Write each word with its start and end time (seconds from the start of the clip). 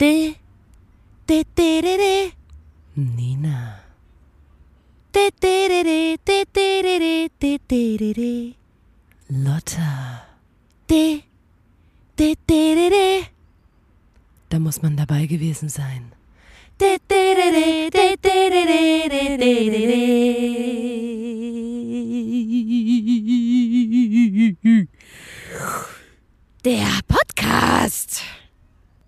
De, 0.00 0.34
de, 1.26 1.44
de, 1.54 1.80
de, 1.82 1.96
de. 1.96 2.32
Nina. 2.94 3.84
De, 5.10 5.30
de, 5.38 5.68
de, 5.68 5.82
de, 5.84 6.18
de, 6.24 6.46
de, 6.52 6.82
de, 6.82 7.28
de, 7.38 7.58
de, 7.66 7.96
de, 7.98 8.12
de. 8.14 8.54
Lotta. 9.26 10.24
De, 10.86 11.22
de, 12.14 12.36
de, 12.46 12.74
de, 12.74 12.88
de. 12.88 13.28
Da 14.48 14.58
muss 14.58 14.80
man 14.80 14.96
dabei 14.96 15.26
gewesen 15.26 15.70
sein. 15.70 16.12
De, 16.76 16.98
de, 17.06 17.34
de, 17.36 17.50
de, 17.52 17.88
de, 17.90 18.16
de, 18.20 18.48
de, 18.50 18.64
de, 18.64 19.36
de, 19.36 19.70
de, 19.70 19.86
de. 24.66 24.88
Der 26.62 27.02
Podcast. 27.06 28.39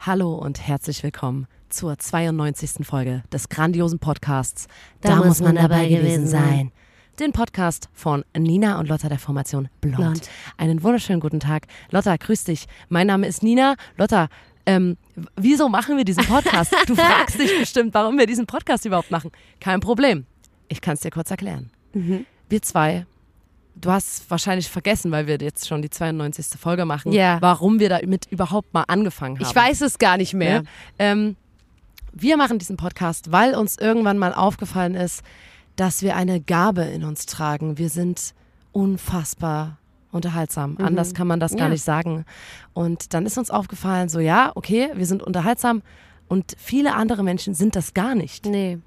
Hallo 0.05 0.35
und 0.35 0.67
herzlich 0.67 1.05
willkommen 1.05 1.47
zur 1.69 1.97
92. 1.97 2.85
Folge 2.85 3.23
des 3.33 3.49
grandiosen 3.49 4.01
Podcasts. 4.01 4.67
Da 5.01 5.15
muss 5.15 5.41
man 5.41 5.55
dabei 5.55 5.87
gewesen 5.87 6.27
sein. 6.27 6.73
Den 7.21 7.31
Podcast 7.31 7.89
von 7.93 8.25
Nina 8.37 8.81
und 8.81 8.89
Lotta 8.89 9.09
der 9.09 9.21
Formation 9.21 9.69
Blond. 9.81 9.97
Blond. 9.97 10.31
Einen 10.57 10.83
wunderschönen 10.83 11.21
guten 11.21 11.39
Tag. 11.39 11.69
Lotta, 11.93 12.17
grüß 12.17 12.43
dich. 12.43 12.67
Mein 12.89 13.07
Name 13.07 13.29
ist 13.29 13.45
Nina. 13.45 13.77
Lotta, 13.97 14.27
ähm, 14.67 14.97
wieso 15.37 15.69
machen 15.69 15.97
wir 15.97 16.05
diesen 16.05 16.25
Podcast? 16.25 16.75
Du 16.89 16.97
fragst 16.97 17.39
dich 17.39 17.57
bestimmt, 17.61 17.95
warum 17.95 18.19
wir 18.19 18.27
diesen 18.27 18.47
Podcast 18.47 18.85
überhaupt 18.85 19.13
machen. 19.13 19.31
Kein 19.61 19.79
Problem. 19.79 20.27
Ich 20.67 20.81
kann 20.81 20.95
es 20.95 21.01
dir 21.03 21.11
kurz 21.11 21.31
erklären. 21.31 21.71
Mhm. 21.93 22.27
Wir 22.49 22.61
zwei, 22.61 23.07
du 23.75 23.91
hast 23.91 24.31
wahrscheinlich 24.31 24.69
vergessen, 24.69 25.11
weil 25.11 25.27
wir 25.27 25.39
jetzt 25.39 25.67
schon 25.67 25.83
die 25.83 25.91
92. 25.91 26.59
Folge 26.61 26.85
machen, 26.85 27.13
Ja. 27.13 27.39
warum 27.41 27.79
wir 27.81 27.89
damit 27.89 28.27
überhaupt 28.31 28.73
mal 28.75 28.85
angefangen 28.89 29.37
haben. 29.39 29.47
Ich 29.47 29.55
weiß 29.55 29.81
es 29.81 29.99
gar 29.99 30.17
nicht 30.17 30.35
mehr. 30.35 30.57
Ja? 30.57 30.63
Ähm, 30.99 31.37
wir 32.13 32.37
machen 32.37 32.59
diesen 32.59 32.77
Podcast, 32.77 33.33
weil 33.33 33.55
uns 33.55 33.79
irgendwann 33.79 34.19
mal 34.19 34.35
aufgefallen 34.35 34.95
ist, 34.95 35.23
dass 35.77 36.03
wir 36.03 36.15
eine 36.17 36.41
Gabe 36.41 36.83
in 36.83 37.03
uns 37.05 37.25
tragen. 37.27 37.79
Wir 37.79 37.89
sind 37.89 38.35
unfassbar 38.73 39.79
unterhaltsam. 40.11 40.77
Anders 40.79 41.15
kann 41.15 41.27
man 41.27 41.41
das 41.41 41.53
gar 41.53 41.61
Ja. 41.63 41.69
nicht 41.71 41.83
sagen. 41.85 42.27
Und 42.75 43.15
dann 43.15 43.25
ist 43.25 43.39
uns 43.39 43.51
aufgefallen, 43.51 44.11
so 44.11 44.21
ja, 44.21 44.53
okay, 44.55 44.91
wir 44.95 45.07
sind 45.07 45.23
unterhaltsam 45.23 45.81
und 46.29 46.55
viele 46.59 46.95
andere 46.95 47.23
Menschen 47.23 47.55
sind 47.55 47.75
das 47.77 47.95
gar 47.95 48.15
nicht. 48.15 48.45
Nee. 48.45 48.79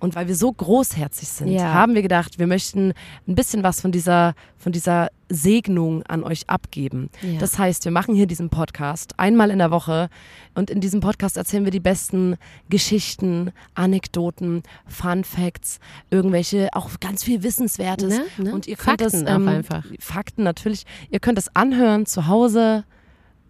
Und 0.00 0.14
weil 0.16 0.26
wir 0.28 0.34
so 0.34 0.50
großherzig 0.50 1.28
sind, 1.28 1.48
Ja. 1.48 1.72
haben 1.74 1.94
wir 1.94 2.00
gedacht, 2.02 2.38
wir 2.38 2.46
möchten 2.46 2.94
ein 3.28 3.34
bisschen 3.34 3.62
was 3.62 3.80
von 3.82 3.92
dieser, 3.92 4.34
von 4.56 4.72
dieser 4.72 5.10
Segnung 5.28 6.02
an 6.04 6.24
euch 6.24 6.48
abgeben. 6.48 7.10
Ja. 7.22 7.38
Das 7.38 7.58
heißt, 7.58 7.84
wir 7.84 7.92
machen 7.92 8.14
hier 8.14 8.26
diesen 8.26 8.48
Podcast 8.48 9.12
einmal 9.18 9.50
in 9.50 9.58
der 9.58 9.70
Woche 9.70 10.08
und 10.54 10.70
in 10.70 10.80
diesem 10.80 11.00
Podcast 11.00 11.36
erzählen 11.36 11.64
wir 11.64 11.70
die 11.70 11.80
besten 11.80 12.36
Geschichten, 12.70 13.52
Anekdoten, 13.74 14.62
Fun 14.86 15.22
Facts, 15.22 15.78
irgendwelche, 16.10 16.70
auch 16.72 16.88
ganz 17.00 17.22
viel 17.22 17.42
Wissenswertes. 17.42 18.18
Ne, 18.38 18.44
ne? 18.44 18.54
Und 18.54 18.66
ihr 18.66 18.76
könnt 18.76 19.02
Fakten 19.02 19.24
das, 19.26 19.34
ähm, 19.34 19.46
einfach. 19.48 19.84
Fakten 20.00 20.42
natürlich. 20.44 20.84
Ihr 21.10 21.20
könnt 21.20 21.38
es 21.38 21.54
anhören 21.54 22.06
zu 22.06 22.26
Hause, 22.26 22.84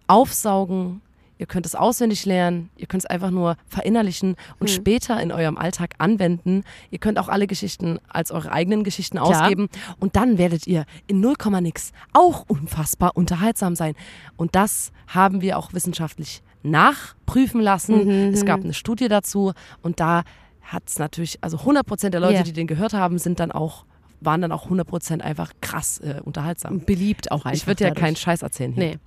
aufsaugen. 0.07 1.01
Ihr 1.41 1.47
könnt 1.47 1.65
es 1.65 1.73
auswendig 1.73 2.27
lernen, 2.27 2.69
ihr 2.77 2.85
könnt 2.85 3.01
es 3.01 3.07
einfach 3.09 3.31
nur 3.31 3.57
verinnerlichen 3.67 4.35
und 4.59 4.67
Hm. 4.69 4.75
später 4.75 5.19
in 5.19 5.31
eurem 5.31 5.57
Alltag 5.57 5.95
anwenden. 5.97 6.61
Ihr 6.91 6.99
könnt 6.99 7.17
auch 7.17 7.29
alle 7.29 7.47
Geschichten 7.47 7.97
als 8.07 8.29
eure 8.29 8.51
eigenen 8.51 8.83
Geschichten 8.83 9.17
Klar. 9.17 9.41
ausgeben 9.41 9.67
und 9.99 10.15
dann 10.15 10.37
werdet 10.37 10.67
ihr 10.67 10.85
in 11.07 11.19
0, 11.19 11.33
nix 11.59 11.93
auch 12.13 12.45
unfassbar 12.47 13.13
unterhaltsam 13.15 13.75
sein. 13.75 13.95
Und 14.37 14.53
das 14.53 14.91
haben 15.07 15.41
wir 15.41 15.57
auch 15.57 15.73
wissenschaftlich 15.73 16.43
nachprüfen 16.61 17.59
lassen. 17.59 18.05
Mhm, 18.27 18.33
Es 18.35 18.45
gab 18.45 18.59
eine 18.63 18.75
Studie 18.75 19.07
dazu 19.07 19.53
und 19.81 19.99
da 19.99 20.21
hat 20.61 20.83
es 20.85 20.99
natürlich, 20.99 21.39
also 21.41 21.57
100 21.57 21.83
Prozent 21.87 22.13
der 22.13 22.21
Leute, 22.21 22.35
Ja. 22.35 22.43
die 22.43 22.53
den 22.53 22.67
gehört 22.67 22.93
haben, 22.93 23.17
sind 23.17 23.39
dann 23.39 23.51
auch 23.51 23.85
waren 24.23 24.41
dann 24.41 24.51
auch 24.51 24.65
100 24.65 24.87
Prozent 24.87 25.23
einfach 25.23 25.51
krass 25.61 25.97
äh, 26.01 26.21
unterhaltsam. 26.23 26.81
Beliebt 26.81 27.31
auch 27.31 27.37
einfach. 27.45 27.53
Ich 27.53 27.65
würde 27.65 27.83
ja 27.85 27.89
dadurch. 27.89 28.03
keinen 28.05 28.15
Scheiß 28.15 28.43
erzählen 28.43 28.71
hier. 28.73 28.83
Nee. 28.83 28.97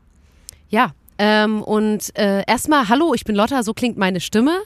Ja. 0.69 0.91
Ähm, 1.19 1.62
und 1.62 2.16
äh, 2.19 2.42
erstmal, 2.47 2.88
hallo, 2.88 3.14
ich 3.14 3.25
bin 3.25 3.34
Lotta, 3.36 3.62
so 3.62 3.75
klingt 3.75 3.97
meine 3.97 4.20
Stimme. 4.20 4.62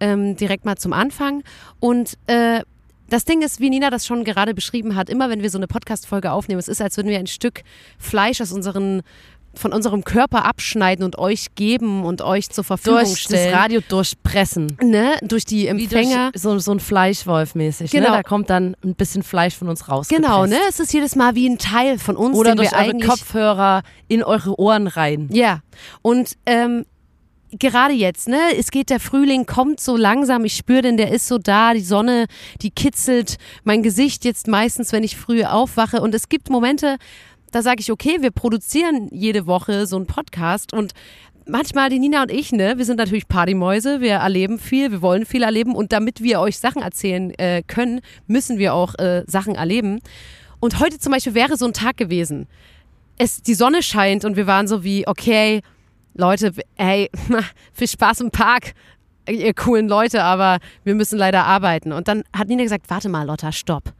Ähm, 0.00 0.36
direkt 0.36 0.64
mal 0.64 0.76
zum 0.76 0.92
Anfang. 0.92 1.42
Und 1.80 2.16
äh, 2.26 2.60
das 3.08 3.24
Ding 3.24 3.42
ist, 3.42 3.58
wie 3.58 3.70
Nina 3.70 3.90
das 3.90 4.06
schon 4.06 4.22
gerade 4.22 4.54
beschrieben 4.54 4.94
hat, 4.94 5.08
immer 5.08 5.30
wenn 5.30 5.42
wir 5.42 5.50
so 5.50 5.58
eine 5.58 5.66
Podcast-Folge 5.66 6.30
aufnehmen, 6.30 6.58
es 6.58 6.68
ist, 6.68 6.82
als 6.82 6.96
würden 6.96 7.08
wir 7.08 7.18
ein 7.18 7.26
Stück 7.26 7.62
Fleisch 7.98 8.40
aus 8.40 8.52
unseren, 8.52 9.02
von 9.58 9.72
unserem 9.72 10.04
Körper 10.04 10.44
abschneiden 10.44 11.04
und 11.04 11.18
euch 11.18 11.54
geben 11.54 12.04
und 12.04 12.22
euch 12.22 12.50
zur 12.50 12.64
Verfügung 12.64 13.00
Durch 13.00 13.18
stellen. 13.18 13.50
das 13.50 13.60
Radio 13.60 13.80
durchpressen. 13.86 14.76
ne? 14.82 15.16
Durch 15.22 15.44
die 15.44 15.66
Empfänger. 15.66 16.30
durch 16.32 16.42
so, 16.42 16.58
so 16.58 16.72
ein 16.72 16.80
Fleischwolf 16.80 17.54
mäßig. 17.54 17.90
Genau. 17.90 18.10
Ne? 18.10 18.16
Da 18.16 18.22
kommt 18.22 18.50
dann 18.50 18.76
ein 18.84 18.94
bisschen 18.94 19.22
Fleisch 19.22 19.56
von 19.56 19.68
uns 19.68 19.88
raus. 19.88 20.08
Genau, 20.08 20.46
ne? 20.46 20.58
Es 20.68 20.80
ist 20.80 20.92
jedes 20.92 21.16
Mal 21.16 21.34
wie 21.34 21.48
ein 21.48 21.58
Teil 21.58 21.98
von 21.98 22.16
uns, 22.16 22.36
Oder 22.36 22.52
den 22.52 22.58
durch 22.58 22.72
wir 22.72 22.78
eure 22.78 22.98
Kopfhörer 22.98 23.82
in 24.08 24.22
eure 24.22 24.58
Ohren 24.58 24.86
rein. 24.86 25.28
Ja, 25.32 25.60
und 26.02 26.34
ähm, 26.46 26.84
gerade 27.50 27.94
jetzt, 27.94 28.28
ne, 28.28 28.38
es 28.58 28.70
geht 28.70 28.90
der 28.90 29.00
Frühling, 29.00 29.46
kommt 29.46 29.80
so 29.80 29.96
langsam, 29.96 30.44
ich 30.44 30.54
spüre 30.54 30.82
den, 30.82 30.96
der 30.96 31.12
ist 31.12 31.26
so 31.26 31.38
da, 31.38 31.74
die 31.74 31.80
Sonne, 31.80 32.26
die 32.62 32.70
kitzelt 32.70 33.36
mein 33.64 33.82
Gesicht 33.82 34.24
jetzt 34.24 34.48
meistens, 34.48 34.92
wenn 34.92 35.04
ich 35.04 35.16
früh 35.16 35.44
aufwache 35.44 36.00
und 36.00 36.14
es 36.14 36.28
gibt 36.28 36.50
Momente, 36.50 36.96
da 37.50 37.62
sage 37.62 37.80
ich, 37.80 37.90
okay, 37.90 38.18
wir 38.20 38.30
produzieren 38.30 39.08
jede 39.10 39.46
Woche 39.46 39.86
so 39.86 39.96
einen 39.96 40.06
Podcast 40.06 40.72
und 40.72 40.92
manchmal 41.46 41.90
die 41.90 41.98
Nina 41.98 42.22
und 42.22 42.30
ich, 42.30 42.52
ne, 42.52 42.74
wir 42.76 42.84
sind 42.84 42.96
natürlich 42.96 43.28
Partymäuse, 43.28 44.00
wir 44.00 44.14
erleben 44.14 44.58
viel, 44.58 44.90
wir 44.90 45.02
wollen 45.02 45.26
viel 45.26 45.42
erleben 45.42 45.74
und 45.74 45.92
damit 45.92 46.22
wir 46.22 46.40
euch 46.40 46.58
Sachen 46.58 46.82
erzählen 46.82 47.32
äh, 47.38 47.62
können, 47.66 48.00
müssen 48.26 48.58
wir 48.58 48.74
auch 48.74 48.94
äh, 48.98 49.24
Sachen 49.26 49.54
erleben. 49.54 50.00
Und 50.60 50.80
heute 50.80 50.98
zum 50.98 51.12
Beispiel 51.12 51.34
wäre 51.34 51.56
so 51.56 51.66
ein 51.66 51.72
Tag 51.72 51.96
gewesen. 51.96 52.46
Es, 53.16 53.42
die 53.42 53.54
Sonne 53.54 53.82
scheint 53.82 54.24
und 54.24 54.36
wir 54.36 54.46
waren 54.46 54.68
so 54.68 54.84
wie, 54.84 55.06
okay, 55.06 55.62
Leute, 56.14 56.52
hey, 56.76 57.10
viel 57.72 57.88
Spaß 57.88 58.20
im 58.20 58.30
Park, 58.30 58.74
ihr 59.28 59.54
coolen 59.54 59.88
Leute, 59.88 60.22
aber 60.22 60.58
wir 60.84 60.94
müssen 60.94 61.18
leider 61.18 61.44
arbeiten. 61.44 61.92
Und 61.92 62.08
dann 62.08 62.24
hat 62.36 62.48
Nina 62.48 62.62
gesagt, 62.62 62.90
warte 62.90 63.08
mal, 63.08 63.26
Lotta, 63.26 63.52
stopp. 63.52 63.92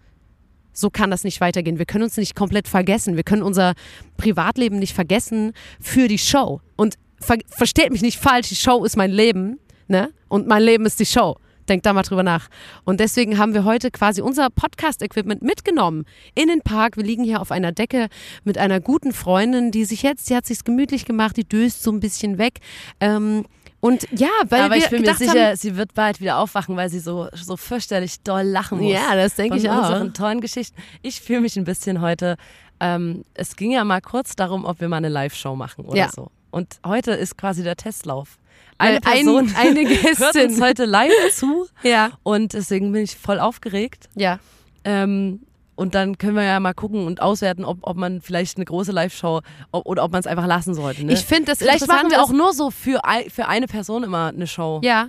So 0.79 0.91
kann 0.91 1.11
das 1.11 1.25
nicht 1.25 1.41
weitergehen. 1.41 1.79
Wir 1.79 1.87
können 1.87 2.05
uns 2.05 2.17
nicht 2.17 2.37
komplett 2.37 2.69
vergessen. 2.69 3.17
Wir 3.17 3.25
können 3.25 3.43
unser 3.43 3.75
Privatleben 4.17 4.79
nicht 4.79 4.95
vergessen 4.95 5.53
für 5.81 6.07
die 6.07 6.19
Show. 6.19 6.61
Und 6.77 6.95
ver 7.21 7.39
versteht 7.49 7.91
mich 7.91 8.03
nicht 8.03 8.19
falsch, 8.19 8.51
die 8.51 8.55
Show 8.55 8.85
ist 8.85 8.97
mein 8.97 9.11
Leben, 9.11 9.59
ne? 9.89 10.11
Und 10.29 10.47
mein 10.47 10.63
Leben 10.63 10.87
ist 10.87 11.01
die 11.01 11.07
Show. 11.07 11.37
Denkt 11.69 11.85
da 11.85 11.93
mal 11.93 12.03
drüber 12.03 12.23
nach. 12.23 12.49
Und 12.85 13.01
deswegen 13.01 13.39
haben 13.39 13.55
wir 13.55 13.65
heute 13.65 13.91
quasi 13.91 14.23
unser 14.23 14.51
Podcast-Equipment 14.51 15.43
mitgenommen 15.43 16.05
in 16.37 16.47
den 16.47 16.63
Park. 16.63 16.97
Wir 16.97 17.05
liegen 17.05 17.25
hier 17.25 17.41
auf 17.41 17.51
einer 17.51 17.73
Decke 17.73 18.07
mit 18.45 18.57
einer 18.57 18.81
guten 18.81 19.13
Freundin, 19.13 19.73
die 19.73 19.85
sich 19.85 20.03
jetzt, 20.03 20.27
sie 20.27 20.37
hat 20.37 20.47
sich's 20.47 20.65
gemütlich 20.65 21.05
gemacht, 21.05 21.37
die 21.37 21.45
döst 21.45 21.83
so 21.83 21.91
ein 21.91 21.99
bisschen 21.99 22.39
weg. 22.39 22.61
Ähm, 23.01 23.45
und 23.81 24.07
ja, 24.11 24.29
weil 24.49 24.63
Aber 24.63 24.75
wir 24.75 24.83
ich 24.85 24.91
bin 24.91 25.03
mir 25.03 25.15
sicher, 25.15 25.49
haben, 25.51 25.57
sie 25.57 25.77
wird 25.77 25.95
bald 25.95 26.21
wieder 26.21 26.39
aufwachen, 26.39 26.77
weil 26.77 26.89
sie 26.91 26.99
so, 27.01 27.29
so 27.35 27.57
fürchterlich 27.57 28.21
doll 28.23 28.43
lachen 28.43 28.79
muss. 28.81 28.93
Ja, 28.93 29.15
das 29.15 29.35
denke 29.37 29.57
ich 29.57 29.71
auch. 29.71 29.79
unseren 29.89 30.15
tollen 30.15 30.41
Geschichten. 30.41 30.77
Ich 31.03 31.21
fühle 31.21 31.41
mich 31.43 31.57
ein 31.57 31.65
bisschen 31.65 32.01
heute. 32.01 32.37
Ähm, 32.81 33.25
es 33.35 33.57
ging 33.57 33.71
ja 33.73 33.85
mal 33.85 34.01
kurz 34.01 34.37
darum, 34.37 34.65
ob 34.65 34.81
wir 34.81 34.89
mal 34.89 34.97
eine 34.99 35.09
Live-Show 35.09 35.55
machen 35.57 35.85
oder 35.85 35.97
Ja. 35.99 36.11
so. 36.15 36.31
Und 36.51 36.79
heute 36.87 37.13
ist 37.13 37.37
quasi 37.37 37.63
der 37.63 37.77
Testlauf. 37.77 38.39
Eine 38.79 38.97
Äh, 38.97 39.01
ein- 39.05 39.25
Person 39.25 39.55
eine 39.57 39.81
hört 39.89 40.03
Gästin. 40.19 40.51
uns 40.51 40.61
heute 40.61 40.85
live 40.85 41.13
zu 41.35 41.67
ja, 41.83 42.11
und 42.23 42.53
deswegen 42.55 42.93
bin 42.93 43.03
ich 43.05 43.17
voll 43.17 43.39
aufgeregt. 43.41 44.09
ja, 44.15 44.39
Ähm, 44.85 45.41
und 45.79 45.95
dann 45.95 46.19
können 46.19 46.35
wir 46.35 46.43
ja 46.43 46.59
mal 46.59 46.75
gucken 46.75 47.07
und 47.07 47.23
auswerten, 47.23 47.65
ob, 47.65 47.79
ob 47.83 47.97
man 47.97 48.21
vielleicht 48.21 48.57
eine 48.57 48.65
große 48.65 48.91
Live-Show 48.91 49.43
oder 49.71 50.03
ob 50.03 50.11
man 50.11 50.19
es 50.19 50.27
einfach 50.27 50.47
lassen 50.47 50.75
sollte. 50.75 51.05
Ne? 51.05 51.13
ich 51.13 51.21
finde 51.21 51.53
das 51.53 51.59
vielleicht 51.59 51.87
machen 51.87 52.11
wir 52.11 52.21
auch 52.21 52.33
nur 52.33 52.53
so 52.53 52.73
für, 52.73 53.05
ein, 53.05 53.31
für 53.31 53.47
eine 53.47 53.69
Person 53.69 54.03
immer 54.03 54.27
eine 54.27 54.49
Show. 54.49 54.81
ja, 54.83 55.09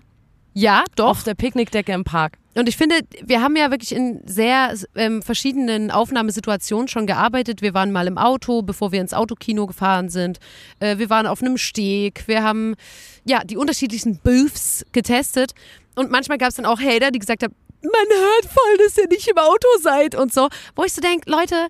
ja, 0.54 0.84
doch. 0.96 1.10
Auf 1.10 1.24
der 1.24 1.36
Picknickdecke 1.36 1.94
im 1.94 2.04
Park. 2.04 2.38
Und 2.56 2.68
ich 2.68 2.76
finde, 2.76 3.00
wir 3.24 3.42
haben 3.42 3.56
ja 3.56 3.72
wirklich 3.72 3.96
in 3.96 4.22
sehr 4.26 4.74
ähm, 4.96 5.22
verschiedenen 5.22 5.92
Aufnahmesituationen 5.92 6.88
schon 6.88 7.06
gearbeitet. 7.06 7.62
Wir 7.62 7.74
waren 7.74 7.92
mal 7.92 8.08
im 8.08 8.18
Auto, 8.18 8.64
bevor 8.64 8.92
wir 8.92 9.00
ins 9.00 9.14
Autokino 9.14 9.68
gefahren 9.68 10.10
sind. 10.10 10.40
Äh, 10.80 10.98
wir 10.98 11.10
waren 11.10 11.28
auf 11.28 11.42
einem 11.42 11.58
Steg. 11.58 12.28
Wir 12.28 12.44
haben 12.44 12.76
ja 13.24 13.44
die 13.44 13.58
unterschiedlichsten 13.58 14.20
Booths 14.20 14.86
getestet. 14.92 15.54
Und 15.96 16.12
manchmal 16.12 16.40
gab 16.40 16.50
es 16.50 16.56
dann 16.56 16.66
auch 16.66 16.82
Hater, 16.82 17.12
die 17.12 17.20
gesagt 17.20 17.44
haben, 17.44 17.56
man 17.82 17.92
hört 17.94 18.46
voll, 18.46 18.78
dass 18.86 18.98
ihr 18.98 19.08
nicht 19.08 19.28
im 19.28 19.38
Auto 19.38 19.68
seid 19.82 20.16
und 20.16 20.34
so. 20.34 20.50
Wo 20.76 20.84
ich 20.84 20.94
so 20.94 21.02
denke, 21.02 21.30
Leute, 21.30 21.68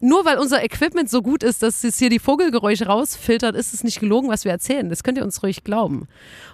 nur 0.00 0.24
weil 0.24 0.38
unser 0.38 0.62
Equipment 0.62 1.08
so 1.08 1.22
gut 1.22 1.42
ist, 1.42 1.62
dass 1.62 1.82
es 1.82 1.98
hier 1.98 2.10
die 2.10 2.18
Vogelgeräusche 2.18 2.86
rausfiltert, 2.86 3.56
ist 3.56 3.72
es 3.72 3.82
nicht 3.82 4.00
gelogen, 4.00 4.28
was 4.28 4.44
wir 4.44 4.52
erzählen. 4.52 4.88
Das 4.90 5.02
könnt 5.02 5.18
ihr 5.18 5.24
uns 5.24 5.42
ruhig 5.42 5.64
glauben. 5.64 6.06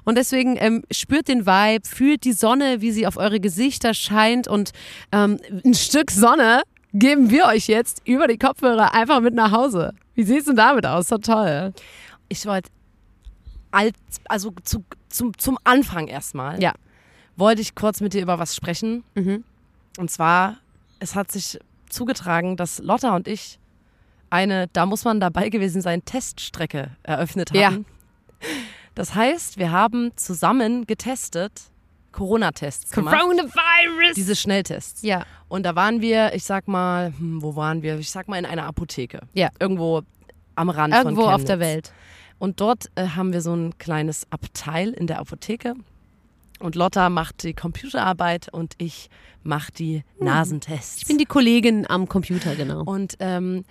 Und 0.05 0.17
deswegen 0.17 0.57
ähm, 0.59 0.85
spürt 0.91 1.29
den 1.29 1.47
Vibe, 1.47 1.89
fühlt 1.89 2.25
die 2.25 2.33
Sonne, 2.33 2.81
wie 2.81 2.93
sie 2.93 3.07
auf 3.07 3.17
eure 3.17 3.41
Gesichter 3.41 3.95
scheint 3.95 4.47
und 4.47 4.71
ähm, 5.11 5.39
ein 5.65 5.75
Stück 5.75 6.11
Sonne 6.11 6.63
geben 6.95 7.31
wir 7.31 7.47
euch 7.47 7.69
jetzt 7.69 8.03
über 8.05 8.27
die 8.27 8.39
Kopfhörer 8.39 8.95
einfach 8.95 9.21
mit 9.21 9.35
nach 9.35 9.51
Hause. 9.51 9.95
Wie 10.15 10.25
sieht's 10.25 10.45
denn 10.45 10.57
damit 10.57 10.87
aus? 10.87 11.09
So 11.09 11.19
toll. 11.19 11.73
Ich 12.29 12.47
wollte 12.47 12.71
als, 13.71 13.95
also 14.29 14.53
zu, 14.63 14.85
zum, 15.09 15.37
zum 15.39 15.59
Anfang 15.65 16.07
erstmal, 16.07 16.63
Ja. 16.63 16.75
Wollte 17.37 17.61
ich 17.61 17.75
kurz 17.75 18.01
mit 18.01 18.15
dir 18.15 18.23
über 18.23 18.39
was 18.39 18.55
sprechen. 18.55 19.05
Mhm. 19.15 19.45
Und 19.99 20.11
zwar, 20.11 20.59
es 20.99 21.15
hat 21.15 21.31
sich 21.31 21.59
zugetragen, 21.89 22.57
dass 22.57 22.79
Lotta 22.79 23.15
und 23.15 23.29
ich 23.29 23.59
eine, 24.31 24.69
da 24.73 24.87
muss 24.87 25.05
man 25.05 25.21
dabei 25.21 25.51
gewesen 25.51 25.83
sein, 25.83 26.05
Teststrecke 26.05 26.97
eröffnet 27.03 27.51
haben. 27.51 27.85
Ja. 28.41 28.49
Das 28.95 29.15
heißt, 29.15 29.59
wir 29.59 29.71
haben 29.71 30.13
zusammen 30.17 30.87
getestet, 30.87 31.53
Corona-Tests 32.13 32.93
gemacht. 32.93 33.19
Coronavirus! 33.19 34.15
Diese 34.15 34.37
Schnelltests. 34.37 35.03
ja. 35.03 35.25
Und 35.49 35.65
da 35.65 35.75
waren 35.75 36.01
wir, 36.01 36.35
ich 36.35 36.45
sag 36.45 36.67
mal, 36.67 37.13
hm, 37.19 37.43
wo 37.43 37.57
waren 37.57 37.83
wir? 37.83 37.99
Ich 37.99 38.11
sag 38.11 38.27
mal 38.27 38.39
in 38.39 38.47
einer 38.47 38.65
Apotheke. 38.65 39.21
Ja. 39.35 39.51
Irgendwo 39.61 40.01
am 40.55 40.71
Rand 40.71 40.95
Irgendwo 40.95 41.25
von 41.25 41.35
auf 41.35 41.45
der. 41.45 41.61
Welt. 41.61 41.93
Und 42.39 42.61
dort 42.61 42.87
äh, 42.95 43.07
haben 43.09 43.35
wir 43.35 43.43
so 43.43 43.55
ein 43.55 43.77
kleines 43.77 44.27
Abteil 44.31 44.91
in 44.91 45.07
der 45.07 45.19
Apotheke. 45.19 45.75
Und 46.63 46.77
Lotta 46.77 47.11
macht 47.11 47.43
die 47.43 47.55
Computerarbeit 47.55 48.49
und 48.53 48.75
ich 48.79 49.11
mache 49.43 49.73
die 49.73 50.05
Nasentests. 50.21 50.95
Hm. 50.95 50.99
Ich 51.01 51.09
bin 51.09 51.19
die 51.19 51.25
Kollegin 51.25 51.87
am 51.89 52.09
Computer, 52.09 52.55
genau. 52.55 52.85
und 52.85 53.17
ähm, 53.19 53.65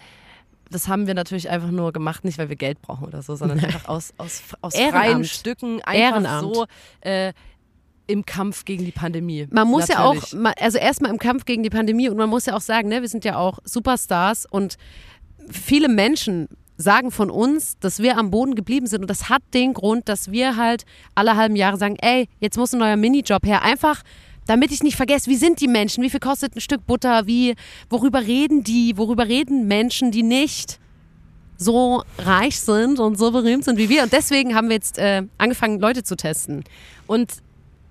das 0.70 0.88
haben 0.88 1.08
wir 1.08 1.14
natürlich 1.14 1.50
einfach 1.50 1.72
nur 1.72 1.92
gemacht, 1.92 2.24
nicht 2.24 2.38
weil 2.38 2.50
wir 2.50 2.56
Geld 2.56 2.82
brauchen 2.82 3.06
oder 3.06 3.22
so, 3.22 3.36
sondern 3.36 3.60
einfach 3.64 3.88
aus, 3.88 4.14
aus, 4.18 4.42
aus 4.62 4.76
freien. 4.76 5.24
Stücken, 5.26 5.82
einfach 5.82 5.94
Ehrenamt. 5.94 6.56
so 6.56 6.66
äh, 7.02 7.34
im 8.08 8.26
Kampf 8.26 8.66
gegen 8.66 8.84
die 8.84 8.92
Pandemie. 8.92 9.48
Man 9.52 9.68
muss 9.68 9.88
ja 9.88 10.04
auch, 10.04 10.16
Natürlich. 10.16 10.62
also 10.62 10.78
erstmal 10.78 11.12
im 11.12 11.20
Kampf 11.20 11.46
gegen 11.46 11.64
die 11.64 11.70
Pandemie 11.70 12.10
und 12.10 12.18
man 12.18 12.30
muss 12.30 12.46
ja 12.46 12.56
auch 12.56 12.62
sagen, 12.62 12.90
ne, 12.90 13.02
wir 13.02 13.10
sind 13.10 13.24
ja 13.24 13.38
auch 13.38 13.60
Superstars 13.64 14.46
und 14.46 14.78
viele 15.50 15.88
Menschen 15.88 16.50
sagen 16.82 17.12
von 17.12 17.30
uns, 17.30 17.78
dass 17.80 18.00
wir 18.00 18.18
am 18.18 18.32
Boden 18.32 18.56
geblieben 18.56 18.88
sind. 18.88 19.02
Und 19.02 19.10
das 19.10 19.30
hat 19.30 19.42
den 19.54 19.74
Grund, 19.74 20.10
dass 20.10 20.32
wir 20.32 20.58
halt 20.58 20.86
alle 21.16 21.36
halben 21.36 21.56
Jahre 21.56 21.78
sagen, 21.78 21.96
ey, 22.02 22.28
jetzt 22.40 22.58
muss 22.58 22.74
ein 22.74 22.80
neuer 22.80 22.98
Minijob 22.98 23.46
her, 23.46 23.62
einfach 23.64 24.04
damit 24.48 24.72
ich 24.72 24.84
nicht 24.84 24.98
vergesse, 24.98 25.30
wie 25.30 25.36
sind 25.36 25.62
die 25.62 25.68
Menschen, 25.68 26.04
wie 26.04 26.10
viel 26.10 26.20
kostet 26.20 26.56
ein 26.56 26.62
Stück 26.62 26.86
Butter, 26.86 27.28
wie, 27.28 27.56
worüber 27.90 28.22
reden 28.22 28.64
die, 28.64 28.98
worüber 28.98 29.28
reden 29.28 29.68
Menschen, 29.68 30.12
die 30.12 30.24
nicht 30.24 30.80
so 31.58 32.04
reich 32.18 32.60
sind 32.60 33.00
und 33.00 33.20
so 33.20 33.32
berühmt 33.32 33.64
sind 33.64 33.78
wie 33.78 33.88
wir. 33.88 34.04
Und 34.04 34.12
deswegen 34.12 34.56
haben 34.56 34.68
wir 34.68 34.76
jetzt 34.76 34.98
äh, 34.98 35.24
angefangen, 35.38 35.80
Leute 35.80 36.04
zu 36.04 36.16
testen. 36.16 36.64
Und 37.06 37.32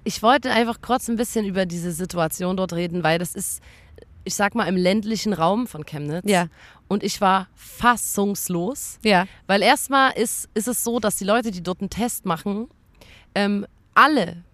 ich 0.02 0.22
wollte 0.22 0.50
einfach 0.50 0.80
kurz 0.82 1.08
ein 1.08 1.16
bisschen 1.16 1.44
über 1.46 1.66
diese 1.66 1.92
Situation 1.92 2.56
dort 2.56 2.72
reden, 2.72 3.04
weil 3.04 3.18
das 3.18 3.34
ist, 3.34 3.62
ich 4.24 4.34
sag 4.34 4.54
mal, 4.54 4.64
im 4.68 4.76
ländlichen 4.76 5.32
Raum 5.32 5.66
von 5.66 5.84
Chemnitz. 5.86 6.24
Ja. 6.28 6.46
Und 6.88 7.02
ich 7.02 7.20
war 7.20 7.48
fassungslos, 7.54 8.98
Ja. 9.02 9.26
weil 9.46 9.62
erstmal 9.62 10.12
ist, 10.12 10.48
ist 10.54 10.68
es 10.68 10.84
so, 10.84 10.98
dass 11.00 11.16
die 11.16 11.24
Leute, 11.24 11.50
die 11.50 11.62
dort 11.62 11.80
einen 11.80 11.90
Test 11.90 12.26
machen, 12.26 12.68
ähm, 13.34 13.66
alle 13.94 14.44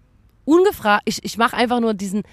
ungefragt, 0.45 1.03
ich, 1.05 1.23
ich 1.25 1.37
mache 1.37 1.55
einfach 1.57 1.79
nur 1.79 1.93
diesen, 1.93 2.23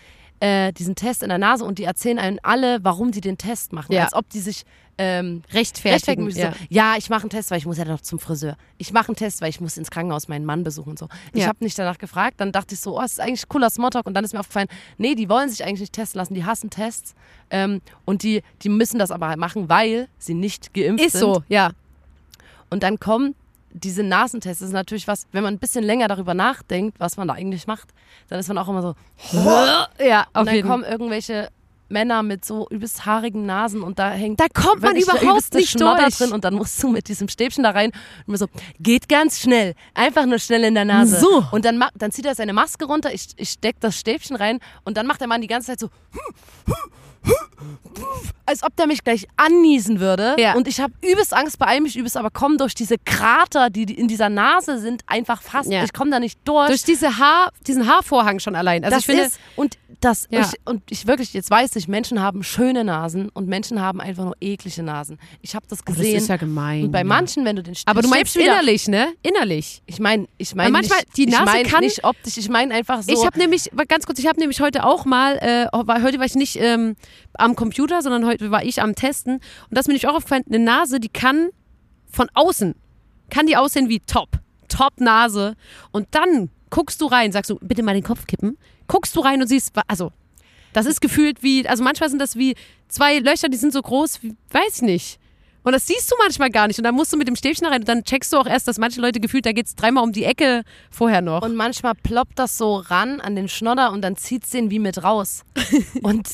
äh, 0.40 0.72
diesen 0.72 0.94
Test 0.94 1.22
in 1.22 1.28
der 1.28 1.38
Nase 1.38 1.64
und 1.64 1.78
die 1.78 1.84
erzählen 1.84 2.18
einem 2.18 2.38
alle, 2.42 2.78
warum 2.82 3.12
die 3.12 3.20
den 3.20 3.38
Test 3.38 3.72
machen. 3.72 3.92
Ja. 3.92 4.04
Als 4.04 4.14
ob 4.14 4.28
die 4.30 4.40
sich 4.40 4.64
ähm, 4.96 5.42
Rechtfertigen. 5.52 5.92
rechtfertigen 5.94 6.24
müssen. 6.24 6.38
ja. 6.40 6.52
So, 6.52 6.58
ja, 6.70 6.94
ich 6.96 7.10
mache 7.10 7.22
einen 7.22 7.30
Test, 7.30 7.50
weil 7.50 7.58
ich 7.58 7.66
muss 7.66 7.78
ja 7.78 7.84
noch 7.84 8.00
zum 8.00 8.18
Friseur. 8.20 8.56
Ich 8.78 8.92
mache 8.92 9.08
einen 9.08 9.16
Test, 9.16 9.40
weil 9.40 9.48
ich 9.50 9.60
muss 9.60 9.76
ins 9.76 9.90
Krankenhaus 9.90 10.28
meinen 10.28 10.44
Mann 10.44 10.62
besuchen 10.62 10.90
und 10.90 10.98
so. 10.98 11.08
Ich 11.32 11.42
Ja. 11.42 11.48
habe 11.48 11.58
nicht 11.64 11.76
danach 11.78 11.98
gefragt, 11.98 12.40
dann 12.40 12.52
dachte 12.52 12.74
ich 12.74 12.80
so, 12.80 12.96
oh, 12.96 13.00
das 13.02 13.12
ist 13.12 13.20
eigentlich 13.20 13.48
cooler 13.48 13.70
Smalltalk 13.70 14.06
und 14.06 14.14
dann 14.14 14.24
ist 14.24 14.34
mir 14.34 14.40
aufgefallen, 14.40 14.68
nee, 14.98 15.14
die 15.16 15.28
wollen 15.28 15.48
sich 15.48 15.64
eigentlich 15.64 15.80
nicht 15.80 15.94
testen 15.94 16.18
lassen, 16.20 16.34
die 16.34 16.44
hassen 16.44 16.70
Tests 16.70 17.14
ähm, 17.50 17.80
und 18.04 18.22
die, 18.22 18.42
die 18.62 18.68
müssen 18.68 18.98
das 19.00 19.10
aber 19.10 19.28
halt 19.28 19.38
machen, 19.38 19.68
weil 19.68 20.08
sie 20.18 20.34
nicht 20.34 20.72
geimpft 20.74 21.04
Ist 21.04 21.12
sind. 21.12 21.20
so, 21.22 21.42
ja. 21.48 21.70
Und 22.70 22.82
dann 22.84 23.00
kommen 23.00 23.34
diese 23.74 24.02
Nasentests, 24.02 24.62
ist 24.62 24.72
natürlich 24.72 25.06
was, 25.08 25.26
wenn 25.32 25.42
man 25.42 25.54
ein 25.54 25.58
bisschen 25.58 25.84
länger 25.84 26.08
darüber 26.08 26.32
nachdenkt, 26.32 26.98
was 27.00 27.16
man 27.16 27.28
da 27.28 27.34
eigentlich 27.34 27.66
macht, 27.66 27.88
dann 28.28 28.38
ist 28.38 28.48
man 28.48 28.56
auch 28.56 28.68
immer 28.68 28.82
so, 28.82 28.94
Ja, 29.98 30.22
auf 30.32 30.40
und 30.40 30.46
dann 30.46 30.54
jeden 30.54 30.68
kommen 30.68 30.84
irgendwelche 30.84 31.48
Männer 31.88 32.22
mit 32.22 32.44
so 32.44 32.66
übest 32.70 33.04
haarigen 33.04 33.44
Nasen 33.46 33.82
und 33.82 33.98
da 33.98 34.10
hängt 34.10 34.40
Da 34.40 34.46
kommt 34.48 34.80
man 34.80 34.96
überhaupt 34.96 35.22
übelste 35.22 35.58
nicht 35.58 35.70
Schnodder 35.70 36.04
durch. 36.04 36.16
drin 36.16 36.32
und 36.32 36.44
dann 36.44 36.54
musst 36.54 36.82
du 36.82 36.88
mit 36.88 37.08
diesem 37.08 37.28
Stäbchen 37.28 37.62
da 37.62 37.70
rein 37.70 37.90
und 38.26 38.28
mir 38.28 38.38
so, 38.38 38.46
geht 38.80 39.08
ganz 39.08 39.40
schnell, 39.40 39.74
einfach 39.92 40.24
nur 40.24 40.38
schnell 40.38 40.64
in 40.64 40.74
der 40.74 40.86
Nase. 40.86 41.20
So. 41.20 41.44
Und 41.52 41.64
dann, 41.64 41.84
dann 41.94 42.10
zieht 42.10 42.24
er 42.26 42.34
seine 42.34 42.52
Maske 42.52 42.86
runter, 42.86 43.12
ich, 43.12 43.28
ich 43.36 43.50
steck 43.50 43.76
das 43.80 43.98
Stäbchen 43.98 44.36
rein 44.36 44.60
und 44.84 44.96
dann 44.96 45.06
macht 45.06 45.20
der 45.20 45.28
Mann 45.28 45.40
die 45.42 45.46
ganze 45.46 45.66
Zeit 45.68 45.80
so, 45.80 45.88
als 48.46 48.62
ob 48.62 48.76
der 48.76 48.86
mich 48.86 49.02
gleich 49.02 49.26
anniesen 49.36 50.00
würde. 50.00 50.36
Ja. 50.38 50.54
Und 50.54 50.68
ich 50.68 50.80
habe 50.80 50.92
übelst 51.02 51.32
Angst, 51.32 51.58
beeil 51.58 51.80
mich 51.80 51.96
übelst, 51.96 52.16
aber 52.16 52.30
komme 52.30 52.56
durch 52.58 52.74
diese 52.74 52.96
Krater, 52.98 53.70
die 53.70 53.84
in 53.84 54.06
dieser 54.08 54.28
Nase 54.28 54.78
sind, 54.78 55.02
einfach 55.06 55.40
fast, 55.40 55.70
Ja. 55.70 55.82
ich 55.84 55.92
komme 55.94 56.10
da 56.10 56.20
nicht 56.20 56.38
durch. 56.44 56.68
Durch 56.68 56.82
diese 56.84 57.18
Haar, 57.18 57.52
diesen 57.66 57.86
Haarvorhang 57.88 58.40
schon 58.40 58.54
allein. 58.54 58.84
Also 58.84 58.96
das 58.96 59.00
ich 59.00 59.06
finde, 59.06 59.22
ist 59.24 59.38
und 59.56 59.78
das 60.00 60.26
Ja. 60.30 60.40
ich, 60.40 60.60
und 60.66 60.82
ich 60.90 61.06
wirklich 61.06 61.32
jetzt 61.32 61.50
weiß 61.50 61.74
ich 61.76 61.88
Menschen 61.88 62.20
haben 62.20 62.42
schöne 62.42 62.84
Nasen 62.84 63.30
und 63.30 63.48
Menschen 63.48 63.80
haben 63.80 64.00
einfach 64.00 64.24
nur 64.24 64.36
eklige 64.40 64.82
Nasen. 64.82 65.18
Ich 65.40 65.54
habe 65.54 65.64
das 65.68 65.78
Oh, 65.80 65.84
das 65.86 65.96
gesehen. 65.96 66.16
ist 66.18 66.28
ja 66.28 66.36
gemein. 66.36 66.84
und 66.84 66.92
bei 66.92 67.04
manchen, 67.04 67.44
wenn 67.46 67.56
du 67.56 67.62
den 67.62 67.74
Aber 67.86 68.02
du 68.02 68.08
meinst 68.08 68.34
wieder- 68.34 68.46
innerlich, 68.52 68.88
ne? 68.88 69.14
Innerlich. 69.22 69.82
Ich 69.86 70.00
meine, 70.00 70.26
ich 70.36 70.54
meine 70.54 70.70
manchmal 70.70 70.98
nicht, 70.98 71.16
die 71.16 71.26
Nase 71.26 71.44
ich 71.44 71.46
mein 71.52 71.64
kann- 71.66 71.80
nicht 71.84 72.04
optisch, 72.04 72.36
ich 72.36 72.48
meine 72.50 72.74
einfach 72.74 73.02
so. 73.02 73.10
Ich 73.12 73.24
habe 73.24 73.38
nämlich, 73.38 73.70
ganz 73.88 74.04
kurz, 74.04 74.18
ich 74.18 74.26
habe 74.26 74.38
nämlich 74.38 74.60
heute 74.60 74.84
auch 74.84 75.06
mal, 75.06 75.36
äh, 75.38 75.66
heute 75.72 76.18
war 76.18 76.26
ich 76.26 76.34
nicht 76.34 76.56
ähm, 76.60 76.96
am 77.34 77.56
Computer, 77.56 78.02
sondern 78.02 78.26
heute 78.26 78.50
war 78.50 78.64
ich 78.64 78.82
am 78.82 78.94
Testen. 78.94 79.34
Und 79.34 79.42
das 79.70 79.82
ist 79.82 79.88
mir 79.88 79.94
nicht 79.94 80.08
auch 80.08 80.14
aufgefallen, 80.14 80.44
eine 80.48 80.58
Nase, 80.58 81.00
die 81.00 81.08
kann 81.08 81.50
von 82.10 82.28
außen, 82.34 82.74
kann 83.30 83.46
die 83.46 83.56
aussehen 83.56 83.88
wie 83.88 84.00
top. 84.00 84.38
Top 84.68 85.00
Nase. 85.00 85.54
Und 85.92 86.08
dann 86.12 86.50
guckst 86.70 87.00
du 87.00 87.06
rein, 87.06 87.32
sagst 87.32 87.50
du, 87.50 87.58
bitte 87.60 87.82
mal 87.82 87.94
den 87.94 88.02
Kopf 88.02 88.26
kippen. 88.26 88.58
Guckst 88.88 89.14
du 89.14 89.20
rein 89.20 89.40
und 89.40 89.48
siehst, 89.48 89.72
also, 89.86 90.12
das 90.72 90.86
ist 90.86 91.00
gefühlt 91.00 91.42
wie, 91.42 91.68
also 91.68 91.84
manchmal 91.84 92.10
sind 92.10 92.18
das 92.18 92.36
wie 92.36 92.56
zwei 92.88 93.18
Löcher, 93.18 93.48
die 93.48 93.56
sind 93.56 93.72
so 93.72 93.80
groß, 93.80 94.22
wie, 94.22 94.34
weiß 94.50 94.76
ich 94.76 94.82
nicht. 94.82 95.18
Und 95.64 95.72
das 95.72 95.86
siehst 95.86 96.10
du 96.10 96.16
manchmal 96.18 96.50
gar 96.50 96.68
nicht. 96.68 96.78
Und 96.78 96.84
dann 96.84 96.94
musst 96.94 97.12
du 97.12 97.16
mit 97.16 97.26
dem 97.26 97.36
Stäbchen 97.36 97.66
rein 97.66 97.80
und 97.80 97.88
dann 97.88 98.04
checkst 98.04 98.32
du 98.32 98.36
auch 98.36 98.46
erst, 98.46 98.68
dass 98.68 98.78
manche 98.78 99.00
Leute 99.00 99.18
gefühlt, 99.18 99.46
da 99.46 99.52
geht's 99.52 99.74
dreimal 99.74 100.04
um 100.04 100.12
die 100.12 100.24
Ecke 100.24 100.62
vorher 100.90 101.22
noch. 101.22 101.42
und 101.42 101.56
manchmal 101.56 101.94
ploppt 101.94 102.38
das 102.38 102.56
so 102.56 102.76
ran 102.76 103.20
an 103.20 103.34
den 103.34 103.48
Schnodder 103.48 103.90
und 103.90 104.02
dann 104.02 104.16
zieht's 104.16 104.50
den 104.50 104.70
wie 104.70 104.78
mit 104.78 105.02
raus. 105.02 105.44
und 106.02 106.28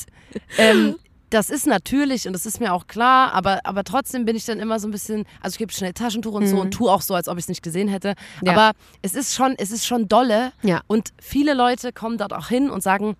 ähm, 0.57 0.95
das 1.31 1.49
ist 1.49 1.65
natürlich 1.65 2.27
und 2.27 2.33
das 2.33 2.45
ist 2.45 2.59
mir 2.59 2.73
auch 2.73 2.87
klar, 2.87 3.33
aber, 3.33 3.65
aber 3.65 3.83
trotzdem 3.83 4.25
bin 4.25 4.35
ich 4.35 4.45
dann 4.45 4.59
immer 4.59 4.79
so 4.79 4.87
ein 4.87 4.91
bisschen, 4.91 5.25
also 5.41 5.55
ich 5.55 5.59
gebe 5.59 5.71
schnell 5.71 5.93
Taschentuch 5.93 6.33
und 6.33 6.45
so 6.47 6.59
und 6.59 6.71
tue 6.71 6.91
auch 6.91 7.01
so, 7.01 7.15
als 7.15 7.29
ob 7.29 7.37
ich 7.37 7.45
es 7.45 7.47
nicht 7.47 7.63
gesehen 7.63 7.87
hätte. 7.87 8.15
Mhm. 8.41 8.47
Ja. 8.47 8.53
Aber 8.53 8.71
es 9.01 9.15
ist 9.15 9.33
schon, 9.33 9.55
es 9.57 9.71
ist 9.71 9.85
schon 9.85 10.09
dolle. 10.09 10.51
Ja. 10.61 10.81
Und 10.87 11.09
viele 11.21 11.53
Leute 11.53 11.93
kommen 11.93 12.17
dort 12.17 12.33
auch 12.33 12.49
hin 12.49 12.69
und 12.69 12.83
sagen, 12.83 13.15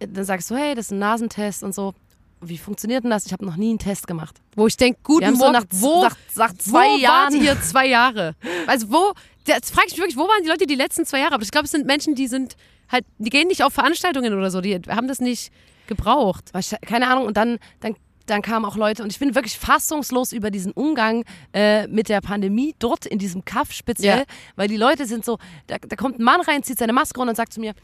dann 0.00 0.24
sagst 0.24 0.50
du, 0.50 0.56
hey, 0.56 0.74
das 0.74 0.86
ist 0.86 0.92
ein 0.92 0.98
Nasentest 0.98 1.62
und 1.62 1.72
so. 1.72 1.94
Wie 2.42 2.58
funktioniert 2.58 3.04
denn 3.04 3.10
das? 3.10 3.26
Ich 3.26 3.32
habe 3.32 3.44
noch 3.44 3.56
nie 3.56 3.70
einen 3.70 3.78
Test 3.78 4.06
gemacht. 4.06 4.40
Wo 4.56 4.66
ich 4.66 4.76
denke, 4.76 4.98
guten 5.02 5.26
haben 5.26 5.34
so 5.36 5.40
Morgen, 5.44 5.52
nach, 5.52 5.64
wo, 5.70 6.02
nach, 6.02 6.16
nach 6.36 6.54
zwei 6.54 6.88
wo 6.94 6.98
Jahren. 6.98 7.34
wart 7.34 7.42
ihr 7.42 7.60
zwei 7.62 7.86
Jahre? 7.86 8.34
Also 8.66 8.90
wo, 8.90 9.12
jetzt 9.46 9.70
frage 9.74 9.86
ich 9.88 9.92
mich 9.94 10.00
wirklich, 10.00 10.16
wo 10.16 10.22
waren 10.28 10.42
die 10.42 10.48
Leute 10.48 10.66
die 10.66 10.74
letzten 10.74 11.04
zwei 11.04 11.20
Jahre? 11.20 11.34
Aber 11.34 11.42
ich 11.42 11.50
glaube, 11.50 11.66
es 11.66 11.70
sind 11.70 11.86
Menschen, 11.86 12.14
die 12.14 12.28
sind 12.28 12.56
halt, 12.90 13.04
die 13.18 13.30
gehen 13.30 13.48
nicht 13.48 13.62
auf 13.62 13.72
Veranstaltungen 13.74 14.32
oder 14.34 14.50
so, 14.50 14.60
die 14.60 14.74
haben 14.88 15.06
das 15.08 15.20
nicht 15.20 15.52
gebraucht. 15.86 16.50
Keine 16.86 17.08
Ahnung, 17.08 17.26
und 17.26 17.36
dann, 17.36 17.58
dann, 17.80 17.94
dann 18.26 18.42
kamen 18.42 18.64
auch 18.64 18.76
Leute 18.76 19.02
und 19.02 19.10
ich 19.12 19.18
bin 19.18 19.34
wirklich 19.34 19.58
fassungslos 19.58 20.32
über 20.32 20.50
diesen 20.50 20.72
Umgang 20.72 21.24
äh, 21.52 21.86
mit 21.88 22.08
der 22.08 22.20
Pandemie 22.20 22.74
dort 22.78 23.06
in 23.06 23.18
diesem 23.18 23.44
Kaff 23.44 23.72
speziell, 23.72 24.20
Ja. 24.20 24.24
weil 24.56 24.68
die 24.68 24.76
Leute 24.76 25.04
sind 25.06 25.24
so, 25.24 25.38
da, 25.66 25.76
da 25.78 25.96
kommt 25.96 26.18
ein 26.20 26.24
Mann 26.24 26.40
rein, 26.40 26.62
zieht 26.62 26.78
seine 26.78 26.92
Maske 26.92 27.18
runter 27.18 27.30
und 27.30 27.36
sagt 27.36 27.52
zu 27.52 27.60
mir, 27.60 27.74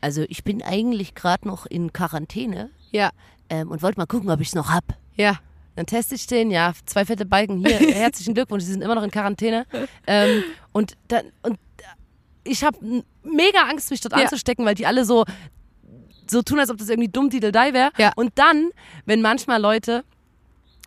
also 0.00 0.24
ich 0.28 0.44
bin 0.44 0.62
eigentlich 0.62 1.14
gerade 1.14 1.48
noch 1.48 1.64
in 1.64 1.92
Quarantäne 1.94 2.70
Ja, 2.90 3.10
ähm, 3.50 3.70
und 3.70 3.82
wollte 3.82 3.98
mal 3.98 4.06
gucken, 4.06 4.30
ob 4.30 4.40
ich 4.40 4.48
es 4.48 4.54
noch 4.54 4.70
hab. 4.70 4.84
ja. 5.16 5.38
Dann 5.76 5.86
teste 5.86 6.14
ich 6.14 6.28
den, 6.28 6.52
ja, 6.52 6.72
zwei 6.86 7.04
fette 7.04 7.26
Balken 7.26 7.58
hier, 7.58 7.76
herzlichen 7.94 8.32
Glückwunsch, 8.32 8.62
Sie 8.62 8.70
sind 8.70 8.82
immer 8.82 8.94
noch 8.94 9.02
in 9.02 9.10
Quarantäne. 9.10 9.66
Ähm, 10.06 10.44
und 10.70 10.92
dann, 11.08 11.24
und 11.42 11.58
ich 12.44 12.62
habe 12.62 12.78
mega 13.24 13.62
Angst, 13.68 13.90
mich 13.90 14.00
dort 14.00 14.14
Ja. 14.16 14.22
anzustecken, 14.22 14.64
weil 14.64 14.76
die 14.76 14.86
alle 14.86 15.04
so, 15.04 15.24
so 16.28 16.42
tun, 16.42 16.60
als 16.60 16.70
ob 16.70 16.78
das 16.78 16.88
irgendwie 16.90 17.08
dumm 17.08 17.28
Dideldei 17.28 17.72
wäre. 17.72 17.90
Ja. 17.98 18.12
Und 18.14 18.30
dann, 18.36 18.70
wenn 19.04 19.20
manchmal 19.20 19.60
Leute 19.60 20.04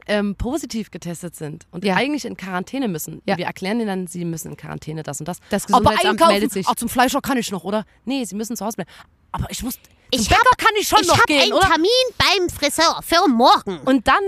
ähm, 0.07 0.35
positiv 0.35 0.89
getestet 0.89 1.35
sind 1.35 1.67
und 1.71 1.83
Ja. 1.83 1.95
eigentlich 1.97 2.23
in 2.23 2.37
Quarantäne 2.37 2.87
müssen, 2.87 3.21
Ja. 3.25 3.37
wir 3.37 3.45
erklären 3.45 3.79
denen 3.79 3.89
dann, 3.89 4.07
sie 4.07 4.23
müssen 4.23 4.51
in 4.51 4.55
Quarantäne 4.55 5.03
das 5.03 5.19
und 5.19 5.27
das. 5.27 5.39
Das 5.49 5.65
Aber 5.65 5.79
Gesundheitsamt 5.81 6.11
einkaufen, 6.13 6.31
meldet 6.31 6.51
sich. 6.53 6.65
Auch 6.65 6.75
zum 6.75 6.87
Fleischer 6.87 7.19
kann 7.19 7.37
ich 7.37 7.51
noch, 7.51 7.65
oder? 7.65 7.83
Nee, 8.05 8.23
sie 8.23 8.35
müssen 8.35 8.55
zu 8.55 8.65
Hause 8.65 8.77
bleiben. 8.77 8.89
Aber 9.33 9.47
ich 9.51 9.61
muss, 9.63 9.77
Ich 10.11 10.29
Bäcker 10.29 10.41
kann 10.57 10.71
ich 10.79 10.87
schon 10.87 10.99
Ich 11.01 11.07
noch 11.07 11.15
habe 11.17 11.25
gehen, 11.27 11.41
einen 11.43 11.53
oder? 11.53 11.67
Termin 11.67 11.89
beim 12.17 12.49
Friseur 12.49 12.99
für 13.05 13.27
morgen. 13.27 13.79
Und 13.85 14.07
dann 14.07 14.21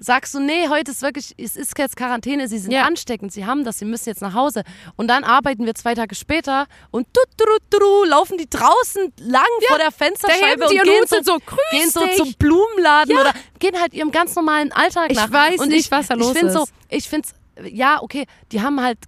sagst 0.00 0.32
du, 0.32 0.38
nee, 0.40 0.68
heute 0.68 0.92
ist 0.92 1.02
wirklich, 1.02 1.34
es 1.36 1.56
ist 1.56 1.76
jetzt 1.76 1.96
Quarantäne, 1.96 2.46
sie 2.46 2.58
sind 2.58 2.70
Ja. 2.70 2.84
ansteckend, 2.84 3.32
sie 3.32 3.46
haben 3.46 3.64
das, 3.64 3.80
sie 3.80 3.84
müssen 3.84 4.08
jetzt 4.08 4.22
nach 4.22 4.32
Hause. 4.32 4.62
Und 4.96 5.08
dann 5.08 5.24
arbeiten 5.24 5.66
wir 5.66 5.74
zwei 5.74 5.94
Tage 5.94 6.14
später 6.14 6.66
und 6.92 7.08
du, 7.12 7.20
du, 7.36 7.44
du, 7.70 7.78
du, 7.80 8.04
laufen 8.04 8.38
die 8.38 8.48
draußen 8.48 9.12
lang 9.18 9.42
vor 9.66 9.78
der 9.78 9.90
Fensterscheibe 9.90 10.62
und 10.64 10.70
die 10.70 10.76
ihren 10.76 10.84
gehen 10.84 11.04
so, 11.08 11.16
und 11.16 11.26
so, 11.26 11.38
"Grüß 11.44 11.58
gehen 11.72 11.90
so 11.90 12.04
dich." 12.04 12.16
zum 12.16 12.32
Blumenladen 12.34 13.18
oder 13.18 13.32
gehen 13.58 13.78
halt 13.80 13.92
ihrem 13.92 14.12
ganz 14.12 14.36
normalen 14.36 14.70
Alltag 14.70 15.10
Ich 15.10 15.16
nach. 15.16 15.32
weiß 15.32 15.58
und 15.60 15.68
nicht, 15.70 15.86
ich, 15.86 15.90
was 15.90 16.06
da 16.06 16.14
los 16.14 16.36
ich 16.36 16.42
ist. 16.42 16.52
So, 16.52 16.64
ich 16.90 17.08
finde 17.08 17.28
ja, 17.64 18.00
okay, 18.00 18.24
die 18.52 18.62
haben 18.62 18.80
halt 18.80 18.98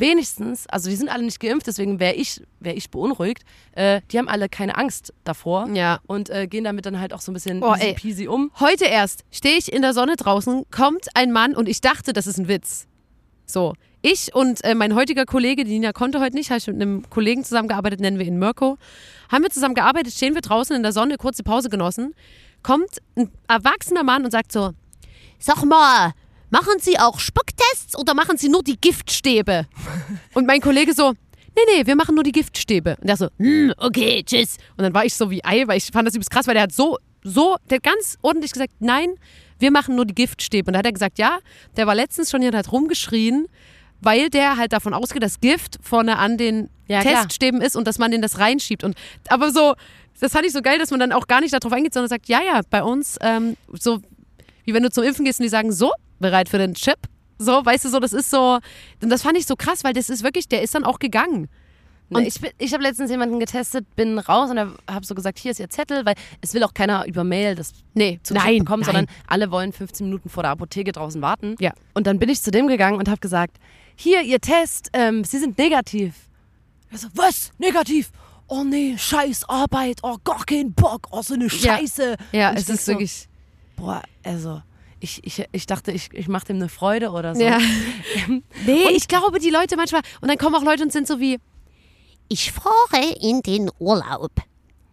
wenigstens, 0.00 0.66
also 0.66 0.90
die 0.90 0.96
sind 0.96 1.08
alle 1.08 1.22
nicht 1.22 1.38
geimpft, 1.40 1.66
deswegen 1.66 2.00
wäre 2.00 2.14
ich, 2.14 2.42
wär 2.58 2.76
ich 2.76 2.90
beunruhigt. 2.90 3.42
Äh, 3.72 4.00
die 4.10 4.18
haben 4.18 4.28
alle 4.28 4.48
keine 4.48 4.76
Angst 4.76 5.12
davor 5.24 5.68
Ja. 5.72 6.00
und 6.06 6.30
äh, 6.30 6.46
gehen 6.46 6.64
damit 6.64 6.86
dann 6.86 6.98
halt 6.98 7.12
auch 7.12 7.20
so 7.20 7.30
ein 7.30 7.34
bisschen 7.34 7.62
Oh, 7.62 7.74
ey. 7.78 7.94
peasy 7.94 8.26
um. 8.26 8.50
Heute 8.58 8.86
erst 8.86 9.24
stehe 9.30 9.56
ich 9.56 9.72
in 9.72 9.82
der 9.82 9.94
Sonne 9.94 10.16
draußen, 10.16 10.64
kommt 10.70 11.08
ein 11.14 11.30
Mann 11.32 11.54
und 11.54 11.68
ich 11.68 11.80
dachte, 11.80 12.12
das 12.12 12.26
ist 12.26 12.38
ein 12.38 12.48
Witz. 12.48 12.86
So, 13.46 13.74
ich 14.02 14.34
und 14.34 14.64
äh, 14.64 14.74
mein 14.74 14.94
heutiger 14.94 15.26
Kollege, 15.26 15.64
die 15.64 15.72
Nina 15.72 15.92
konnte 15.92 16.20
heute 16.20 16.34
nicht, 16.36 16.50
habe 16.50 16.58
ich 16.58 16.66
mit 16.66 16.76
einem 16.76 17.08
Kollegen 17.10 17.44
zusammengearbeitet, 17.44 18.00
nennen 18.00 18.18
wir 18.18 18.26
ihn 18.26 18.38
Mirko. 18.38 18.78
Haben 19.30 19.42
wir 19.42 19.50
zusammen 19.50 19.74
gearbeitet, 19.74 20.12
stehen 20.14 20.34
wir 20.34 20.40
draußen 20.40 20.74
in 20.74 20.82
der 20.82 20.92
Sonne, 20.92 21.16
kurze 21.18 21.42
Pause 21.42 21.68
genossen. 21.68 22.14
Kommt 22.62 22.98
ein 23.16 23.30
erwachsener 23.48 24.02
Mann 24.02 24.24
und 24.24 24.30
sagt 24.30 24.52
so, 24.52 24.70
Sag 25.38 25.64
mal, 25.64 26.12
machen 26.50 26.74
Sie 26.80 26.98
auch 26.98 27.18
Spucktests 27.70 27.98
oder 27.98 28.14
machen 28.14 28.36
Sie 28.36 28.48
nur 28.48 28.62
die 28.62 28.76
Giftstäbe. 28.80 29.66
Und 30.34 30.46
mein 30.46 30.60
Kollege 30.60 30.92
so, 30.94 31.12
nee, 31.56 31.62
nee, 31.76 31.86
wir 31.86 31.96
machen 31.96 32.14
nur 32.14 32.24
die 32.24 32.32
Giftstäbe. 32.32 32.96
Und 33.00 33.08
der 33.08 33.16
so, 33.16 33.28
hm, 33.38 33.72
okay, 33.78 34.22
tschüss. 34.24 34.56
Und 34.76 34.84
dann 34.84 34.94
war 34.94 35.04
ich 35.04 35.14
so 35.14 35.30
wie 35.30 35.44
Ei, 35.44 35.66
weil 35.66 35.78
ich 35.78 35.86
fand 35.92 36.06
das 36.06 36.14
übelst 36.14 36.30
krass, 36.30 36.46
weil 36.46 36.54
der 36.54 36.64
hat 36.64 36.72
so, 36.72 36.98
so, 37.22 37.56
der 37.68 37.76
hat 37.76 37.82
ganz 37.82 38.16
ordentlich 38.22 38.52
gesagt, 38.52 38.72
nein, 38.80 39.14
wir 39.58 39.70
machen 39.70 39.94
nur 39.94 40.06
die 40.06 40.14
Giftstäbe. 40.14 40.68
Und 40.68 40.72
da 40.74 40.78
hat 40.78 40.86
er 40.86 40.92
gesagt, 40.92 41.18
ja, 41.18 41.38
der 41.76 41.86
war 41.86 41.94
letztens 41.94 42.30
schon 42.30 42.40
hier 42.40 42.50
und 42.50 42.56
hat 42.56 42.72
rumgeschrien, 42.72 43.46
weil 44.00 44.30
der 44.30 44.56
halt 44.56 44.72
davon 44.72 44.94
ausgeht, 44.94 45.22
dass 45.22 45.40
Gift 45.40 45.78
vorne 45.82 46.18
an 46.18 46.38
den 46.38 46.70
Ja, 46.88 47.02
klar. 47.02 47.24
Teststäben 47.24 47.60
ist 47.60 47.76
und 47.76 47.86
dass 47.86 47.98
man 47.98 48.10
den 48.10 48.22
das 48.22 48.38
reinschiebt. 48.38 48.84
Und 48.84 48.96
aber 49.28 49.52
so, 49.52 49.74
das 50.18 50.32
fand 50.32 50.46
ich 50.46 50.52
so 50.52 50.62
geil, 50.62 50.78
dass 50.78 50.90
man 50.90 51.00
dann 51.00 51.12
auch 51.12 51.26
gar 51.26 51.40
nicht 51.40 51.52
darauf 51.52 51.72
eingeht, 51.72 51.92
sondern 51.92 52.08
sagt, 52.08 52.28
ja, 52.28 52.40
ja, 52.42 52.62
bei 52.70 52.82
uns, 52.82 53.16
ähm, 53.20 53.56
so 53.72 54.00
wie 54.64 54.72
wenn 54.72 54.82
du 54.82 54.90
zum 54.90 55.04
Impfen 55.04 55.24
gehst 55.24 55.40
und 55.40 55.44
die 55.44 55.50
sagen, 55.50 55.72
so, 55.72 55.92
bereit 56.20 56.48
für 56.48 56.58
den 56.58 56.74
Chip. 56.74 56.98
So, 57.42 57.64
weißt 57.64 57.86
du, 57.86 57.88
so, 57.88 58.00
das 58.00 58.12
ist 58.12 58.30
so, 58.30 58.58
und 59.02 59.08
das 59.08 59.22
fand 59.22 59.38
ich 59.38 59.46
so 59.46 59.56
krass, 59.56 59.82
weil 59.82 59.94
das 59.94 60.10
ist 60.10 60.22
wirklich, 60.22 60.46
der 60.46 60.60
ist 60.62 60.74
dann 60.74 60.84
auch 60.84 60.98
gegangen. 60.98 61.48
Und 62.10 62.26
ich 62.26 62.40
ich 62.58 62.72
habe 62.72 62.82
letztens 62.82 63.10
jemanden 63.10 63.38
getestet, 63.38 63.86
bin 63.94 64.18
raus 64.18 64.50
und 64.50 64.58
habe 64.58 64.76
so 65.06 65.14
gesagt, 65.14 65.38
hier 65.38 65.52
ist 65.52 65.60
Ihr 65.60 65.70
Zettel, 65.70 66.04
weil 66.04 66.16
es 66.40 66.52
will 66.54 66.64
auch 66.64 66.74
keiner 66.74 67.06
über 67.06 67.22
Mail 67.24 67.54
das 67.54 67.72
Nee, 67.94 68.18
zu 68.24 68.34
nein, 68.34 68.58
bekommen, 68.58 68.82
nein. 68.82 68.94
sondern 68.94 69.06
alle 69.28 69.50
wollen 69.52 69.72
15 69.72 70.06
Minuten 70.06 70.28
vor 70.28 70.42
der 70.42 70.50
Apotheke 70.50 70.90
draußen 70.92 71.22
warten. 71.22 71.54
Ja. 71.60 71.72
Und 71.94 72.06
dann 72.08 72.18
bin 72.18 72.28
ich 72.28 72.42
zu 72.42 72.50
dem 72.50 72.66
gegangen 72.66 72.98
und 72.98 73.08
habe 73.08 73.20
gesagt, 73.20 73.56
hier, 73.94 74.22
Ihr 74.22 74.40
Test, 74.40 74.90
ähm, 74.92 75.22
Sie 75.24 75.38
sind 75.38 75.56
negativ. 75.56 76.14
Er 76.90 76.98
so, 76.98 77.08
was? 77.14 77.52
Negativ? 77.58 78.10
Oh 78.48 78.64
nee, 78.64 78.98
scheiß 78.98 79.48
Arbeit, 79.48 80.00
oh 80.02 80.16
gar 80.24 80.44
keinen 80.44 80.72
Bock, 80.74 81.06
oh 81.12 81.22
so 81.22 81.34
eine 81.34 81.44
Ja. 81.44 81.78
Scheiße. 81.78 82.16
Ja, 82.32 82.52
ich 82.52 82.58
es 82.58 82.68
ist 82.68 82.84
so, 82.84 82.92
wirklich. 82.92 83.28
Boah, 83.76 84.02
also, 84.24 84.60
ich, 85.00 85.24
ich, 85.24 85.44
ich 85.52 85.66
dachte, 85.66 85.92
ich, 85.92 86.10
ich 86.12 86.28
mache 86.28 86.46
dem 86.46 86.56
eine 86.56 86.68
Freude 86.68 87.10
oder 87.10 87.34
so. 87.34 87.42
Ja. 87.42 87.58
Nee, 88.66 88.88
ich 88.90 89.08
glaube, 89.08 89.38
die 89.38 89.50
Leute 89.50 89.76
manchmal, 89.76 90.02
und 90.20 90.28
dann 90.28 90.38
kommen 90.38 90.54
auch 90.54 90.62
Leute 90.62 90.82
und 90.82 90.92
sind 90.92 91.06
so 91.06 91.20
wie, 91.20 91.38
Ich 92.28 92.52
fahre 92.52 93.04
in 93.20 93.42
den 93.42 93.70
Urlaub. 93.78 94.30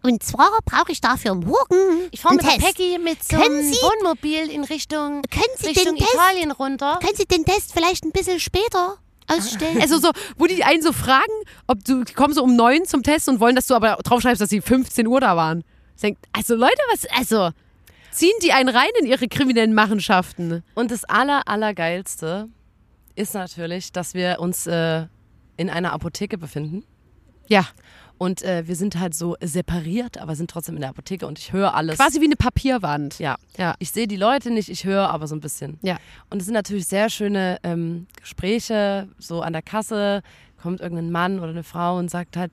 Und 0.02 0.22
zwar 0.22 0.50
brauche 0.64 0.92
ich 0.92 1.00
dafür 1.00 1.34
morgen 1.34 2.08
Ich 2.12 2.20
fahre 2.20 2.36
mit 2.36 2.44
Test. 2.46 2.60
Peggy 2.60 2.98
mit 2.98 3.22
so 3.22 3.36
Können 3.36 3.58
einem 3.58 3.72
Sie- 3.72 3.78
Wohnmobil 3.82 4.48
in 4.50 4.64
Richtung, 4.64 5.22
Können 5.30 5.44
Sie 5.56 5.66
Richtung 5.66 5.96
den 5.96 6.04
Test- 6.04 6.14
Italien 6.14 6.50
runter. 6.52 6.98
Können 7.02 7.16
Sie 7.16 7.24
den 7.26 7.44
Test 7.44 7.72
vielleicht 7.72 8.04
ein 8.04 8.12
bisschen 8.12 8.38
später 8.40 8.96
ausstellen? 9.26 9.80
also 9.82 9.98
so, 9.98 10.10
wo 10.38 10.46
die 10.46 10.62
einen 10.64 10.82
so 10.82 10.92
fragen, 10.92 11.32
ob 11.66 11.84
du, 11.84 12.04
die 12.04 12.14
kommen 12.14 12.32
so 12.32 12.42
um 12.44 12.54
neun 12.56 12.84
zum 12.86 13.02
Test 13.02 13.28
und 13.28 13.40
wollen, 13.40 13.56
dass 13.56 13.66
du 13.66 13.74
aber 13.74 13.96
draufschreibst, 14.02 14.40
dass 14.40 14.48
sie 14.50 14.60
15 14.62 15.06
Uhr 15.06 15.20
da 15.20 15.36
waren. 15.36 15.64
Also 16.32 16.54
Leute, 16.54 16.78
was, 16.92 17.04
also, 17.16 17.50
ziehen 18.10 18.32
die 18.42 18.52
einen 18.52 18.68
rein 18.68 18.88
in 19.00 19.06
ihre 19.06 19.28
kriminellen 19.28 19.74
Machenschaften? 19.74 20.62
Und 20.74 20.90
das 20.90 21.04
aller, 21.04 21.46
allergeilste 21.48 22.48
ist 23.14 23.34
natürlich, 23.34 23.92
dass 23.92 24.14
wir 24.14 24.38
uns 24.40 24.66
äh, 24.66 25.06
in 25.56 25.70
einer 25.70 25.92
Apotheke 25.92 26.38
befinden. 26.38 26.84
Ja, 27.48 27.66
Und 28.18 28.42
äh, 28.42 28.66
wir 28.66 28.76
sind 28.76 28.98
halt 28.98 29.14
so 29.14 29.36
separiert, 29.40 30.18
aber 30.18 30.34
sind 30.36 30.50
trotzdem 30.50 30.74
in 30.74 30.80
der 30.82 30.90
Apotheke 30.90 31.26
und 31.26 31.38
ich 31.38 31.52
höre 31.52 31.74
alles. 31.74 31.96
quasi 31.98 32.20
wie 32.20 32.24
eine 32.26 32.36
Papierwand. 32.36 33.18
Ja. 33.20 33.36
Ja. 33.56 33.74
Ich 33.78 33.90
sehe 33.90 34.06
die 34.06 34.16
Leute 34.16 34.50
nicht, 34.50 34.68
ich 34.68 34.84
höre 34.84 35.08
aber 35.08 35.26
so 35.26 35.34
ein 35.36 35.40
bisschen. 35.40 35.78
Ja. 35.82 35.96
Und 36.30 36.38
es 36.40 36.44
sind 36.46 36.54
natürlich 36.54 36.86
sehr 36.86 37.08
schöne 37.10 37.58
ähm, 37.62 38.06
Gespräche, 38.20 39.08
so 39.18 39.40
an 39.40 39.52
der 39.52 39.62
Kasse 39.62 40.22
kommt 40.60 40.80
irgendein 40.80 41.10
Mann 41.12 41.38
oder 41.38 41.50
eine 41.50 41.62
Frau 41.62 41.96
und 41.98 42.10
sagt 42.10 42.36
halt, 42.36 42.50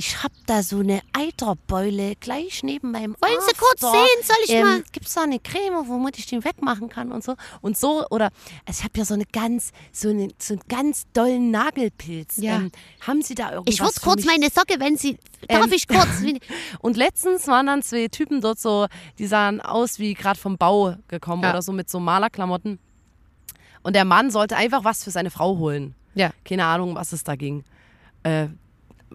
ich 0.00 0.22
hab 0.22 0.30
da 0.46 0.62
so 0.62 0.78
eine 0.78 1.00
Eiterbeule 1.12 2.14
gleich 2.20 2.62
neben 2.62 2.92
meinem 2.92 3.16
Wollen 3.20 3.40
Sie 3.48 3.54
kurz 3.56 3.80
sehen? 3.80 4.22
Soll 4.22 4.36
ich 4.44 4.50
ähm, 4.50 4.64
mal? 4.64 4.82
Gibt's 4.92 5.14
da 5.14 5.24
eine 5.24 5.40
Creme, 5.40 5.88
womit 5.88 6.18
ich 6.20 6.26
den 6.26 6.44
wegmachen 6.44 6.88
kann 6.88 7.10
und 7.10 7.24
so? 7.24 7.34
Und 7.62 7.76
so, 7.76 8.06
oder 8.10 8.30
also 8.64 8.78
ich 8.78 8.84
habe 8.84 8.96
ja 8.96 9.04
so 9.04 9.14
eine 9.14 9.24
ganz, 9.26 9.72
so, 9.90 10.10
eine, 10.10 10.28
so 10.38 10.54
einen 10.54 10.62
ganz 10.68 11.06
dollen 11.14 11.50
Nagelpilz. 11.50 12.36
Ja. 12.36 12.56
Ähm, 12.58 12.70
haben 13.00 13.22
Sie 13.22 13.34
da 13.34 13.50
irgendwas 13.50 13.74
Ich 13.74 13.80
würde 13.80 14.00
kurz 14.00 14.16
mich? 14.18 14.26
meine 14.26 14.48
Socke, 14.50 14.78
wenn 14.78 14.96
Sie. 14.96 15.18
Darf 15.48 15.66
Ähm, 15.66 15.72
ich 15.72 15.88
kurz? 15.88 16.06
Und 16.78 16.96
letztens 16.96 17.48
waren 17.48 17.66
dann 17.66 17.82
zwei 17.82 18.06
Typen 18.06 18.40
dort 18.40 18.60
so, 18.60 18.86
die 19.18 19.26
sahen 19.26 19.60
aus 19.60 19.98
wie 19.98 20.14
gerade 20.14 20.38
vom 20.38 20.58
Bau 20.58 20.94
gekommen 21.08 21.42
Ja. 21.42 21.50
oder 21.50 21.62
so 21.62 21.72
mit 21.72 21.90
so 21.90 21.98
Malerklamotten. 21.98 22.78
Und 23.82 23.96
der 23.96 24.04
Mann 24.04 24.30
sollte 24.30 24.56
einfach 24.56 24.84
was 24.84 25.02
für 25.02 25.10
seine 25.10 25.30
Frau 25.32 25.58
holen. 25.58 25.96
Ja. 26.14 26.30
Keine 26.44 26.64
Ahnung, 26.66 26.94
was 26.94 27.12
es 27.12 27.24
da 27.24 27.34
ging. 27.34 27.64
Äh, 28.22 28.46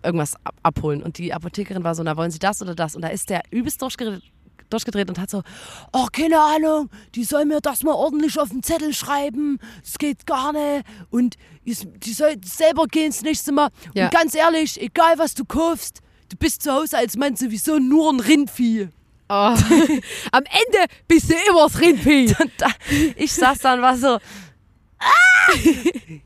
irgendwas 0.02 0.36
ab 0.44 0.56
abholen. 0.64 1.04
Und 1.04 1.18
die 1.18 1.34
Apothekerin 1.34 1.84
war 1.84 1.96
so, 1.96 2.04
na 2.04 2.18
wollen 2.18 2.32
Sie 2.32 2.40
das 2.40 2.62
oder 2.62 2.76
das? 2.76 2.96
Und 2.96 3.02
da 3.04 3.10
ist 3.10 3.30
der 3.30 3.42
übelst 3.52 3.82
durchgedreht, 3.82 4.24
durchgedreht 4.70 5.10
und 5.10 5.20
hat 5.20 5.30
so, 5.30 5.44
oh, 5.92 6.08
keine 6.12 6.40
Ahnung, 6.40 6.90
die 7.16 7.24
soll 7.24 7.46
mir 7.46 7.62
das 7.62 7.84
mal 7.84 7.94
ordentlich 7.94 8.40
auf 8.40 8.50
den 8.50 8.64
Zettel 8.64 8.94
schreiben. 8.94 9.60
Das 9.84 9.98
geht 9.98 10.26
gar 10.26 10.54
nicht. 10.54 10.86
Und 11.10 11.36
die 11.66 12.14
soll 12.14 12.36
selber 12.44 12.88
gehen 12.88 13.12
das 13.12 13.22
nächste 13.22 13.52
Mal. 13.52 13.70
Ja. 13.94 14.06
Und 14.06 14.14
ganz 14.14 14.36
ehrlich, 14.36 14.82
egal 14.82 15.18
was 15.18 15.34
du 15.34 15.46
kaufst, 15.46 16.00
du 16.30 16.38
bist 16.38 16.64
zu 16.64 16.72
Hause 16.72 16.98
als 16.98 17.16
Mann 17.16 17.36
sowieso 17.36 17.80
nur 17.80 18.12
ein 18.12 18.20
Rindvieh. 18.20 18.90
Oh. 19.30 19.34
Am 20.32 20.44
Ende 20.44 20.94
bist 21.08 21.30
du 21.30 21.36
immer 21.50 21.68
das 21.68 21.80
Rindvieh. 21.80 22.36
Ich 23.16 23.34
saß 23.34 23.60
dann 23.60 23.82
war 23.82 23.98
so, 23.98 24.20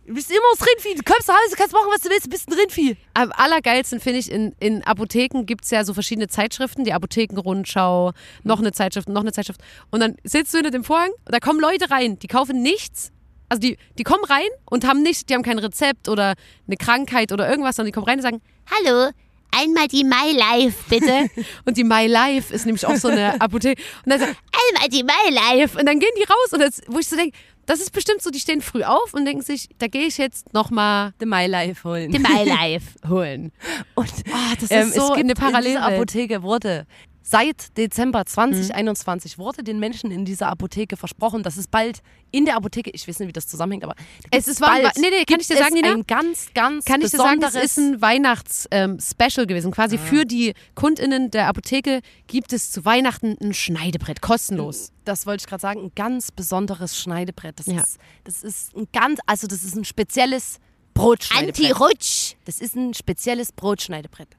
du 0.07 0.13
bist 0.13 0.29
immer 0.29 0.39
das 0.57 0.67
Rindvieh. 0.67 0.95
Du 0.95 1.03
kommst 1.03 1.27
nach 1.27 1.35
Hause, 1.35 1.55
kannst 1.55 1.73
machen, 1.73 1.87
was 1.91 2.01
du 2.01 2.09
willst, 2.09 2.25
du 2.25 2.29
bist 2.29 2.47
ein 2.49 2.53
Rindvieh. 2.53 2.97
Am 3.13 3.31
allergeilsten 3.31 3.99
finde 3.99 4.19
ich, 4.19 4.31
in, 4.31 4.55
in 4.59 4.83
Apotheken 4.83 5.45
gibt 5.45 5.65
es 5.65 5.71
ja 5.71 5.83
so 5.83 5.93
verschiedene 5.93 6.27
Zeitschriften, 6.27 6.83
die 6.83 6.93
Apothekenrundschau, 6.93 8.13
noch 8.43 8.59
eine 8.59 8.71
Zeitschrift, 8.71 9.09
noch 9.09 9.21
eine 9.21 9.31
Zeitschrift. 9.31 9.61
Und 9.91 9.99
dann 9.99 10.15
sitzt 10.23 10.53
du 10.53 10.57
hinter 10.57 10.71
dem 10.71 10.83
Vorhang 10.83 11.11
und 11.25 11.33
da 11.33 11.39
kommen 11.39 11.59
Leute 11.59 11.89
rein, 11.89 12.19
die 12.19 12.27
kaufen 12.27 12.61
nichts. 12.61 13.11
Also 13.49 13.61
die, 13.61 13.77
die 13.97 14.03
kommen 14.03 14.23
rein 14.25 14.47
und 14.65 14.85
haben 14.85 15.01
nicht, 15.03 15.29
die 15.29 15.33
haben 15.33 15.43
kein 15.43 15.59
Rezept 15.59 16.09
oder 16.09 16.33
eine 16.67 16.77
Krankheit 16.77 17.31
oder 17.31 17.49
irgendwas, 17.49 17.77
sondern 17.77 17.91
die 17.91 17.93
kommen 17.93 18.07
rein 18.07 18.17
und 18.17 18.23
sagen, 18.23 18.41
Hallo, 18.69 19.11
einmal 19.51 19.87
die 19.87 20.03
My 20.03 20.31
Life, 20.33 20.77
bitte. 20.89 21.29
und 21.65 21.77
die 21.77 21.83
My 21.83 22.07
Life 22.07 22.53
ist 22.53 22.65
nämlich 22.65 22.85
auch 22.85 22.97
so 22.97 23.07
eine 23.07 23.39
Apotheke. 23.39 23.81
Und 24.05 24.11
dann, 24.11 24.19
sagen, 24.19 24.35
einmal 24.75 24.89
die 24.89 25.03
My 25.03 25.29
Life. 25.33 25.77
und 25.79 25.85
dann 25.85 25.99
gehen 25.99 26.11
die 26.17 26.23
raus 26.23 26.51
und 26.51 26.59
das, 26.59 26.81
wo 26.87 26.99
ich 26.99 27.07
so 27.07 27.15
denke, 27.15 27.37
das 27.67 27.79
ist 27.81 27.91
bestimmt 27.91 28.21
so, 28.23 28.31
die 28.31 28.39
stehen 28.39 28.61
früh 28.61 28.83
auf 28.83 29.13
und 29.13 29.25
denken 29.25 29.43
sich, 29.43 29.69
da 29.77 29.87
gehe 29.87 30.07
ich 30.07 30.17
jetzt 30.17 30.51
nochmal 30.53 31.13
The 31.19 31.25
My 31.27 31.45
Life 31.45 31.87
holen. 31.87 32.11
Die 32.11 32.17
My 32.19 32.43
Life. 32.43 32.95
holen. 33.07 33.51
Und 33.95 34.11
Ah, 34.33 34.53
das 34.55 34.63
ist 34.63 34.71
ähm, 34.71 34.89
so 34.91 35.01
es 35.01 35.07
gibt 35.09 35.19
eine 35.19 35.33
Parallelwelt. 35.35 35.83
Apotheke 35.83 36.41
wurde 36.43 36.87
seit 37.29 37.77
Dezember 37.77 38.25
2021 38.25 39.37
wurde 39.37 39.63
den 39.63 39.79
Menschen 39.79 40.11
in 40.11 40.23
dieser 40.23 40.47
Apotheke 40.47 40.95
versprochen, 40.95 41.43
dass 41.43 41.57
es 41.57 41.67
bald 41.67 41.99
in 42.31 42.45
der 42.45 42.55
Apotheke, 42.55 42.89
ich 42.91 43.05
weiß 43.07 43.19
nicht, 43.19 43.27
wie 43.27 43.33
das 43.33 43.47
zusammenhängt, 43.47 43.83
aber 43.83 43.95
Es 44.31 44.47
ist 44.47 44.61
war, 44.61 44.77
nee, 44.77 44.89
nee, 45.09 45.25
kann 45.25 45.39
ich 45.41 45.47
dir 45.47 45.57
sagen, 45.57 45.73
Nina? 45.73 45.91
ein 45.91 46.07
ganz, 46.07 46.47
ganz 46.53 46.85
Kann 46.85 47.01
ich 47.01 47.11
dir 47.11 47.17
sagen, 47.17 47.41
das 47.41 47.55
ist 47.55 47.77
ein 47.77 48.01
Weihnachts-Special 48.01 49.45
gewesen. 49.45 49.71
Quasi 49.71 49.97
für 49.97 50.25
die 50.25 50.53
KundInnen 50.75 51.29
der 51.31 51.47
Apotheke 51.47 52.01
gibt 52.27 52.53
es 52.53 52.71
zu 52.71 52.85
Weihnachten 52.85 53.35
ein 53.41 53.53
Schneidebrett, 53.53 54.21
kostenlos. 54.21 54.91
das 55.03 55.25
wollte 55.25 55.41
ich 55.41 55.47
gerade 55.47 55.61
sagen, 55.61 55.81
ein 55.85 55.91
ganz 55.95 56.31
besonderes 56.31 56.97
Schneidebrett. 56.97 57.59
Das, 57.59 57.65
Ja. 57.67 57.81
ist, 57.81 57.97
das 58.23 58.43
ist 58.43 58.75
ein 58.75 58.87
ganz, 58.93 59.19
also 59.25 59.47
das 59.47 59.63
ist 59.63 59.75
ein 59.75 59.85
spezielles 59.85 60.59
Brotschneidebrett. 60.93 61.71
Anti-Rutsch. 61.71 62.35
Das 62.45 62.59
ist 62.59 62.75
ein 62.75 62.93
spezielles 62.93 63.51
Brotschneidebrett. 63.51 64.29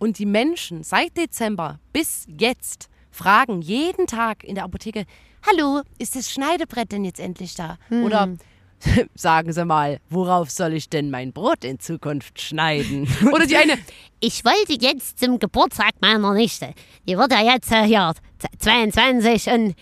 Und 0.00 0.18
die 0.18 0.26
Menschen 0.26 0.82
seit 0.82 1.16
Dezember 1.16 1.78
bis 1.92 2.26
jetzt 2.26 2.88
fragen 3.12 3.60
jeden 3.62 4.06
Tag 4.06 4.42
in 4.42 4.54
der 4.56 4.64
Apotheke, 4.64 5.04
hallo, 5.46 5.82
ist 5.98 6.16
das 6.16 6.30
Schneidebrett 6.30 6.90
denn 6.90 7.04
jetzt 7.04 7.20
endlich 7.20 7.54
da? 7.54 7.76
Oder 7.90 8.30
sagen 9.14 9.52
Sie 9.52 9.64
mal, 9.64 10.00
worauf 10.08 10.50
soll 10.50 10.72
ich 10.72 10.88
denn 10.88 11.10
mein 11.10 11.32
Brot 11.34 11.64
in 11.64 11.78
Zukunft 11.80 12.40
schneiden? 12.40 13.06
Oder 13.32 13.46
die 13.46 13.56
eine, 13.56 13.74
Ich 14.20 14.42
wollte 14.44 14.72
jetzt 14.80 15.18
zum 15.20 15.38
Geburtstag 15.38 15.92
meiner 16.00 16.32
Nichte. 16.32 16.72
Die 17.06 17.16
wird 17.18 17.30
ja 17.32 17.42
jetzt 17.54 17.70
äh, 17.70 17.84
hier 17.84 18.12
z- 18.38 18.50
22 18.58 19.46
und 19.52 19.74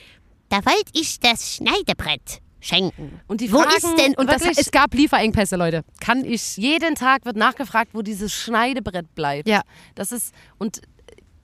da 0.48 0.56
wollte 0.64 0.90
ich 0.94 1.20
das 1.20 1.54
Schneidebrett 1.54 2.40
schenken. 2.68 3.20
Und 3.26 3.40
die 3.40 3.52
Wo 3.52 3.58
fragen 3.58 3.76
ist 3.76 3.98
denn- 3.98 4.14
und 4.16 4.28
das, 4.30 4.42
wirklich, 4.42 4.58
es 4.58 4.70
gab 4.70 4.94
Lieferengpässe, 4.94 5.56
Leute. 5.56 5.82
Kann 6.00 6.25
ich. 6.25 6.56
jeden 6.56 6.94
Tag 6.94 7.25
wird 7.25 7.37
nachgefragt, 7.37 7.90
wo 7.94 8.02
dieses 8.02 8.32
Schneidebrett 8.32 9.14
bleibt. 9.14 9.48
Ja. 9.48 9.62
Das 9.94 10.12
ist, 10.12 10.34
und 10.58 10.82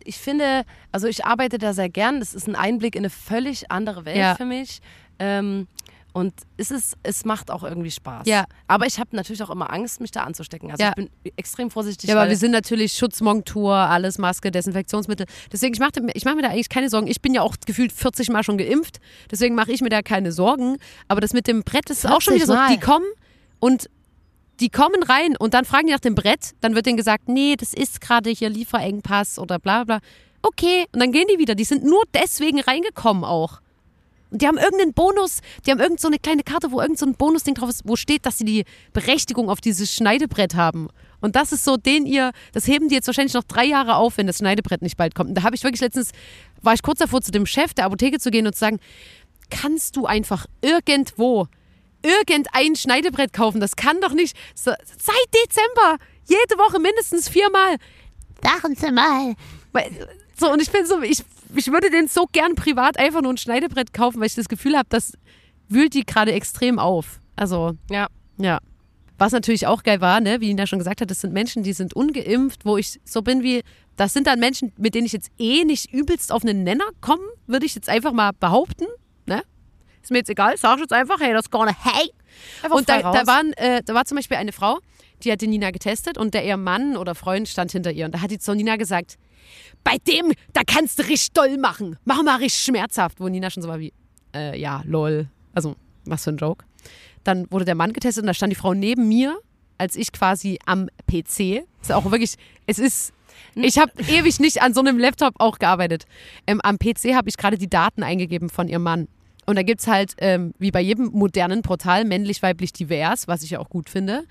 ich 0.04 0.19
finde, 0.19 0.64
also 0.93 1.07
ich 1.07 1.25
arbeite 1.25 1.59
da 1.59 1.73
sehr 1.73 1.88
gern. 1.88 2.21
Das 2.21 2.35
ist 2.35 2.47
ein 2.47 2.57
Einblick 2.57 2.95
in 2.95 3.00
eine 3.00 3.11
völlig 3.11 3.71
andere 3.71 4.04
Welt 4.04 4.19
Ja. 4.19 4.35
für 4.35 4.45
mich. 4.45 4.81
Ähm, 5.19 5.66
Und 6.14 6.33
es, 6.56 6.71
ist, 6.71 6.94
es 7.02 7.25
macht 7.25 7.50
auch 7.50 7.64
irgendwie 7.64 7.90
Spaß. 7.90 8.28
Ja. 8.28 8.44
Aber 8.68 8.87
ich 8.87 9.00
habe 9.00 9.16
natürlich 9.16 9.42
auch 9.42 9.50
immer 9.50 9.73
Angst, 9.73 10.00
mich 10.00 10.12
da 10.12 10.23
anzustecken. 10.23 10.71
Also 10.71 10.80
Ja. 10.80 10.90
ich 10.90 10.94
bin 10.94 11.11
extrem 11.37 11.73
vorsichtig. 11.73 12.09
Ja, 12.09 12.16
aber 12.16 12.30
wir 12.30 12.37
sind 12.37 12.52
natürlich 12.52 12.92
Schutzmontur, 12.92 13.75
alles 13.75 14.18
Maske, 14.18 14.52
Desinfektionsmittel. 14.52 15.26
Deswegen, 15.52 15.75
ich 15.75 15.80
mache 15.80 15.90
ich 16.14 16.25
mach 16.25 16.37
mir 16.37 16.42
da 16.42 16.50
eigentlich 16.50 16.68
keine 16.68 16.88
Sorgen. 16.88 17.09
Ich 17.09 17.21
bin 17.21 17.35
ja 17.35 17.42
auch 17.42 17.56
gefühlt 17.66 17.90
40 17.90 18.30
Mal 18.30 18.44
schon 18.44 18.59
geimpft. 18.59 19.00
Deswegen 19.28 19.56
mache 19.56 19.73
ich 19.73 19.80
mir 19.80 19.88
da 19.88 20.02
keine 20.02 20.30
Sorgen. 20.30 20.76
Aber 21.09 21.21
das 21.21 21.33
mit 21.33 21.49
dem 21.49 21.64
Brett 21.64 21.90
ist 21.90 22.06
auch 22.06 22.21
schon 22.21 22.35
40 22.35 22.35
wieder 22.35 22.47
so. 22.47 22.54
Mal? 22.54 22.68
Die 22.73 22.80
kommen 22.80 23.06
und 23.59 23.90
die 24.61 24.68
kommen 24.71 25.02
rein 25.02 25.37
und 25.37 25.52
dann 25.52 25.64
fragen 25.64 25.88
die 25.88 25.92
nach 25.94 25.99
dem 25.99 26.14
Brett. 26.14 26.52
Dann 26.61 26.76
wird 26.76 26.87
denen 26.87 26.97
gesagt, 26.97 27.28
nee, 27.28 27.56
das 27.56 27.75
ist 27.75 28.00
gerade 28.00 28.30
hier 28.30 28.50
Lieferengpass 28.50 29.40
oder 29.40 29.59
bla 29.59 29.83
bla. 29.83 29.99
Okay, 30.42 30.85
und 30.92 31.00
dann 31.00 31.11
gehen 31.11 31.26
die 31.33 31.40
wieder. 31.40 31.56
Die 31.56 31.64
sind 31.64 31.83
nur 31.85 32.04
deswegen 32.14 32.61
reingekommen 32.61 33.25
auch. 33.25 33.61
Und 34.35 34.43
die 34.43 34.49
haben 34.49 34.59
irgendeinen 34.59 34.95
Bonus, 34.95 35.43
die 35.64 35.71
haben 35.71 35.79
irgend 35.79 36.00
so 36.00 36.09
eine 36.09 36.19
kleine 36.19 36.43
Karte, 36.43 36.73
wo 36.73 36.81
irgend 36.81 36.99
so 36.99 37.07
ein 37.07 37.14
Bonusding 37.14 37.55
drauf 37.55 37.71
ist, 37.71 37.83
wo 37.85 37.95
steht, 37.95 38.26
dass 38.26 38.37
sie 38.37 38.45
die 38.45 38.64
Berechtigung 38.93 39.49
auf 39.49 39.61
dieses 39.61 39.95
Schneidebrett 39.95 40.57
haben. 40.57 40.88
Und 41.21 41.37
das 41.37 41.53
ist 41.53 41.62
so 41.64 41.76
den 41.76 42.05
ihr, 42.05 42.33
das 42.53 42.67
heben 42.67 42.88
die 42.88 42.97
jetzt 42.97 43.07
wahrscheinlich 43.07 43.35
noch 43.35 43.45
drei 43.45 43.64
Jahre 43.64 43.95
auf, 43.95 44.17
wenn 44.17 44.26
das 44.26 44.38
Schneidebrett 44.38 44.83
nicht 44.83 44.97
bald 44.97 45.14
kommt. 45.14 45.29
Und 45.29 45.35
da 45.37 45.45
habe 45.45 45.55
ich 45.55 45.62
wirklich 45.62 45.81
letztens, 45.81 46.11
war 46.62 46.75
ich 46.75 46.83
kurz 46.83 46.99
davor, 46.99 47.23
zu 47.23 47.31
dem 47.31 47.47
Chef 47.47 47.75
der 47.75 47.85
Apotheke 47.85 48.19
zu 48.19 48.33
gehen 48.33 48.45
und 48.45 48.55
zu 48.55 48.59
sagen, 48.59 48.81
kannst 49.50 49.95
du 49.95 50.05
einfach 50.05 50.47
irgendwo 50.62 51.47
irgendein 52.03 52.75
Schneidebrett 52.75 53.33
kaufen? 53.33 53.61
Das 53.61 53.76
kann 53.76 54.00
doch 54.00 54.14
nicht. 54.14 54.37
Seit 54.57 54.76
Dezember, 54.76 55.99
jede 56.26 56.59
Woche 56.59 56.81
mindestens 56.81 57.29
viermal. 57.29 57.76
Sagen 58.43 58.75
Sie 58.75 58.91
mal. 58.91 59.35
So, 60.37 60.50
und 60.50 60.61
ich 60.61 60.73
bin 60.73 60.85
so, 60.87 61.00
ich, 61.03 61.23
ich 61.57 61.71
würde 61.71 61.91
den 61.91 62.09
so 62.09 62.27
gern 62.31 62.55
privat 62.55 62.99
einfach 62.99 63.23
nur 63.23 63.33
ein 63.33 63.37
Schneidebrett 63.37 63.93
kaufen, 63.93 64.21
weil 64.21 64.27
ich 64.27 64.35
das 64.35 64.49
Gefühl 64.49 64.77
habe, 64.77 64.89
das 64.89 65.13
wühlt 65.69 65.95
die 65.95 66.05
gerade 66.05 66.33
extrem 66.33 66.79
auf. 66.79 67.21
Also, 67.37 67.77
ja. 67.91 68.09
ja. 68.39 68.59
Was 69.19 69.33
natürlich 69.33 69.67
auch 69.67 69.83
geil 69.83 70.01
war, 70.01 70.21
ne, 70.21 70.41
wie 70.41 70.49
Nina 70.49 70.67
schon 70.67 70.79
gesagt 70.79 71.01
hat, 71.01 71.11
das 71.11 71.21
sind 71.21 71.33
Menschen, 71.33 71.63
die 71.63 71.73
sind 71.73 71.95
ungeimpft, 71.95 72.65
wo 72.65 72.77
ich 72.77 73.01
so 73.05 73.23
bin 73.23 73.43
wie, 73.43 73.63
das 73.97 74.13
sind 74.13 74.27
dann 74.27 74.41
Menschen, 74.41 74.73
mit 74.77 74.95
denen 74.95 75.07
ich 75.07 75.13
jetzt 75.13 75.31
eh 75.39 75.65
nicht 75.65 75.93
übelst 75.93 76.33
auf 76.33 76.43
einen 76.43 76.65
Nenner 76.65 76.89
komme, 77.01 77.23
würde 77.47 77.67
ich 77.67 77.75
jetzt 77.75 77.89
einfach 77.89 78.13
mal 78.13 78.33
behaupten. 78.33 78.87
Ne? 79.27 79.43
Ist 80.03 80.11
mir 80.11 80.19
jetzt 80.19 80.31
egal, 80.31 80.57
sag 80.57 80.77
ich 80.77 80.83
jetzt 80.83 80.93
einfach, 80.93 81.21
hey, 81.21 81.33
das 81.33 81.47
ist 81.47 81.51
gar 81.51 81.65
nicht, 81.65 81.79
hey. 81.83 82.11
Einfach 82.63 82.77
Und 82.77 82.89
da, 82.89 83.01
da, 83.01 83.27
waren, 83.27 83.53
äh, 83.53 83.83
da 83.85 83.95
war 83.95 84.05
zum 84.05 84.17
Beispiel 84.17 84.37
eine 84.37 84.53
Frau, 84.53 84.81
die 85.25 85.33
hat 85.33 85.40
die 85.40 85.47
Nina 85.47 85.71
getestet 85.71 86.19
und 86.19 86.35
der 86.35 86.45
ihr 86.45 86.57
Mann 86.57 86.97
oder 86.97 87.14
Freund 87.14 87.49
stand 87.49 87.73
hinter 87.73 87.93
ihr. 87.93 88.07
Und 88.07 88.14
da 88.14 88.21
hat 88.21 88.31
die 88.31 88.38
zu 88.38 88.54
Nina 88.54 88.76
gesagt, 88.76 89.16
bei 89.83 89.99
dem, 89.99 90.33
da 90.52 90.62
kannst 90.66 90.99
du 90.99 91.02
richtig 91.02 91.33
doll 91.33 91.59
machen. 91.59 91.97
Mach 92.04 92.23
mal 92.23 92.37
richtig 92.37 92.62
schmerzhaft. 92.62 93.21
Wo 93.21 93.28
Nina 93.28 93.50
schon 93.50 93.62
so 93.62 93.69
war 93.69 93.78
wie, 93.78 93.93
äh, 94.35 94.59
ja, 94.59 94.83
lol. 94.87 95.28
Also, 95.54 95.76
was 96.04 96.25
für 96.25 96.31
ein 96.31 96.37
Joke. 96.37 96.64
Dann 97.23 97.50
wurde 97.50 97.64
der 97.64 97.75
Mann 97.75 97.93
getestet 97.93 98.23
und 98.23 98.26
da 98.26 98.35
stand 98.35 98.52
die 98.52 98.57
Frau 98.57 98.75
neben 98.75 99.09
mir, 99.09 99.38
als 99.78 99.97
ich 99.97 100.12
quasi 100.12 100.59
am 100.66 100.88
PC. 101.07 101.64
Ist 101.81 101.93
auch 101.93 102.11
wirklich, 102.11 102.35
es 102.66 102.78
ist, 102.78 103.12
ich 103.54 103.78
habe 103.78 103.93
ewig 104.09 104.40
nicht 104.40 104.62
an 104.62 104.75
so 104.75 104.81
einem 104.81 104.99
Laptop 104.99 105.35
auch 105.38 105.59
gearbeitet. 105.59 106.04
Ähm, 106.47 106.61
am 106.62 106.78
PC 106.78 107.14
habe 107.14 107.28
ich 107.28 107.37
gerade 107.37 107.59
die 107.59 107.69
Daten 107.69 108.02
eingegeben 108.02 108.50
von 108.50 108.69
ihrem 108.69 108.83
Mann. 108.83 109.09
Und 109.47 109.57
da 109.57 109.62
gibt 109.62 109.81
es 109.81 109.87
halt, 109.87 110.14
ähm, 110.19 110.54
wie 110.59 110.71
bei 110.71 110.81
jedem 110.81 111.07
modernen 111.12 111.62
Portal, 111.62 112.04
männlich, 112.04 112.43
weiblich, 112.43 112.73
divers, 112.73 113.28
was 113.28 113.43
ich 113.43 113.50
ja 113.50 113.59
auch 113.59 113.69
gut 113.69 113.90
finde. 113.90 114.25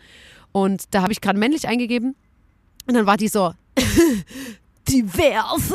Und 0.53 0.85
da 0.91 1.01
habe 1.01 1.11
ich 1.11 1.19
gerade 1.19 1.37
männlich 1.37 1.67
eingegeben. 1.67 2.15
Und 2.87 2.93
dann 2.93 3.05
war 3.05 3.17
die 3.17 3.27
so, 3.27 3.53
divers. 4.87 5.73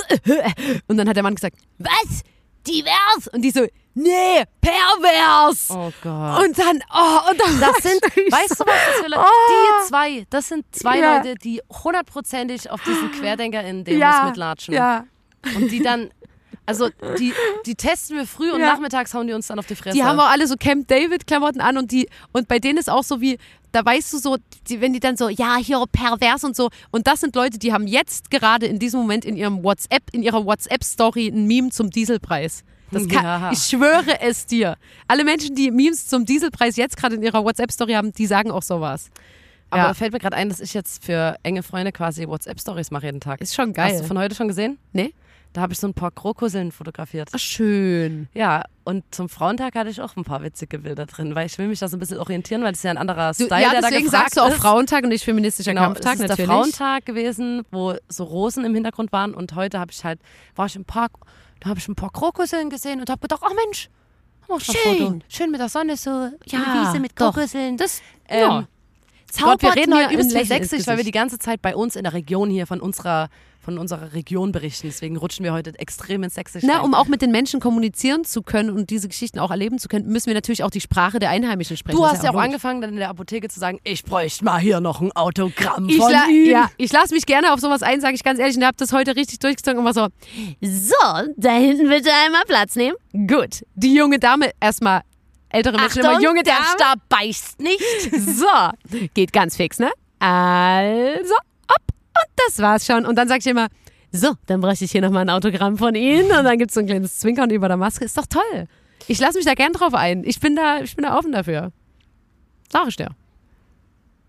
Und 0.87 0.97
dann 0.97 1.08
hat 1.08 1.16
der 1.16 1.23
Mann 1.23 1.35
gesagt, 1.35 1.58
was? 1.78 2.23
Divers? 2.66 3.28
Und 3.32 3.42
die 3.42 3.50
so, 3.50 3.66
nee, 3.94 4.44
pervers. 4.61 5.70
Oh 5.70 5.92
Gott. 6.02 6.44
Und 6.44 6.58
dann, 6.58 6.82
oh, 6.94 7.30
und 7.30 7.40
dann 7.40 7.61
Das 7.61 7.82
sind, 7.82 8.02
weißt 8.02 8.61
du 8.61 8.64
was, 8.64 8.66
das 8.66 9.00
für 9.02 9.08
Leute, 9.08 9.28
die 9.49 9.88
zwei, 9.88 10.26
das 10.30 10.49
sind 10.49 10.64
zwei 10.75 10.99
Ja. 10.99 11.16
Leute, 11.16 11.35
die 11.35 11.61
hundertprozentig 11.85 12.70
auf 12.70 12.82
diesen 12.82 13.11
QuerdenkerInnen-Demos 13.20 14.00
ja, 14.00 14.25
mitlatschen. 14.26 14.75
Ja. 14.75 15.04
Und 15.56 15.70
die 15.70 15.82
dann, 15.82 16.11
also 16.69 16.89
die, 17.19 17.33
die 17.67 17.75
testen 17.75 18.17
wir 18.17 18.26
früh 18.26 18.50
und 18.52 18.61
Ja. 18.61 18.67
nachmittags 18.67 19.13
hauen 19.15 19.26
die 19.26 19.33
uns 19.33 19.47
dann 19.49 19.59
auf 19.59 19.67
die 19.67 19.75
Fresse. 19.75 19.97
Die 19.97 20.04
haben 20.04 20.21
auch 20.21 20.28
alle 20.31 20.47
so 20.47 20.54
Camp 20.57 20.87
David 20.87 21.26
Klamotten 21.26 21.61
an 21.61 21.76
und 21.78 21.91
die 21.91 22.09
und 22.33 22.47
bei 22.47 22.59
denen 22.59 22.78
ist 22.78 22.89
auch 22.91 23.02
so 23.02 23.21
wie 23.21 23.39
da 23.73 23.85
weißt 23.85 24.13
du 24.15 24.19
so, 24.19 24.37
die, 24.69 24.81
wenn 24.81 24.93
die 24.95 25.00
dann 25.00 25.17
so 25.17 25.28
ja 25.28 25.57
hier 25.57 25.83
pervers 25.91 26.45
und 26.45 26.54
so 26.57 26.71
und 26.91 27.07
das 27.07 27.21
sind 27.21 27.35
Leute, 27.35 27.59
die 27.59 27.73
haben 27.73 27.87
jetzt 27.87 28.31
gerade 28.31 28.67
in 28.67 28.78
diesem 28.78 29.00
Moment 29.00 29.25
in 29.25 29.37
ihrem 29.37 29.65
WhatsApp 29.65 30.02
in 30.13 30.23
ihrer 30.23 30.45
WhatsApp 30.45 30.85
Story 30.85 31.28
ein 31.28 31.47
Meme 31.47 31.71
zum 31.71 31.91
Dieselpreis. 31.91 32.63
Das 32.91 33.07
kann, 33.09 33.23
Ja. 33.23 33.50
Ich 33.52 33.59
schwöre 33.65 34.21
es 34.23 34.47
dir. 34.47 34.76
Alle 35.09 35.23
Menschen, 35.25 35.54
die 35.54 35.71
Memes 35.71 36.07
zum 36.07 36.25
Dieselpreis 36.25 36.76
jetzt 36.76 36.97
gerade 36.97 37.17
in 37.17 37.23
ihrer 37.23 37.45
WhatsApp-Story 37.45 37.93
haben, 37.93 38.15
die 38.15 38.25
sagen 38.25 38.50
auch 38.50 38.63
sowas. 38.63 39.11
Aber 39.69 39.83
Ja. 39.89 39.93
fällt 39.95 40.15
mir 40.15 40.19
gerade 40.19 40.35
ein, 40.37 40.49
dass 40.49 40.59
ich 40.61 40.73
jetzt 40.73 41.04
für 41.04 41.37
enge 41.43 41.63
Freunde 41.63 41.93
quasi 41.93 42.26
WhatsApp-Stories 42.26 42.91
mache 42.91 43.04
jeden 43.04 43.21
Tag. 43.21 43.43
Ist 43.43 43.54
schon 43.54 43.69
Hast 43.69 43.75
geil. 43.76 43.99
du 44.00 44.07
von 44.07 44.19
heute 44.19 44.35
schon 44.35 44.49
gesehen? 44.49 44.78
Nee? 44.95 45.13
Da 45.54 45.63
habe 45.63 45.73
ich 45.73 45.78
so 45.80 45.87
ein 45.87 45.95
paar 45.95 46.11
Krokusseln 46.11 46.73
fotografiert. 46.73 47.30
Ach, 47.32 47.39
schön. 47.39 48.28
Ja, 48.34 48.65
und 48.84 49.02
zum 49.15 49.28
Frauentag 49.28 49.75
hatte 49.75 49.89
ich 49.91 50.00
auch 50.00 50.15
ein 50.17 50.25
paar 50.25 50.43
witzige 50.43 50.78
Bilder 50.80 51.06
drin, 51.06 51.34
weil 51.34 51.47
ich 51.47 51.56
will 51.58 51.69
mich 51.69 51.78
da 51.78 51.89
so 51.89 51.97
ein 51.97 52.00
bisschen 52.00 52.19
orientieren, 52.19 52.63
weil 52.63 52.73
das 52.73 52.80
ist 52.80 52.84
ja 52.84 52.91
ein 52.91 52.99
anderer 52.99 53.32
Du, 53.32 53.47
Style, 53.47 53.63
ja, 53.63 53.71
der 53.71 53.80
da 53.80 53.89
deswegen 53.89 54.04
gefragt 54.04 54.25
sagst 54.34 54.37
du 54.37 54.41
auch 54.43 54.50
ist. 54.50 54.56
Frauentag 54.61 55.02
und 55.04 55.08
nicht 55.08 55.25
feministischer 55.25 55.71
Genau, 55.73 55.84
Kampftag 55.84 56.15
es 56.15 56.21
ist 56.21 56.28
natürlich. 56.28 56.49
der 56.49 56.54
Frauentag 56.56 57.06
gewesen, 57.06 57.63
wo 57.71 57.95
so 58.08 58.25
Rosen 58.25 58.65
im 58.65 58.75
Hintergrund 58.75 59.11
waren 59.11 59.34
und 59.34 59.54
heute 59.54 59.78
habe 59.80 59.91
ich 59.91 60.04
halt, 60.04 60.21
war 60.54 60.67
ich 60.67 60.76
im 60.76 60.84
Park, 60.84 61.13
da 61.61 61.71
habe 61.71 61.78
ich 61.80 61.89
ein 61.89 61.95
paar 61.95 62.11
Krokusseln 62.13 62.69
gesehen 62.71 63.00
und 63.00 63.08
habe 63.11 63.21
gedacht, 63.21 63.41
ach 63.45 63.52
Mensch, 63.65 63.89
mach 64.49 64.61
ich 64.61 64.69
ein 64.69 64.75
Schön. 64.75 65.06
Foto. 65.06 65.19
Schön 65.28 65.50
mit 65.50 65.61
der 65.61 65.69
Sonne 65.71 65.97
so, 65.97 66.11
Ja, 66.47 66.63
eine 66.63 66.89
Wiese 66.89 67.00
mit. 67.00 67.17
Krokusseln. 67.17 67.76
Das, 67.78 68.00
Ähm, 68.28 68.41
ja. 68.41 68.49
Gott, 68.49 68.67
wir 69.26 69.58
Zaubert 69.58 69.76
reden 69.76 69.95
heute 69.95 70.15
übelst 70.15 70.32
viel 70.37 70.47
sächsisch, 70.47 70.87
weil 70.87 70.97
wir 70.99 71.04
die 71.04 71.11
ganze 71.11 71.39
Zeit 71.39 71.61
bei 71.63 71.75
uns 71.76 71.97
in 71.97 72.04
der 72.04 72.13
Region 72.15 72.49
hier 72.49 72.67
von 72.67 72.80
unserer 72.80 73.28
von 73.60 73.78
unserer 73.78 74.12
Region 74.14 74.52
berichten. 74.52 74.86
Deswegen 74.86 75.16
rutschen 75.16 75.44
wir 75.44 75.52
heute 75.52 75.76
extrem 75.78 76.23
ins 76.23 76.34
Sächsisch. 76.34 76.62
Na, 76.66 76.80
um 76.80 76.94
auch 76.94 77.06
mit 77.06 77.21
den 77.23 77.30
Menschen 77.32 77.60
kommunizieren 77.60 78.25
zu 78.25 78.42
können 78.42 78.71
und 78.71 78.90
diese 78.90 79.08
Geschichten 79.08 79.38
auch 79.38 79.50
erleben 79.50 79.78
zu 79.78 79.88
können, 79.88 80.06
müssen 80.06 80.26
wir 80.28 80.34
natürlich 80.34 80.62
auch 80.62 80.71
die 80.71 80.80
Sprache 80.80 81.18
der 81.18 81.30
Einheimischen 81.30 81.76
sprechen. 81.76 81.97
Du 81.99 82.06
hast 82.06 82.23
ja 82.23 82.30
auch 82.30 82.34
logisch. 82.34 82.47
angefangen, 82.47 82.80
dann 82.80 82.90
in 82.90 82.97
der 82.97 83.08
Apotheke 83.10 83.49
zu 83.49 83.58
sagen, 83.60 83.78
ich 83.84 84.04
bräuchte 84.04 84.44
mal 84.44 84.58
hier 84.60 84.80
noch 84.80 85.00
ein 85.00 85.12
Autogramm 85.12 85.88
Ich, 85.88 85.97
von 85.99 86.12
ihm. 86.30 86.50
ja, 86.50 86.71
ich 86.76 86.92
lasse 86.92 87.12
mich 87.14 87.26
gerne 87.26 87.52
auf 87.52 87.60
sowas 87.60 87.82
ein, 87.82 88.00
sage 88.00 88.14
ich 88.14 88.25
ganz 88.25 88.38
ehrlich. 88.38 88.56
Und 88.56 88.64
habe 88.64 88.76
das 88.78 88.92
heute 88.92 89.16
richtig 89.16 89.38
durchgezogen 89.40 89.78
und 89.80 89.84
war 89.84 89.94
so, 89.94 90.06
So, 90.62 90.94
da 91.36 91.50
hinten 91.52 91.88
bitte 91.88 92.10
einmal 92.25 92.42
Platz 92.47 92.76
nehmen. 92.76 92.97
gut, 93.26 93.64
die 93.75 93.94
junge 93.94 94.18
Dame, 94.18 94.50
erstmal 94.60 95.02
ältere 95.50 95.76
Menschen 95.78 96.00
immer 96.00 96.10
Achtung, 96.10 96.23
junge 96.25 96.42
der 96.42 96.54
Dame. 96.54 96.66
Stab 96.75 96.99
beißt 97.08 97.60
nicht. 97.60 97.80
So, 98.38 98.47
geht 99.14 99.32
ganz 99.32 99.56
fix, 99.56 99.78
ne? 99.78 99.90
Also. 100.21 101.34
Und 102.23 102.33
das 102.47 102.59
war's 102.59 102.87
schon. 102.87 103.07
Und 103.07 103.17
dann 103.17 103.28
sag 103.28 103.41
ich 103.41 103.47
immer, 103.47 103.69
so, 104.11 104.35
dann 104.47 104.61
bräuchte 104.61 104.85
ich 104.85 104.93
hier 104.93 105.02
nochmal 105.02 105.23
ein 105.23 105.31
Autogramm 105.31 105.76
von 105.76 105.95
Ihnen. 105.95 106.31
Und 106.31 106.45
dann 106.45 106.59
gibt's 106.59 106.75
so 106.75 106.81
ein 106.81 106.87
kleines 106.87 107.19
Zwinkern 107.19 107.50
über 107.50 107.69
der 107.69 107.76
Maske. 107.76 108.04
Ist 108.04 108.17
doch 108.17 108.26
toll. 108.26 108.67
Ich 109.07 109.19
lasse 109.19 109.39
mich 109.39 109.45
da 109.45 109.54
gern 109.54 109.73
drauf 109.73 109.95
ein. 109.95 110.25
Ich 110.25 110.41
bin 110.41 110.57
da, 110.57 110.81
ich 110.81 110.95
bin 110.97 111.04
da 111.04 111.17
offen 111.17 111.33
dafür. 111.33 111.73
Sag 112.71 112.89
ich 112.89 112.97
dir. 112.97 113.11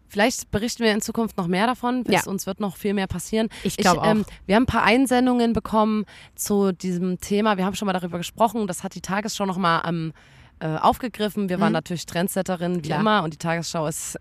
Vielleicht 0.10 0.50
berichten 0.50 0.84
wir 0.84 0.92
in 0.92 1.02
Zukunft 1.02 1.38
noch 1.38 1.48
mehr 1.48 1.68
davon. 1.68 2.04
Ja. 2.08 2.20
Es 2.20 2.28
uns 2.28 2.48
wird 2.48 2.60
noch 2.60 2.78
viel 2.78 2.94
mehr 2.96 3.08
passieren. 3.08 3.48
Ich 3.64 3.78
glaub 3.78 4.00
auch. 4.00 4.16
wir 4.48 4.56
haben 4.56 4.64
ein 4.64 4.66
paar 4.66 4.84
Einsendungen 4.84 5.54
bekommen 5.54 6.06
zu 6.36 6.72
diesem 6.72 7.20
Thema. 7.22 7.58
Wir 7.58 7.66
haben 7.66 7.76
schon 7.76 7.86
mal 7.86 7.94
darüber 7.94 8.18
gesprochen. 8.18 8.66
Das 8.66 8.84
hat 8.84 8.96
die 8.96 9.02
Tagesschau 9.02 9.46
noch 9.46 9.58
mal 9.58 9.84
ähm, 9.88 10.14
äh, 10.60 10.78
aufgegriffen. 10.78 11.48
Wir 11.48 11.60
waren 11.60 11.74
natürlich 11.74 12.06
Trendsetterin 12.08 12.84
wie 12.84 12.90
Mhm. 12.90 13.00
Immer 13.00 13.24
und 13.24 13.34
die 13.34 13.38
Tagesschau 13.38 13.86
ist 13.86 14.18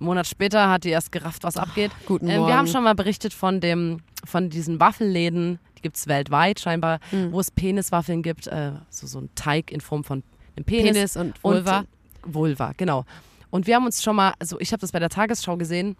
einen 0.00 0.06
Monat 0.06 0.26
später 0.26 0.68
hat 0.70 0.84
die 0.84 0.90
erst 0.90 1.12
gerafft, 1.12 1.44
was 1.44 1.56
abgeht. 1.56 1.90
guten 2.06 2.26
Ähm, 2.26 2.32
wir 2.32 2.38
Morgen. 2.40 2.52
haben 2.54 2.66
schon 2.66 2.82
mal 2.84 2.94
berichtet 2.94 3.32
von 3.32 3.60
dem 3.60 4.00
von 4.24 4.50
diesen 4.50 4.80
Waffelläden. 4.80 5.58
Die 5.78 5.82
gibt 5.82 5.96
es 5.96 6.06
weltweit 6.06 6.60
scheinbar, 6.60 7.00
Mhm. 7.12 7.32
wo 7.32 7.40
es 7.40 7.50
Peniswaffeln 7.50 8.22
gibt. 8.22 8.46
Äh, 8.46 8.72
so 8.90 9.06
so 9.06 9.20
ein 9.20 9.30
Teig 9.34 9.70
in 9.70 9.80
Form 9.80 10.04
von 10.04 10.22
einem 10.56 10.64
Penis. 10.64 10.92
Penis 10.92 11.16
und 11.16 11.42
Vulva. 11.44 11.78
Und, 12.22 12.34
Vulva, 12.34 12.72
genau. 12.76 13.04
Und 13.50 13.66
wir 13.66 13.76
haben 13.76 13.86
uns 13.86 14.02
schon 14.02 14.16
mal, 14.16 14.34
also 14.38 14.60
ich 14.60 14.72
habe 14.72 14.80
das 14.80 14.92
bei 14.92 14.98
der 14.98 15.08
Tagesschau 15.08 15.56
gesehen, 15.56 15.96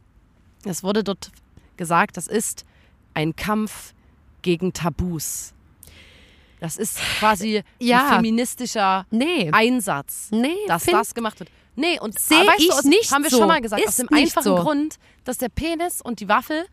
es 0.65 0.83
wurde 0.85 1.03
dort 1.03 1.31
gesagt, 1.77 2.17
das 2.17 2.27
ist 2.27 2.65
ein 3.15 3.35
Kampf 3.35 3.95
gegen 4.43 4.73
Tabus. 4.73 5.55
Das 6.61 6.77
ist 6.77 6.99
quasi 7.19 7.63
Ja. 7.79 8.09
ein 8.11 8.17
feministischer 8.17 9.07
nee. 9.11 9.49
Einsatz, 9.51 10.29
Nee, 10.31 10.55
dass 10.69 10.85
das 10.85 11.15
gemacht 11.15 11.41
wird. 11.41 11.51
Nee, 11.77 11.99
und 12.01 12.19
Seh 12.19 12.35
aber 12.35 12.49
weißt 12.49 12.61
ich 12.61 12.69
du, 12.69 12.75
aus, 12.75 12.85
nicht 12.85 13.13
haben 13.13 13.23
wir 13.23 13.31
so. 13.31 13.39
schon 13.39 13.49
mal 13.49 13.61
gesagt, 13.61 13.83
Ist 13.83 13.89
aus 13.89 13.97
dem 13.97 14.09
einfachen 14.11 14.43
so. 14.43 14.57
Grund, 14.57 14.97
dass 15.25 15.39
der 15.39 15.49
Penis 15.49 16.01
und 16.01 16.21
die 16.21 16.29
Waffel 16.29 16.67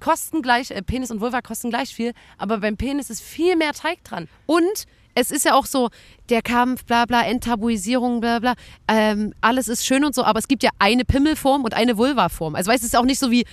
kosten 0.00 0.42
gleich, 0.42 0.70
äh, 0.70 0.82
Penis 0.82 1.10
und 1.10 1.20
Vulva 1.20 1.40
kosten 1.40 1.70
gleich 1.70 1.94
viel, 1.94 2.12
aber 2.38 2.58
beim 2.58 2.76
Penis 2.76 3.10
ist 3.10 3.22
viel 3.22 3.56
mehr 3.56 3.72
Teig 3.72 4.02
dran. 4.04 4.28
Und 4.46 4.86
es 5.14 5.30
ist 5.30 5.44
ja 5.44 5.54
auch 5.54 5.66
so, 5.66 5.90
der 6.28 6.42
Kampf, 6.42 6.84
bla 6.84 7.06
bla, 7.06 7.22
Enttabuisierung, 7.22 8.20
bla 8.20 8.38
bla, 8.38 8.54
ähm, 8.88 9.32
alles 9.40 9.68
ist 9.68 9.86
schön 9.86 10.04
und 10.04 10.14
so, 10.14 10.24
aber 10.24 10.38
es 10.38 10.48
gibt 10.48 10.62
ja 10.62 10.70
eine 10.78 11.04
Pimmelform 11.04 11.64
und 11.64 11.74
eine 11.74 11.96
Vulvaform. 11.96 12.54
Also 12.54 12.70
weißt 12.70 12.82
du, 12.82 12.86
es 12.86 12.92
ist 12.92 12.98
auch 12.98 13.04
nicht 13.04 13.18
so 13.18 13.30
wie, 13.30 13.44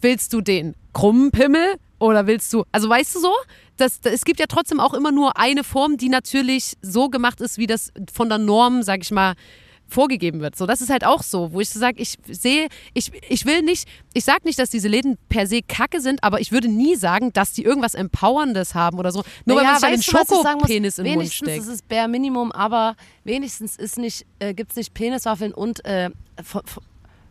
willst 0.00 0.32
du 0.32 0.40
den 0.40 0.74
krummen 0.92 1.30
Pimmel 1.30 1.76
oder 1.98 2.26
willst 2.26 2.52
du, 2.52 2.64
also 2.72 2.88
weißt 2.88 3.14
du 3.14 3.20
so, 3.20 3.32
das, 3.76 4.00
das, 4.00 4.12
es 4.12 4.24
gibt 4.24 4.40
ja 4.40 4.46
trotzdem 4.46 4.80
auch 4.80 4.94
immer 4.94 5.12
nur 5.12 5.38
eine 5.38 5.64
Form, 5.64 5.96
die 5.96 6.08
natürlich 6.08 6.76
so 6.82 7.08
gemacht 7.08 7.40
ist, 7.40 7.58
wie 7.58 7.66
das 7.66 7.92
von 8.12 8.28
der 8.28 8.38
Norm, 8.38 8.82
sag 8.82 9.02
ich 9.02 9.10
mal, 9.10 9.34
vorgegeben 9.94 10.40
wird. 10.40 10.56
So, 10.56 10.66
das 10.66 10.80
ist 10.80 10.90
halt 10.90 11.04
auch 11.04 11.22
so, 11.22 11.52
wo 11.52 11.60
ich 11.60 11.70
so 11.70 11.78
sage, 11.78 12.00
ich 12.02 12.18
sehe, 12.28 12.68
ich, 12.92 13.12
ich 13.28 13.46
will 13.46 13.62
nicht, 13.62 13.88
ich 14.12 14.24
sage 14.24 14.40
nicht, 14.44 14.58
dass 14.58 14.68
diese 14.70 14.88
Läden 14.88 15.16
per 15.28 15.46
se 15.46 15.62
kacke 15.62 16.00
sind, 16.00 16.22
aber 16.24 16.40
ich 16.40 16.52
würde 16.52 16.68
nie 16.68 16.96
sagen, 16.96 17.32
dass 17.32 17.52
die 17.52 17.62
irgendwas 17.62 17.94
Empowerndes 17.94 18.74
haben 18.74 18.98
oder 18.98 19.12
so. 19.12 19.22
Nur 19.44 19.56
Naja, 19.62 19.78
weil 19.80 19.90
man 19.92 20.00
sich 20.00 20.14
einen? 20.14 20.26
Schokopenis 20.26 20.96
den 20.96 21.04
Mund 21.06 21.16
Wenigstens 21.16 21.48
steckt. 21.48 21.62
ist 21.62 21.68
es 21.68 21.82
bare 21.82 22.08
Minimum, 22.08 22.52
aber 22.52 22.96
wenigstens 23.22 23.76
ist 23.76 23.96
nicht, 23.96 24.26
äh, 24.40 24.52
gibt 24.52 24.72
es 24.72 24.76
nicht 24.76 24.92
Peniswaffeln 24.94 25.54
und 25.54 25.84
äh, 25.84 26.10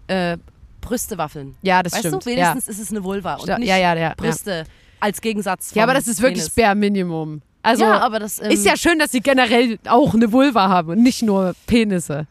äh, 0.07 0.37
Brüstewaffeln. 0.81 1.55
Ja, 1.61 1.83
das 1.83 1.93
weißt 1.93 2.07
stimmt. 2.07 2.25
du, 2.25 2.29
wenigstens 2.29 2.67
ist 2.67 2.79
es 2.79 2.91
eine 2.91 3.03
Vulva 3.03 3.35
und 3.35 3.47
Ja, 3.47 3.57
nicht 3.57 3.67
ja, 3.69 3.77
ja, 3.77 3.95
ja. 3.95 4.13
Brüste 4.15 4.65
als 4.99 5.19
Gegensatz 5.21 5.73
Ja, 5.73 5.83
aber 5.83 5.93
das 5.93 6.07
ist 6.07 6.21
wirklich 6.21 6.43
Penis. 6.43 6.55
bare 6.55 6.75
Minimum. 6.75 7.41
Also, 7.61 7.83
ja, 7.85 7.99
aber 7.99 8.19
das 8.19 8.41
ähm, 8.41 8.51
ist 8.51 8.65
ja 8.65 8.75
schön, 8.75 8.99
dass 8.99 9.11
sie 9.11 9.21
generell 9.21 9.79
auch 9.87 10.13
eine 10.13 10.31
Vulva 10.31 10.67
haben 10.67 10.89
und 10.89 11.03
nicht 11.03 11.21
nur 11.21 11.55
Penisse. 11.65 12.27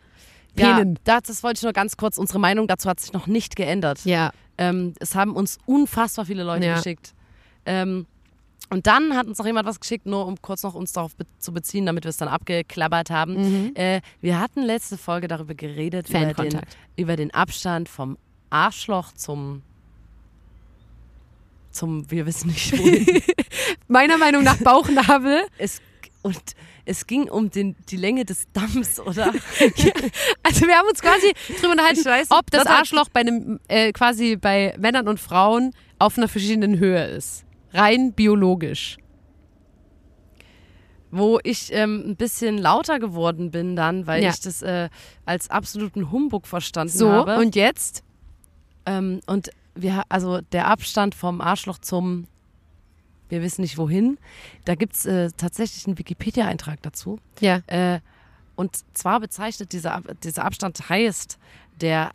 Ja, 0.56 0.76
Penen. 0.76 0.98
das, 1.04 1.22
das 1.24 1.42
wollte 1.42 1.58
ich 1.58 1.62
nur 1.62 1.72
ganz 1.72 1.96
kurz. 1.96 2.18
Unsere 2.18 2.38
Meinung 2.38 2.66
dazu 2.66 2.88
hat 2.88 3.00
sich 3.00 3.12
noch 3.12 3.26
nicht 3.26 3.56
geändert. 3.56 4.04
Ja. 4.04 4.32
Ähm, 4.58 4.94
es 5.00 5.14
haben 5.14 5.34
uns 5.34 5.58
unfassbar 5.66 6.26
viele 6.26 6.44
Leute 6.44 6.66
Ja. 6.66 6.76
geschickt. 6.76 7.14
Ähm, 7.64 8.06
und 8.70 8.86
dann 8.86 9.16
hat 9.16 9.26
uns 9.26 9.38
noch 9.38 9.46
jemand 9.46 9.66
was 9.66 9.80
geschickt, 9.80 10.06
nur 10.06 10.26
um 10.26 10.40
kurz 10.40 10.62
noch 10.62 10.74
uns 10.74 10.92
darauf 10.92 11.14
be 11.16 11.26
zu 11.38 11.52
beziehen, 11.52 11.84
damit 11.84 12.04
wir 12.04 12.08
es 12.08 12.16
dann 12.16 12.28
abgeklappert 12.28 13.10
haben. 13.10 13.74
Äh, 13.76 14.00
wir 14.20 14.40
hatten 14.40 14.62
letzte 14.62 14.96
Folge 14.96 15.28
darüber 15.28 15.54
geredet, 15.54 16.08
über 16.08 16.32
den, 16.34 16.60
über 16.96 17.16
den 17.16 17.34
Abstand 17.34 17.88
vom 17.90 18.16
Arschloch 18.50 19.12
zum, 19.12 19.62
zum, 21.70 22.10
wir 22.10 22.26
wissen 22.26 22.48
nicht 22.48 22.72
wohin. 22.78 23.22
Meiner 23.88 24.16
Meinung 24.18 24.42
nach 24.42 24.56
Bauchnabel. 24.58 25.42
es, 25.58 25.80
und 26.22 26.40
es 26.84 27.06
ging 27.06 27.28
um 27.28 27.50
den, 27.50 27.76
die 27.90 27.96
Länge 27.96 28.24
des 28.24 28.46
Damms, 28.52 28.98
oder? 29.00 29.32
Also 30.44 30.66
wir 30.66 30.76
haben 30.76 30.88
uns 30.88 31.00
quasi 31.00 31.32
drüber 31.58 31.72
unterhalten, 31.72 32.04
weiß, 32.04 32.30
ob 32.30 32.50
das 32.50 32.66
Arschloch 32.66 33.08
bei 33.08 33.20
einem, 33.20 33.60
äh, 33.68 33.92
quasi 33.92 34.36
bei 34.36 34.74
Männern 34.78 35.08
und 35.08 35.18
Frauen 35.20 35.72
auf 35.98 36.18
einer 36.18 36.28
verschiedenen 36.28 36.78
Höhe 36.78 37.04
ist. 37.06 37.44
Rein 37.72 38.12
biologisch. 38.12 38.98
wo 41.14 41.38
ich 41.44 41.70
ähm, 41.74 42.02
ein 42.06 42.16
bisschen 42.16 42.56
lauter 42.56 42.98
geworden 42.98 43.50
bin 43.50 43.76
dann, 43.76 44.06
weil 44.06 44.22
Ja. 44.22 44.30
ich 44.30 44.40
das 44.40 44.62
äh, 44.62 44.88
als 45.26 45.50
absoluten 45.50 46.10
Humbug 46.10 46.46
verstanden 46.46 46.96
So, 46.96 47.10
habe. 47.10 47.36
und 47.38 47.54
jetzt? 47.54 48.02
Ähm, 48.86 49.20
und 49.26 49.50
wir, 49.74 50.04
also 50.08 50.40
der 50.52 50.68
Abstand 50.68 51.14
vom 51.14 51.40
Arschloch 51.42 51.76
zum, 51.78 52.26
wir 53.32 53.42
wissen 53.42 53.62
nicht 53.62 53.78
wohin, 53.78 54.18
da 54.66 54.74
gibt 54.74 54.94
es 54.94 55.06
äh, 55.06 55.30
tatsächlich 55.36 55.86
einen 55.86 55.98
Wikipedia-Eintrag 55.98 56.82
dazu. 56.82 57.18
Ja. 57.40 57.62
Äh, 57.66 58.00
und 58.56 58.76
zwar 58.92 59.18
bezeichnet 59.20 59.72
dieser, 59.72 60.02
dieser 60.22 60.44
Abstand 60.44 60.88
heißt 60.90 61.38
der 61.80 62.12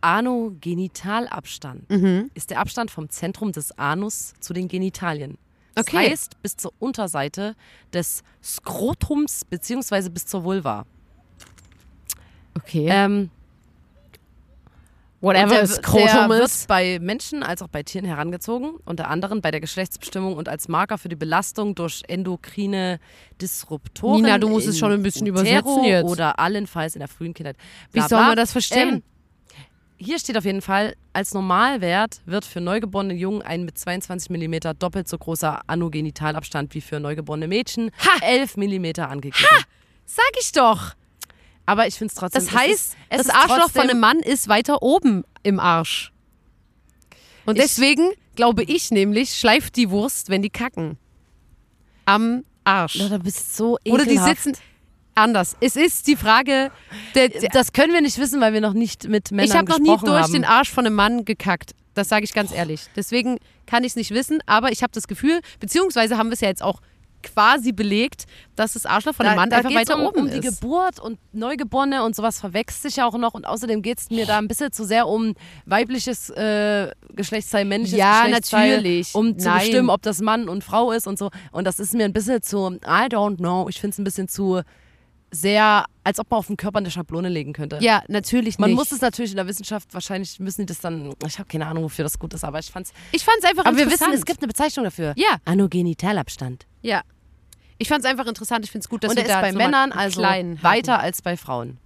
Anogenitalabstand. 0.00 1.90
Mhm. 1.90 2.30
Ist 2.34 2.50
der 2.50 2.60
Abstand 2.60 2.90
vom 2.90 3.10
Zentrum 3.10 3.52
des 3.52 3.76
Anus 3.78 4.34
zu 4.40 4.52
den 4.52 4.68
Genitalien. 4.68 5.36
Das 5.74 5.86
Okay. 5.88 6.08
heißt 6.10 6.40
bis 6.42 6.56
zur 6.56 6.72
Unterseite 6.78 7.56
des 7.92 8.22
Skrotums 8.42 9.44
beziehungsweise 9.44 10.10
bis 10.10 10.26
zur 10.26 10.44
Vulva. 10.44 10.86
Okay. 12.56 12.86
Ähm, 12.90 13.30
Whatever 15.20 15.48
der, 15.48 15.62
es 15.62 15.74
der 15.74 15.82
Skrotum 15.82 16.30
wird 16.30 16.44
ist. 16.44 16.66
bei 16.66 16.98
Menschen 16.98 17.42
als 17.42 17.60
auch 17.60 17.68
bei 17.68 17.82
Tieren 17.82 18.06
herangezogen, 18.06 18.76
unter 18.86 19.08
anderem 19.08 19.42
bei 19.42 19.50
der 19.50 19.60
Geschlechtsbestimmung 19.60 20.34
und 20.34 20.48
als 20.48 20.68
Marker 20.68 20.96
für 20.96 21.10
die 21.10 21.16
Belastung 21.16 21.74
durch 21.74 22.02
endokrine 22.08 22.98
Disruptoren. 23.40 24.22
Nina, 24.22 24.38
du 24.38 24.48
musst 24.48 24.66
es 24.66 24.78
schon 24.78 24.92
ein 24.92 25.02
bisschen 25.02 25.26
übersetzen 25.26 25.84
jetzt. 25.84 26.06
Oder 26.06 26.38
allenfalls 26.38 26.94
in 26.94 27.00
der 27.00 27.08
frühen 27.08 27.34
Kindheit. 27.34 27.56
Wie 27.92 27.98
Bla, 27.98 28.08
soll 28.08 28.18
bla. 28.18 28.26
man 28.28 28.36
das 28.36 28.52
verstehen? 28.52 28.88
Ähm, 28.88 29.02
hier 29.98 30.18
steht 30.18 30.38
auf 30.38 30.46
jeden 30.46 30.62
Fall, 30.62 30.94
als 31.12 31.34
Normalwert 31.34 32.22
wird 32.24 32.46
für 32.46 32.62
neugeborene 32.62 33.12
Jungen 33.12 33.42
ein 33.42 33.66
mit 33.66 33.78
22 33.78 34.30
mm 34.30 34.72
doppelt 34.78 35.06
so 35.06 35.18
großer 35.18 35.60
Anogenitalabstand 35.66 36.74
wie 36.74 36.80
für 36.80 36.98
neugeborene 36.98 37.46
Mädchen 37.46 37.90
Ha! 37.98 38.24
11 38.26 38.56
mm 38.56 39.00
angegeben. 39.00 39.46
Sag 40.06 40.30
ich 40.40 40.52
doch. 40.52 40.94
Aber 41.70 41.86
ich 41.86 41.94
finde 41.94 42.10
es 42.12 42.18
trotzdem. 42.18 42.44
Das 42.44 42.52
heißt, 42.52 42.70
ist, 42.70 42.96
das 43.10 43.28
Arschloch 43.30 43.70
von 43.70 43.82
einem 43.82 44.00
Mann 44.00 44.18
ist 44.18 44.48
weiter 44.48 44.82
oben 44.82 45.22
im 45.44 45.60
Arsch. 45.60 46.12
Und 47.46 47.56
Ich- 47.56 47.62
deswegen 47.62 48.10
glaube 48.34 48.64
ich 48.64 48.90
nämlich, 48.90 49.34
schleift 49.38 49.76
die 49.76 49.88
Wurst, 49.90 50.30
wenn 50.30 50.42
die 50.42 50.50
kacken. 50.50 50.98
Am 52.06 52.44
Arsch. 52.64 52.96
Ja, 52.96 53.08
du 53.08 53.18
bist 53.20 53.56
so 53.56 53.78
Oder 53.88 54.04
die 54.04 54.10
ekelhaft. 54.14 54.42
sitzen 54.42 54.60
anders. 55.14 55.56
Es 55.60 55.76
ist 55.76 56.06
die 56.08 56.16
Frage, 56.16 56.72
der, 57.14 57.28
der, 57.28 57.50
Das 57.50 57.72
können 57.72 57.92
wir 57.92 58.00
nicht 58.00 58.18
wissen, 58.18 58.40
weil 58.40 58.52
wir 58.52 58.60
noch 58.60 58.72
nicht 58.72 59.06
mit 59.08 59.30
Männern 59.30 59.48
ich 59.50 59.56
habe 59.56 59.70
noch 59.70 59.78
nie 59.78 59.90
gesprochen 59.90 60.06
durch 60.06 60.22
haben. 60.22 60.32
den 60.32 60.44
Arsch 60.44 60.70
von 60.70 60.86
einem 60.86 60.96
Mann 60.96 61.24
gekackt. 61.24 61.74
Das 61.94 62.08
sage 62.08 62.24
ich 62.24 62.32
ganz 62.32 62.52
ehrlich. 62.52 62.86
Deswegen 62.96 63.38
kann 63.66 63.84
ich 63.84 63.90
es 63.92 63.96
nicht 63.96 64.10
wissen, 64.12 64.40
aber 64.46 64.72
ich 64.72 64.82
habe 64.82 64.92
das 64.92 65.06
Gefühl, 65.06 65.40
beziehungsweise 65.60 66.16
haben 66.18 66.30
wir 66.30 66.34
es 66.34 66.40
ja 66.40 66.48
jetzt 66.48 66.62
auch 66.62 66.80
quasi 67.22 67.72
belegt, 67.72 68.24
dass 68.56 68.72
das 68.74 68.86
Arschloch 68.86 69.14
von 69.14 69.26
einem 69.26 69.36
Mann 69.36 69.52
einfach 69.52 69.74
weiter 69.74 69.98
um, 69.98 70.06
oben 70.06 70.20
um 70.20 70.30
die 70.30 70.38
ist. 70.46 70.60
Geburt 70.60 70.98
und 71.00 71.18
Neugeborene 71.32 72.02
und 72.04 72.16
sowas 72.16 72.40
verwechselt 72.40 72.82
sich 72.82 72.96
ja 72.96 73.06
auch 73.06 73.16
noch 73.16 73.34
und 73.34 73.46
außerdem 73.46 73.82
geht 73.82 73.98
es 73.98 74.10
mir 74.10 74.26
da 74.26 74.38
ein 74.38 74.48
bisschen 74.48 74.72
zu 74.72 74.84
sehr 74.84 75.06
um 75.06 75.34
weibliches 75.66 76.30
äh, 76.30 76.90
Geschlechtsteil, 77.14 77.64
männliches 77.64 77.98
Ja, 77.98 78.22
Geschlechtsteil, 78.22 78.76
natürlich. 78.76 79.14
um 79.14 79.38
zu 79.38 79.48
Nein. 79.48 79.58
bestimmen, 79.60 79.90
ob 79.90 80.02
das 80.02 80.20
Mann 80.20 80.48
und 80.48 80.64
Frau 80.64 80.92
ist 80.92 81.06
und 81.06 81.18
so 81.18 81.30
und 81.52 81.64
das 81.66 81.78
ist 81.78 81.94
mir 81.94 82.04
ein 82.04 82.12
bisschen 82.12 82.42
zu 82.42 82.70
I 82.84 83.06
don't 83.08 83.36
know, 83.36 83.68
ich 83.68 83.80
finde 83.80 83.94
es 83.94 83.98
ein 83.98 84.04
bisschen 84.04 84.28
zu 84.28 84.62
sehr, 85.30 85.84
als 86.02 86.18
ob 86.18 86.30
man 86.30 86.38
auf 86.38 86.46
den 86.48 86.56
Körper 86.56 86.78
eine 86.78 86.90
Schablone 86.90 87.28
legen 87.28 87.52
könnte. 87.52 87.78
Ja, 87.80 88.02
natürlich 88.08 88.58
Man 88.58 88.70
nicht. 88.70 88.78
muss 88.78 88.92
es 88.92 89.00
natürlich 89.00 89.30
in 89.30 89.36
der 89.36 89.46
Wissenschaft, 89.46 89.94
wahrscheinlich 89.94 90.40
müssen 90.40 90.62
die 90.62 90.66
das 90.66 90.80
dann, 90.80 91.14
ich 91.26 91.38
habe 91.38 91.48
keine 91.48 91.66
Ahnung, 91.66 91.84
wofür 91.84 92.02
das 92.02 92.18
gut 92.18 92.34
ist, 92.34 92.44
aber 92.44 92.58
ich 92.58 92.70
fand's, 92.70 92.92
ich 93.12 93.24
fand 93.24 93.38
es 93.38 93.44
einfach 93.44 93.64
aber 93.64 93.76
wir 93.76 93.84
interessant. 93.84 94.12
wissen, 94.12 94.20
es 94.20 94.26
gibt 94.26 94.40
eine 94.40 94.48
Bezeichnung 94.48 94.84
dafür. 94.84 95.14
Ja. 95.16 95.36
Anogenitalabstand. 95.44 96.66
Ja. 96.82 97.02
Ich 97.78 97.88
fand 97.88 98.04
es 98.04 98.10
einfach 98.10 98.26
interessant. 98.26 98.64
Ich 98.64 98.70
finde 98.70 98.84
es 98.84 98.88
gut, 98.88 99.04
dass 99.04 99.10
und 99.10 99.16
wir 99.16 99.24
der 99.24 99.30
ist 99.30 99.36
da 99.36 99.40
bei 99.40 99.52
mal 99.52 99.64
Männern 99.64 99.92
also 99.92 100.20
weiter 100.20 101.00
als 101.00 101.22
bei 101.22 101.36
Frauen. 101.36 101.78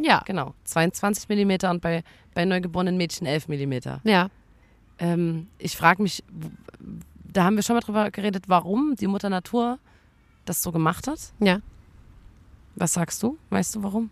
Ja. 0.00 0.22
Genau, 0.26 0.54
22 0.64 1.28
mm 1.28 1.66
und 1.70 1.80
bei, 1.80 2.02
bei 2.34 2.44
neugeborenen 2.44 2.96
Mädchen 2.96 3.26
11 3.26 3.48
mm. 3.48 3.72
Ja. 4.04 4.28
Ähm, 4.98 5.48
ich 5.58 5.76
frage 5.76 6.02
mich, 6.02 6.24
da 7.24 7.44
haben 7.44 7.56
wir 7.56 7.62
schon 7.62 7.76
mal 7.76 7.80
drüber 7.80 8.10
geredet, 8.10 8.44
warum 8.48 8.96
die 8.96 9.06
Mutter 9.06 9.28
Natur 9.30 9.78
das 10.44 10.62
so 10.62 10.72
gemacht 10.72 11.06
hat. 11.06 11.18
Ja. 11.40 11.60
Was 12.78 12.92
sagst 12.92 13.20
du? 13.24 13.36
Weißt 13.50 13.74
du 13.74 13.82
warum? 13.82 14.10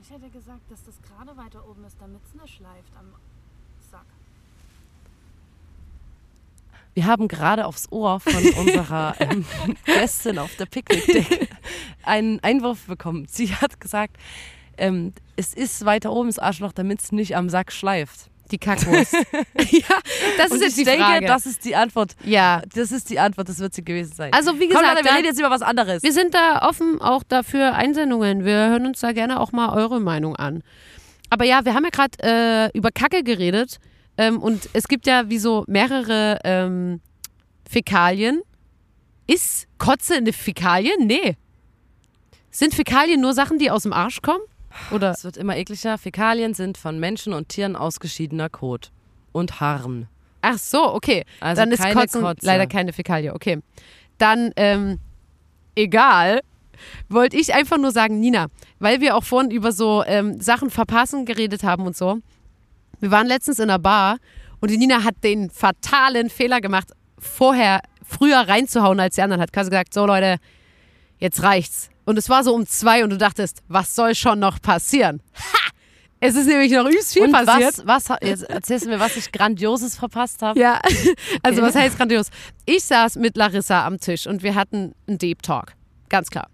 Ich 0.00 0.10
hätte 0.10 0.30
gesagt, 0.30 0.70
dass 0.70 0.82
das 0.84 0.94
gerade 1.02 1.36
weiter 1.36 1.68
oben 1.68 1.84
ist, 1.84 1.96
damit 2.00 2.22
es 2.24 2.40
nicht 2.40 2.54
schleift 2.56 2.92
am 2.98 3.12
Sack. 3.90 4.06
Wir 6.94 7.04
haben 7.04 7.28
gerade 7.28 7.66
aufs 7.66 7.92
Ohr 7.92 8.18
von 8.20 8.32
unserer 8.58 9.14
ähm, 9.20 9.44
Gästin 9.84 10.38
auf 10.38 10.56
der 10.56 10.64
Picknickdeck 10.64 11.50
einen 12.04 12.40
Einwurf 12.40 12.86
bekommen. 12.86 13.26
Sie 13.28 13.54
hat 13.54 13.80
gesagt, 13.80 14.16
ähm, 14.78 15.12
es 15.36 15.52
ist 15.52 15.84
weiter 15.84 16.10
oben 16.10 16.28
das 16.28 16.38
Arschloch, 16.38 16.72
damit 16.72 17.02
es 17.02 17.12
nicht 17.12 17.36
am 17.36 17.50
Sack 17.50 17.70
schleift. 17.70 18.30
Die 18.50 18.58
Kackwurst. 18.58 19.12
ja, 19.70 19.80
das 20.38 20.50
Und 20.50 20.56
ist 20.58 20.62
jetzt 20.62 20.70
ich 20.70 20.74
die 20.76 20.84
denke, 20.84 21.04
Frage. 21.04 21.26
das 21.26 21.46
ist 21.46 21.64
die 21.64 21.74
Antwort. 21.74 22.14
ja. 22.24 22.62
Das 22.74 22.92
ist 22.92 23.10
die 23.10 23.18
Antwort, 23.18 23.48
das 23.48 23.58
wird 23.58 23.74
sie 23.74 23.84
gewesen 23.84 24.12
sein. 24.14 24.32
Also 24.32 24.54
wie 24.60 24.68
Komm, 24.68 24.80
gesagt, 24.80 24.94
Leute, 24.98 25.04
wir 25.04 25.14
reden 25.16 25.24
jetzt 25.26 25.38
über 25.40 25.50
was 25.50 25.62
anderes. 25.62 26.02
Wir 26.02 26.12
sind 26.12 26.34
da 26.34 26.62
offen 26.68 27.00
auch 27.00 27.22
dafür 27.24 27.74
Einsendungen. 27.74 28.44
Wir 28.44 28.68
hören 28.68 28.86
uns 28.86 29.00
da 29.00 29.12
gerne 29.12 29.40
auch 29.40 29.52
mal 29.52 29.70
eure 29.76 30.00
Meinung 30.00 30.36
an. 30.36 30.62
Aber 31.30 31.44
ja, 31.44 31.64
wir 31.64 31.74
haben 31.74 31.84
ja 31.84 31.90
gerade 31.90 32.18
äh, 32.22 32.78
über 32.78 32.90
Kacke 32.92 33.24
geredet 33.24 33.78
ähm, 34.16 34.38
und 34.40 34.68
es 34.72 34.86
gibt 34.86 35.06
ja 35.06 35.28
wie 35.28 35.38
so 35.38 35.64
mehrere 35.66 36.38
ähm, 36.44 37.00
Fäkalien. 37.68 38.42
Ist 39.26 39.66
Kotze 39.78 40.14
eine 40.14 40.32
Fäkalie? 40.32 40.92
Nee. 41.00 41.36
Sind 42.50 42.74
Fäkalien 42.74 43.20
nur 43.20 43.34
Sachen, 43.34 43.58
die 43.58 43.70
aus 43.72 43.82
dem 43.82 43.92
Arsch 43.92 44.22
kommen? 44.22 44.40
Oder? 44.90 45.10
Es 45.10 45.24
wird 45.24 45.36
immer 45.36 45.56
ekliger. 45.56 45.98
Fäkalien 45.98 46.54
sind 46.54 46.78
von 46.78 46.98
Menschen 46.98 47.32
und 47.32 47.48
Tieren 47.48 47.76
ausgeschiedener 47.76 48.48
Kot 48.48 48.90
und 49.32 49.60
Harn. 49.60 50.08
Ach 50.42 50.58
so, 50.58 50.94
okay. 50.94 51.24
Also 51.40 51.62
Dann 51.62 51.72
ist 51.72 51.82
keine 51.82 51.94
Kotzen 51.94 52.22
Kotze. 52.22 52.46
leider 52.46 52.66
keine 52.66 52.92
Fäkalie. 52.92 53.34
Okay. 53.34 53.58
Dann, 54.18 54.52
ähm, 54.56 54.98
egal. 55.74 56.40
Wollte 57.08 57.38
ich 57.38 57.54
einfach 57.54 57.78
nur 57.78 57.90
sagen, 57.90 58.20
Nina, 58.20 58.48
weil 58.80 59.00
wir 59.00 59.16
auch 59.16 59.24
vorhin 59.24 59.50
über 59.50 59.72
so 59.72 60.04
ähm, 60.06 60.40
Sachen 60.42 60.68
verpassen 60.68 61.24
geredet 61.24 61.62
haben 61.62 61.86
und 61.86 61.96
so. 61.96 62.18
Wir 63.00 63.10
waren 63.10 63.26
letztens 63.26 63.58
in 63.58 63.70
einer 63.70 63.78
Bar 63.78 64.18
und 64.60 64.70
die 64.70 64.76
Nina 64.76 65.02
hat 65.02 65.14
den 65.24 65.48
fatalen 65.48 66.28
Fehler 66.28 66.60
gemacht, 66.60 66.90
vorher 67.18 67.80
früher 68.06 68.40
reinzuhauen 68.40 69.00
als 69.00 69.14
die 69.14 69.22
anderen. 69.22 69.40
Hat 69.40 69.54
quasi 69.54 69.70
gesagt, 69.70 69.94
so 69.94 70.04
Leute, 70.06 70.36
jetzt 71.18 71.42
reicht's. 71.42 71.90
Und 72.04 72.18
es 72.18 72.28
war 72.28 72.44
so 72.44 72.54
um 72.54 72.66
zwei 72.66 73.02
und 73.04 73.10
du 73.10 73.18
dachtest, 73.18 73.62
was 73.68 73.94
soll 73.94 74.14
schon 74.14 74.38
noch 74.38 74.60
passieren? 74.60 75.22
Ha! 75.34 75.70
Es 76.20 76.34
ist 76.34 76.46
nämlich 76.46 76.72
noch 76.72 76.86
übelst 76.86 77.12
viel 77.12 77.24
und 77.24 77.32
passiert. 77.32 77.82
was, 77.84 78.08
was, 78.08 78.18
jetzt 78.22 78.42
erzählst 78.44 78.86
du 78.86 78.90
mir, 78.90 78.98
was 78.98 79.16
ich 79.16 79.30
Grandioses 79.32 79.96
verpasst 79.96 80.40
habe? 80.40 80.58
Ja, 80.58 80.80
also 81.42 81.60
was 81.60 81.74
heißt 81.74 81.98
grandios? 81.98 82.28
Ich 82.64 82.84
saß 82.84 83.16
mit 83.16 83.36
Larissa 83.36 83.86
am 83.86 84.00
Tisch 84.00 84.26
und 84.26 84.42
wir 84.42 84.54
hatten 84.54 84.94
einen 85.06 85.18
Deep 85.18 85.42
Talk, 85.42 85.74
ganz 86.08 86.30
klar. 86.30 86.48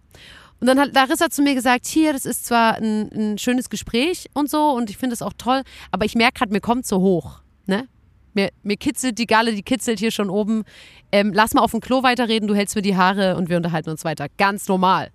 Und 0.60 0.66
dann 0.66 0.78
hat 0.80 0.94
Larissa 0.94 1.30
zu 1.30 1.42
mir 1.42 1.54
gesagt, 1.54 1.86
hier, 1.86 2.12
das 2.12 2.26
ist 2.26 2.46
zwar 2.46 2.74
ein, 2.74 3.10
ein 3.12 3.38
schönes 3.38 3.70
Gespräch 3.70 4.28
und 4.34 4.50
so 4.50 4.70
und 4.70 4.90
ich 4.90 4.96
finde 4.96 5.14
es 5.14 5.22
auch 5.22 5.32
toll, 5.38 5.62
aber 5.92 6.04
ich 6.04 6.14
merke 6.16 6.38
gerade, 6.38 6.52
mir 6.52 6.60
kommt 6.60 6.86
so 6.86 7.00
hoch. 7.00 7.40
Ne? 7.66 7.88
Mir, 8.34 8.50
mir 8.62 8.76
kitzelt 8.76 9.18
die 9.18 9.26
Galle, 9.26 9.52
die 9.52 9.62
kitzelt 9.62 9.98
hier 9.98 10.10
schon 10.10 10.30
oben. 10.30 10.64
Ähm, 11.10 11.32
lass 11.34 11.54
mal 11.54 11.62
auf 11.62 11.72
dem 11.72 11.80
Klo 11.80 12.02
weiterreden, 12.02 12.48
du 12.48 12.54
hältst 12.54 12.76
mir 12.76 12.82
die 12.82 12.96
Haare 12.96 13.36
und 13.36 13.48
wir 13.48 13.56
unterhalten 13.56 13.90
uns 13.90 14.04
weiter. 14.04 14.26
Ganz 14.38 14.68
normal. 14.68 15.10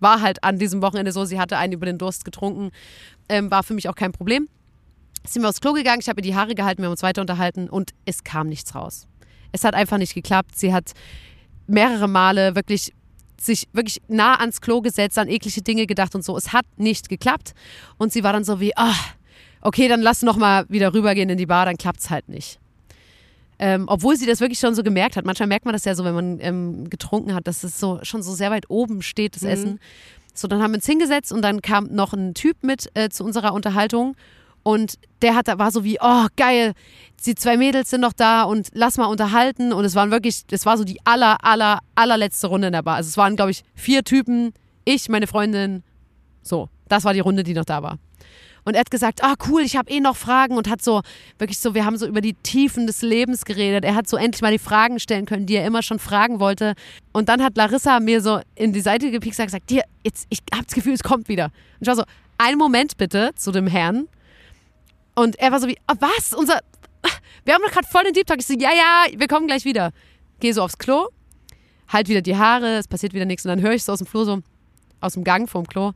War 0.00 0.20
halt 0.20 0.42
an 0.44 0.58
diesem 0.58 0.82
Wochenende 0.82 1.12
so, 1.12 1.24
sie 1.24 1.38
hatte 1.38 1.58
einen 1.58 1.72
über 1.74 1.86
den 1.86 1.98
Durst 1.98 2.24
getrunken. 2.24 2.70
Ähm, 3.28 3.50
war 3.50 3.62
für 3.62 3.74
mich 3.74 3.88
auch 3.88 3.94
kein 3.94 4.12
Problem. 4.12 4.48
Sind 5.26 5.42
wir 5.42 5.48
aufs 5.48 5.60
Klo 5.60 5.72
gegangen, 5.72 6.00
ich 6.00 6.08
habe 6.08 6.20
ihr 6.20 6.22
die 6.22 6.34
Haare 6.34 6.54
gehalten, 6.54 6.82
wir 6.82 6.86
haben 6.86 6.92
uns 6.92 7.02
weiter 7.02 7.20
unterhalten 7.20 7.68
und 7.68 7.92
es 8.06 8.24
kam 8.24 8.48
nichts 8.48 8.74
raus. 8.74 9.06
Es 9.52 9.64
hat 9.64 9.74
einfach 9.74 9.98
nicht 9.98 10.14
geklappt. 10.14 10.56
Sie 10.56 10.72
hat 10.72 10.92
mehrere 11.66 12.08
Male 12.08 12.54
wirklich 12.54 12.92
sich 13.40 13.68
wirklich 13.72 14.02
nah 14.08 14.34
ans 14.34 14.60
Klo 14.60 14.80
gesetzt, 14.80 15.18
an 15.18 15.28
eklige 15.28 15.62
Dinge 15.62 15.86
gedacht 15.86 16.14
und 16.14 16.24
so. 16.24 16.36
Es 16.36 16.52
hat 16.52 16.66
nicht 16.76 17.08
geklappt. 17.08 17.54
Und 17.96 18.12
sie 18.12 18.22
war 18.22 18.32
dann 18.32 18.44
so 18.44 18.60
wie, 18.60 18.76
ah, 18.76 18.94
okay, 19.60 19.88
dann 19.88 20.00
lass 20.00 20.22
noch 20.22 20.36
mal 20.36 20.64
wieder 20.68 20.94
rübergehen 20.94 21.28
in 21.28 21.38
die 21.38 21.46
Bar, 21.46 21.64
dann 21.66 21.76
klappt's 21.76 22.10
halt 22.10 22.28
nicht. 22.28 22.58
Ähm, 23.58 23.84
obwohl 23.88 24.16
sie 24.16 24.26
das 24.26 24.40
wirklich 24.40 24.58
schon 24.58 24.74
so 24.74 24.82
gemerkt 24.82 25.16
hat. 25.16 25.26
Manchmal 25.26 25.48
merkt 25.48 25.66
man 25.66 25.74
das 25.74 25.84
ja 25.84 25.94
so, 25.94 26.04
wenn 26.04 26.14
man 26.14 26.38
ähm, 26.40 26.88
getrunken 26.88 27.34
hat, 27.34 27.46
dass 27.46 27.62
es 27.62 27.78
so 27.78 27.98
schon 28.02 28.22
so 28.22 28.32
sehr 28.32 28.50
weit 28.50 28.70
oben 28.70 29.02
steht, 29.02 29.36
das 29.36 29.42
Essen. 29.42 29.80
So, 30.32 30.48
dann 30.48 30.62
haben 30.62 30.70
wir 30.70 30.76
uns 30.76 30.86
hingesetzt 30.86 31.30
und 31.30 31.42
dann 31.42 31.60
kam 31.60 31.88
noch 31.90 32.14
ein 32.14 32.32
Typ 32.32 32.62
mit 32.62 32.88
äh, 32.94 33.10
zu 33.10 33.22
unserer 33.24 33.52
Unterhaltung 33.52 34.16
und 34.62 34.94
der 35.22 35.34
hat, 35.34 35.46
war 35.58 35.70
so 35.70 35.84
wie, 35.84 35.98
oh 36.00 36.26
geil, 36.36 36.74
die 37.24 37.34
zwei 37.34 37.56
Mädels 37.56 37.90
sind 37.90 38.00
noch 38.00 38.12
da 38.12 38.42
und 38.42 38.68
lass 38.72 38.96
mal 38.98 39.06
unterhalten. 39.06 39.72
Und 39.72 39.84
es 39.84 39.94
waren 39.94 40.10
wirklich, 40.10 40.44
es 40.50 40.66
war 40.66 40.76
so 40.76 40.84
die 40.84 40.98
aller, 41.04 41.44
aller, 41.44 41.80
allerletzte 41.94 42.46
Runde 42.46 42.68
in 42.68 42.72
der 42.72 42.82
Bar. 42.82 42.96
Also 42.96 43.08
es 43.08 43.16
waren, 43.16 43.36
glaube 43.36 43.50
ich, 43.50 43.62
vier 43.74 44.04
Typen, 44.04 44.52
ich, 44.84 45.08
meine 45.08 45.26
Freundin, 45.26 45.82
so. 46.42 46.68
Das 46.88 47.04
war 47.04 47.14
die 47.14 47.20
Runde, 47.20 47.44
die 47.44 47.54
noch 47.54 47.64
da 47.64 47.82
war. 47.82 47.98
Und 48.64 48.74
er 48.74 48.80
hat 48.80 48.90
gesagt, 48.90 49.22
ah 49.22 49.34
cool, 49.48 49.62
ich 49.62 49.76
habe 49.76 49.90
eh 49.90 50.00
noch 50.00 50.16
Fragen 50.16 50.56
und 50.56 50.68
hat 50.68 50.82
so 50.82 51.02
wirklich 51.38 51.58
so, 51.58 51.74
wir 51.74 51.84
haben 51.84 51.96
so 51.96 52.06
über 52.06 52.20
die 52.20 52.34
Tiefen 52.34 52.86
des 52.86 53.02
Lebens 53.02 53.44
geredet. 53.44 53.84
Er 53.84 53.94
hat 53.94 54.08
so 54.08 54.16
endlich 54.16 54.42
mal 54.42 54.52
die 54.52 54.58
Fragen 54.58 54.98
stellen 55.00 55.26
können, 55.26 55.46
die 55.46 55.56
er 55.56 55.66
immer 55.66 55.82
schon 55.82 55.98
fragen 55.98 56.40
wollte. 56.40 56.74
Und 57.12 57.28
dann 57.28 57.42
hat 57.42 57.56
Larissa 57.56 58.00
mir 58.00 58.20
so 58.20 58.40
in 58.54 58.72
die 58.72 58.80
Seite 58.80 59.10
gepikst 59.10 59.40
und 59.40 59.46
gesagt, 59.46 59.70
dir, 59.70 59.82
jetzt, 60.04 60.26
ich 60.28 60.40
habe 60.52 60.64
das 60.64 60.74
Gefühl, 60.74 60.94
es 60.94 61.02
kommt 61.02 61.28
wieder. 61.28 61.46
Und 61.46 61.82
ich 61.82 61.88
war 61.88 61.96
so, 61.96 62.04
einen 62.38 62.58
Moment 62.58 62.96
bitte 62.96 63.32
zu 63.34 63.52
dem 63.52 63.66
Herrn. 63.66 64.08
Und 65.14 65.38
er 65.38 65.52
war 65.52 65.60
so 65.60 65.68
wie, 65.68 65.76
ah, 65.86 65.94
was? 65.98 66.32
Unser, 66.32 66.60
wir 67.44 67.54
haben 67.54 67.62
doch 67.64 67.72
gerade 67.72 67.86
voll 67.86 68.04
den 68.04 68.12
Deep 68.12 68.26
Talk. 68.26 68.40
Ich 68.40 68.46
so, 68.46 68.54
ja, 68.54 68.70
ja, 68.70 69.06
wir 69.14 69.28
kommen 69.28 69.46
gleich 69.46 69.64
wieder. 69.64 69.92
Geh 70.40 70.52
so 70.52 70.62
aufs 70.62 70.78
Klo, 70.78 71.08
halt 71.88 72.08
wieder 72.08 72.22
die 72.22 72.36
Haare, 72.36 72.76
es 72.78 72.88
passiert 72.88 73.12
wieder 73.12 73.26
nichts. 73.26 73.44
Und 73.44 73.50
dann 73.50 73.60
höre 73.60 73.72
ich 73.72 73.84
so 73.84 73.92
aus 73.92 73.98
dem 73.98 74.06
Flur 74.06 74.24
so, 74.24 74.40
aus 75.00 75.14
dem 75.14 75.24
Gang 75.24 75.48
vom 75.48 75.66
Klo, 75.66 75.92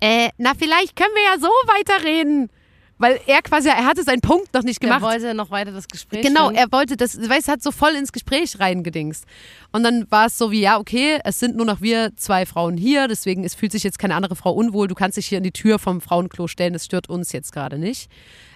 äh, 0.00 0.28
na, 0.38 0.52
vielleicht 0.58 0.96
können 0.96 1.14
wir 1.14 1.22
ja 1.24 1.38
so 1.40 1.48
weiterreden. 1.66 2.50
Weil 3.00 3.20
er 3.28 3.42
quasi, 3.42 3.68
er 3.68 3.84
hatte 3.86 4.02
seinen 4.02 4.20
Punkt 4.22 4.52
noch 4.54 4.64
nicht 4.64 4.82
Er 4.82 4.88
gemacht. 4.88 5.02
wollte 5.02 5.32
noch 5.32 5.52
weiter 5.52 5.70
das 5.70 5.86
Gespräch 5.86 6.22
Genau, 6.22 6.46
führen. 6.48 6.56
er 6.56 6.72
wollte 6.72 6.96
das, 6.96 7.16
weißt 7.16 7.46
du, 7.46 7.52
hat 7.52 7.62
so 7.62 7.70
voll 7.70 7.92
ins 7.94 8.10
Gespräch 8.10 8.58
reingedingst. 8.58 9.24
Und 9.70 9.84
dann 9.84 10.10
war 10.10 10.26
es 10.26 10.36
so 10.36 10.50
wie, 10.50 10.60
ja, 10.62 10.80
okay, 10.80 11.20
es 11.22 11.38
sind 11.38 11.56
nur 11.56 11.64
noch 11.64 11.80
wir 11.80 12.10
zwei 12.16 12.44
Frauen 12.44 12.76
hier, 12.76 13.06
deswegen 13.06 13.44
es 13.44 13.54
fühlt 13.54 13.70
sich 13.70 13.84
jetzt 13.84 14.00
keine 14.00 14.16
andere 14.16 14.34
Frau 14.34 14.50
unwohl. 14.52 14.88
Du 14.88 14.96
kannst 14.96 15.16
dich 15.16 15.28
hier 15.28 15.38
an 15.38 15.44
die 15.44 15.52
Tür 15.52 15.78
vom 15.78 16.00
Frauenklo 16.00 16.48
stellen, 16.48 16.72
das 16.72 16.86
stört 16.86 17.08
uns 17.08 17.30
jetzt 17.30 17.52
gerade 17.52 17.78
nicht. 17.78 18.10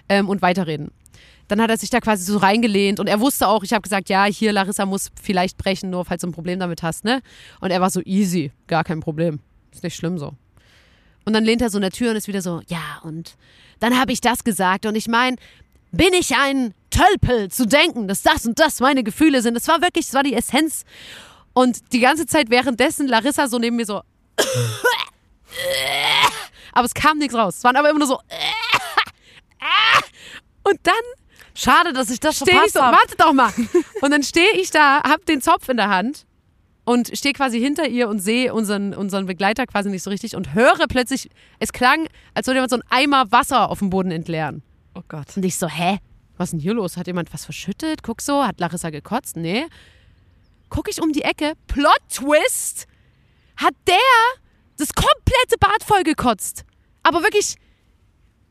Ähm, 0.09 0.27
und 0.27 0.41
weiterreden. 0.41 0.91
Dann 1.47 1.61
hat 1.61 1.69
er 1.69 1.77
sich 1.77 1.89
da 1.89 2.01
quasi 2.01 2.25
so 2.29 2.37
reingelehnt 2.37 2.99
und 2.99 3.07
er 3.07 3.21
wusste 3.21 3.47
auch, 3.47 3.63
ich 3.63 3.71
habe 3.71 3.81
gesagt, 3.81 4.09
ja, 4.09 4.25
hier, 4.25 4.51
Larissa 4.51 4.85
muss 4.85 5.09
vielleicht 5.21 5.57
brechen, 5.57 5.89
nur 5.89 6.03
falls 6.03 6.19
du 6.21 6.27
ein 6.27 6.33
Problem 6.33 6.59
damit 6.59 6.83
hast, 6.83 7.05
ne? 7.05 7.21
Und 7.61 7.71
er 7.71 7.79
war 7.79 7.89
so 7.89 8.01
easy, 8.03 8.51
gar 8.67 8.83
kein 8.83 8.99
Problem. 8.99 9.39
Ist 9.71 9.83
nicht 9.83 9.95
schlimm 9.95 10.17
so. 10.17 10.33
Und 11.25 11.33
dann 11.33 11.43
lehnt 11.43 11.61
er 11.61 11.69
so 11.69 11.77
in 11.77 11.83
der 11.83 11.91
Tür 11.91 12.11
und 12.11 12.17
ist 12.17 12.27
wieder 12.27 12.41
so, 12.41 12.61
ja, 12.67 12.99
und 13.03 13.35
dann 13.79 13.99
habe 13.99 14.11
ich 14.11 14.21
das 14.21 14.43
gesagt 14.43 14.85
und 14.85 14.95
ich 14.95 15.07
meine, 15.07 15.37
bin 15.91 16.13
ich 16.13 16.35
ein 16.35 16.73
Tölpel 16.89 17.49
zu 17.49 17.65
denken, 17.65 18.07
dass 18.07 18.21
das 18.21 18.45
und 18.45 18.59
das 18.59 18.79
meine 18.79 19.03
Gefühle 19.03 19.41
sind. 19.41 19.53
Das 19.53 19.67
war 19.67 19.81
wirklich, 19.81 20.05
das 20.05 20.15
war 20.15 20.23
die 20.23 20.33
Essenz. 20.33 20.85
Und 21.53 21.93
die 21.93 21.99
ganze 21.99 22.25
Zeit 22.25 22.49
währenddessen 22.49 23.07
Larissa 23.07 23.47
so 23.47 23.59
neben 23.59 23.75
mir 23.75 23.85
so. 23.85 24.01
Aber 26.73 26.85
es 26.85 26.93
kam 26.93 27.19
nichts 27.19 27.35
raus. 27.35 27.57
Es 27.57 27.63
waren 27.63 27.75
aber 27.75 27.89
immer 27.89 27.99
nur 27.99 28.07
so. 28.07 28.19
Und 30.63 30.79
dann 30.83 30.93
Schade, 31.55 31.93
dass 31.93 32.09
ich 32.09 32.19
das 32.19 32.37
stehe 32.37 32.49
ich 32.65 32.71
verpasst 32.71 32.73
so, 32.73 32.81
habe. 32.81 32.97
warte 32.97 33.15
doch 33.15 33.33
mal. 33.33 33.53
Und 34.01 34.11
dann 34.11 34.23
stehe 34.23 34.53
ich 34.53 34.71
da, 34.71 35.03
hab 35.03 35.25
den 35.25 35.41
Zopf 35.41 35.69
in 35.69 35.77
der 35.77 35.89
Hand 35.89 36.25
und 36.85 37.15
stehe 37.17 37.33
quasi 37.33 37.59
hinter 37.59 37.87
ihr 37.87 38.09
und 38.09 38.19
sehe 38.19 38.53
unseren, 38.53 38.93
unseren 38.93 39.25
Begleiter 39.25 39.65
quasi 39.65 39.89
nicht 39.89 40.03
so 40.03 40.09
richtig 40.09 40.35
und 40.35 40.53
höre 40.53 40.87
plötzlich, 40.87 41.29
es 41.59 41.71
klang, 41.71 42.07
als 42.33 42.47
würde 42.47 42.57
jemand 42.57 42.71
so 42.71 42.75
einen 42.75 42.83
Eimer 42.89 43.31
Wasser 43.31 43.69
auf 43.69 43.79
dem 43.79 43.89
Boden 43.89 44.11
entleeren. 44.11 44.63
Oh 44.95 45.01
Gott. 45.07 45.35
Und 45.35 45.43
ich 45.43 45.57
so, 45.57 45.67
hä? 45.67 45.99
Was 46.37 46.47
ist 46.47 46.53
denn 46.53 46.59
hier 46.59 46.73
los? 46.73 46.97
Hat 46.97 47.07
jemand 47.07 47.33
was 47.33 47.45
verschüttet? 47.45 48.03
Guck 48.03 48.21
so, 48.21 48.45
hat 48.45 48.59
Larissa 48.59 48.89
gekotzt? 48.89 49.37
Nee. 49.37 49.65
Guck 50.69 50.89
ich 50.89 51.01
um 51.01 51.13
die 51.13 51.21
Ecke, 51.21 51.53
Plot 51.67 51.99
Twist, 52.09 52.87
hat 53.55 53.75
der 53.87 53.95
das 54.77 54.93
komplette 54.93 55.57
Bad 55.59 55.83
voll 55.83 56.03
gekotzt. 56.03 56.65
Aber 57.03 57.21
wirklich, 57.21 57.55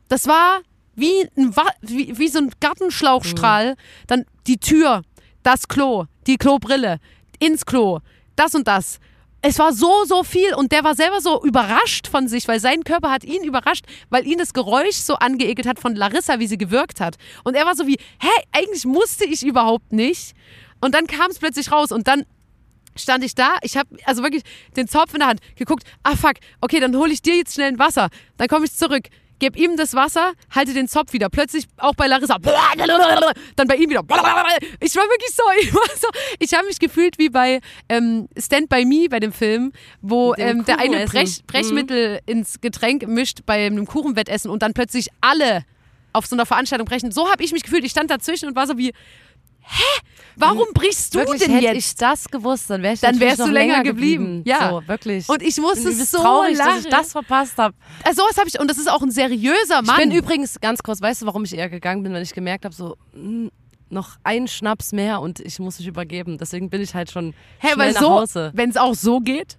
das 0.08 0.26
war 0.26 0.60
wie, 0.94 1.28
ein 1.36 1.54
wie, 1.80 2.16
wie 2.18 2.28
so 2.28 2.38
ein 2.38 2.52
Gartenschlauchstrahl. 2.60 3.76
Dann 4.06 4.24
die 4.46 4.58
Tür, 4.58 5.02
das 5.42 5.68
Klo, 5.68 6.04
die 6.26 6.36
Klobrille, 6.36 6.98
ins 7.40 7.66
Klo, 7.66 7.98
das 8.36 8.54
und 8.54 8.66
das. 8.68 8.98
Es 9.44 9.58
war 9.58 9.72
so, 9.72 10.04
so 10.04 10.22
viel 10.22 10.54
und 10.54 10.70
der 10.70 10.84
war 10.84 10.94
selber 10.94 11.20
so 11.20 11.42
überrascht 11.42 12.06
von 12.06 12.28
sich, 12.28 12.46
weil 12.46 12.60
sein 12.60 12.84
Körper 12.84 13.10
hat 13.10 13.24
ihn 13.24 13.42
überrascht, 13.42 13.84
weil 14.08 14.24
ihn 14.24 14.38
das 14.38 14.52
Geräusch 14.52 14.96
so 14.96 15.14
angeekelt 15.14 15.66
hat 15.66 15.80
von 15.80 15.96
Larissa, 15.96 16.38
wie 16.38 16.46
sie 16.46 16.58
gewirkt 16.58 17.00
hat. 17.00 17.16
Und 17.42 17.56
er 17.56 17.66
war 17.66 17.74
so 17.74 17.86
wie, 17.88 17.96
hä, 18.20 18.28
eigentlich 18.52 18.84
musste 18.84 19.24
ich 19.24 19.44
überhaupt 19.44 19.92
nicht. 19.92 20.34
Und 20.80 20.94
dann 20.94 21.08
kam 21.08 21.30
es 21.30 21.40
plötzlich 21.40 21.72
raus 21.72 21.90
und 21.90 22.06
dann 22.06 22.24
stand 22.94 23.24
ich 23.24 23.34
da, 23.34 23.56
ich 23.62 23.76
habe 23.76 23.96
also 24.04 24.22
wirklich 24.22 24.42
den 24.76 24.86
Zopf 24.86 25.14
in 25.14 25.20
der 25.20 25.28
Hand 25.28 25.40
geguckt, 25.56 25.84
ah 26.02 26.14
fuck, 26.14 26.34
okay, 26.60 26.78
dann 26.78 26.96
hole 26.96 27.12
ich 27.12 27.22
dir 27.22 27.36
jetzt 27.36 27.54
schnell 27.54 27.68
ein 27.68 27.78
Wasser. 27.78 28.10
Dann 28.36 28.48
komme 28.48 28.66
ich 28.66 28.72
zurück, 28.72 29.08
gebe 29.42 29.58
ihm 29.58 29.76
das 29.76 29.94
Wasser, 29.94 30.34
halte 30.54 30.72
den 30.72 30.86
Zopf 30.86 31.12
wieder. 31.12 31.28
Plötzlich 31.28 31.66
auch 31.76 31.94
bei 31.94 32.06
Larissa, 32.06 32.38
dann 33.56 33.66
bei 33.66 33.74
ihm 33.74 33.90
wieder. 33.90 34.02
Ich 34.78 34.94
war 34.94 35.02
wirklich 35.02 35.34
so, 35.34 35.42
ich 35.60 35.74
war 35.74 35.96
so, 36.00 36.06
ich 36.38 36.54
habe 36.54 36.66
mich 36.66 36.78
gefühlt 36.78 37.18
wie 37.18 37.28
bei 37.28 37.60
ähm, 37.88 38.28
Stand 38.38 38.68
By 38.68 38.84
Me 38.84 39.08
bei 39.10 39.18
dem 39.18 39.32
Film, 39.32 39.72
wo 40.00 40.32
ähm, 40.38 40.64
der 40.64 40.78
eine. 40.78 41.06
Brech, 41.06 41.42
Brechmittel 41.44 42.20
ins 42.24 42.60
Getränk 42.60 43.08
mischt 43.08 43.40
bei 43.44 43.66
einem 43.66 43.84
Kuchenwettessen 43.84 44.48
und 44.48 44.62
dann 44.62 44.74
plötzlich 44.74 45.08
alle 45.20 45.64
auf 46.12 46.26
so 46.26 46.36
einer 46.36 46.46
Veranstaltung 46.46 46.86
brechen. 46.86 47.10
So 47.10 47.28
habe 47.28 47.42
ich 47.42 47.50
mich 47.50 47.64
gefühlt. 47.64 47.84
Ich 47.84 47.90
stand 47.90 48.12
dazwischen 48.12 48.46
und 48.46 48.54
war 48.54 48.68
so 48.68 48.78
wie, 48.78 48.92
hä, 49.62 50.00
warum 50.36 50.66
brichst 50.74 51.14
du 51.14 51.18
Wirklich, 51.18 51.42
denn 51.42 51.52
hätte 51.52 51.64
jetzt? 51.74 51.76
ich 51.90 51.94
das 51.96 52.28
gewusst, 52.28 52.68
dann 52.70 52.82
wäre 52.82 52.94
ich 52.94 53.00
Dann 53.00 53.18
wärst 53.20 53.40
du 53.40 53.44
länger 53.46 53.74
länger 53.78 53.82
geblieben. 53.84 54.42
Ja. 54.44 54.70
So, 54.70 54.88
wirklich. 54.88 55.28
Und 55.28 55.42
ich 55.42 55.56
musste 55.58 55.88
übelst 55.90 56.10
so 56.10 56.18
traurig, 56.18 56.56
lachen. 56.56 56.70
dass 56.76 56.84
ich 56.84 56.90
das 56.90 57.12
verpasst 57.12 57.58
habe. 57.58 57.74
Äh, 58.04 58.14
sowas 58.14 58.36
habe 58.36 58.48
ich, 58.48 58.58
und 58.58 58.68
das 58.70 58.78
ist 58.78 58.90
auch 58.90 59.02
ein 59.02 59.10
seriöser 59.10 59.82
Mann. 59.82 59.96
Ich 60.00 60.08
bin 60.08 60.10
übrigens 60.12 60.60
ganz 60.60 60.82
kurz, 60.82 61.00
weißt 61.00 61.22
du, 61.22 61.26
warum 61.26 61.44
ich 61.44 61.54
eher 61.54 61.68
gegangen 61.68 62.02
bin, 62.02 62.12
wenn 62.12 62.22
ich 62.22 62.34
gemerkt 62.34 62.64
habe, 62.64 62.74
so 62.74 62.96
mh, 63.14 63.50
noch 63.90 64.16
ein 64.24 64.48
Schnaps 64.48 64.92
mehr 64.92 65.20
und 65.20 65.38
ich 65.40 65.58
muss 65.58 65.78
mich 65.78 65.86
übergeben. 65.86 66.38
Deswegen 66.38 66.70
bin 66.70 66.80
ich 66.80 66.94
halt 66.94 67.10
schon 67.10 67.34
Hä, 67.58 67.68
schnell 67.72 67.78
weil 67.78 67.92
nach 67.92 68.00
so, 68.00 68.10
Hause. 68.10 68.50
wenn 68.54 68.70
es 68.70 68.76
auch 68.76 68.94
so 68.94 69.20
geht. 69.20 69.58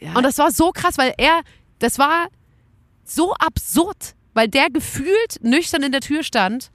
Ja. 0.00 0.14
Und 0.14 0.24
das 0.24 0.38
war 0.38 0.50
so 0.50 0.72
krass, 0.72 0.98
weil 0.98 1.14
er, 1.16 1.42
das 1.78 1.98
war 1.98 2.26
so 3.04 3.32
absurd, 3.34 4.14
weil 4.34 4.48
der 4.48 4.70
gefühlt 4.70 5.38
nüchtern 5.42 5.82
in 5.82 5.92
der 5.92 6.00
Tür 6.00 6.22
stand, 6.22 6.70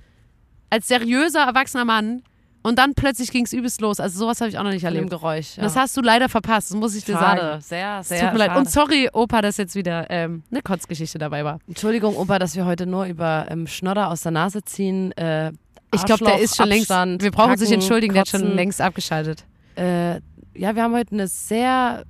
als 0.75 0.88
seriöser, 0.88 1.41
erwachsener 1.41 1.85
Mann. 1.85 2.21
Und 2.61 2.79
dann 2.79 2.95
plötzlich 2.95 3.31
ging 3.31 3.45
es 3.45 3.53
übelst 3.53 3.79
los. 3.79 3.99
Also 3.99 4.17
sowas 4.19 4.41
habe 4.41 4.49
ich 4.49 4.57
auch 4.57 4.63
noch 4.63 4.71
nicht 4.71 4.81
Von 4.81 4.89
dem 4.91 5.03
erlebt. 5.03 5.11
Geräusch. 5.11 5.55
Ja. 5.57 5.63
Das 5.63 5.75
hast 5.75 5.95
du 5.95 6.01
leider 6.01 6.29
verpasst, 6.29 6.71
das 6.71 6.77
muss 6.77 6.95
ich 6.95 7.05
dir 7.05 7.13
schade. 7.13 7.41
sagen. 7.41 7.61
Sehr, 7.61 8.03
sehr 8.03 8.21
Tut 8.21 8.33
mir 8.33 8.39
leid. 8.39 8.57
Und 8.57 8.69
sorry, 8.69 9.07
Opa, 9.13 9.41
dass 9.43 9.57
jetzt 9.57 9.75
wieder 9.75 10.07
ähm, 10.09 10.41
eine 10.51 10.61
Kotzgeschichte 10.63 11.19
dabei 11.19 11.45
war. 11.45 11.59
Entschuldigung, 11.67 12.15
Opa, 12.17 12.39
dass 12.39 12.55
wir 12.55 12.65
heute 12.65 12.88
nur 12.88 13.05
über 13.05 13.45
ähm, 13.49 13.67
Schnodder 13.67 14.09
aus 14.09 14.21
der 14.21 14.31
Nase 14.31 14.63
ziehen. 14.63 15.11
Äh, 15.11 15.51
Ich 15.93 16.03
glaube, 16.05 16.25
der 16.25 16.39
ist 16.39 16.55
schon 16.57 16.67
längst. 16.67 16.89
Abstand, 16.91 17.21
Wir 17.21 17.29
brauchen 17.31 17.55
Kacken, 17.55 17.71
entschuldigen, 17.71 18.13
der 18.15 18.21
hat 18.21 18.29
schon 18.29 18.41
Kotzen. 18.41 18.55
längst 18.55 18.81
abgeschaltet. 18.81 19.45
Äh, 19.75 20.15
ja, 20.55 20.75
wir 20.75 20.81
haben 20.81 20.95
heute 20.95 21.11
eine 21.11 21.27
sehr 21.27 22.03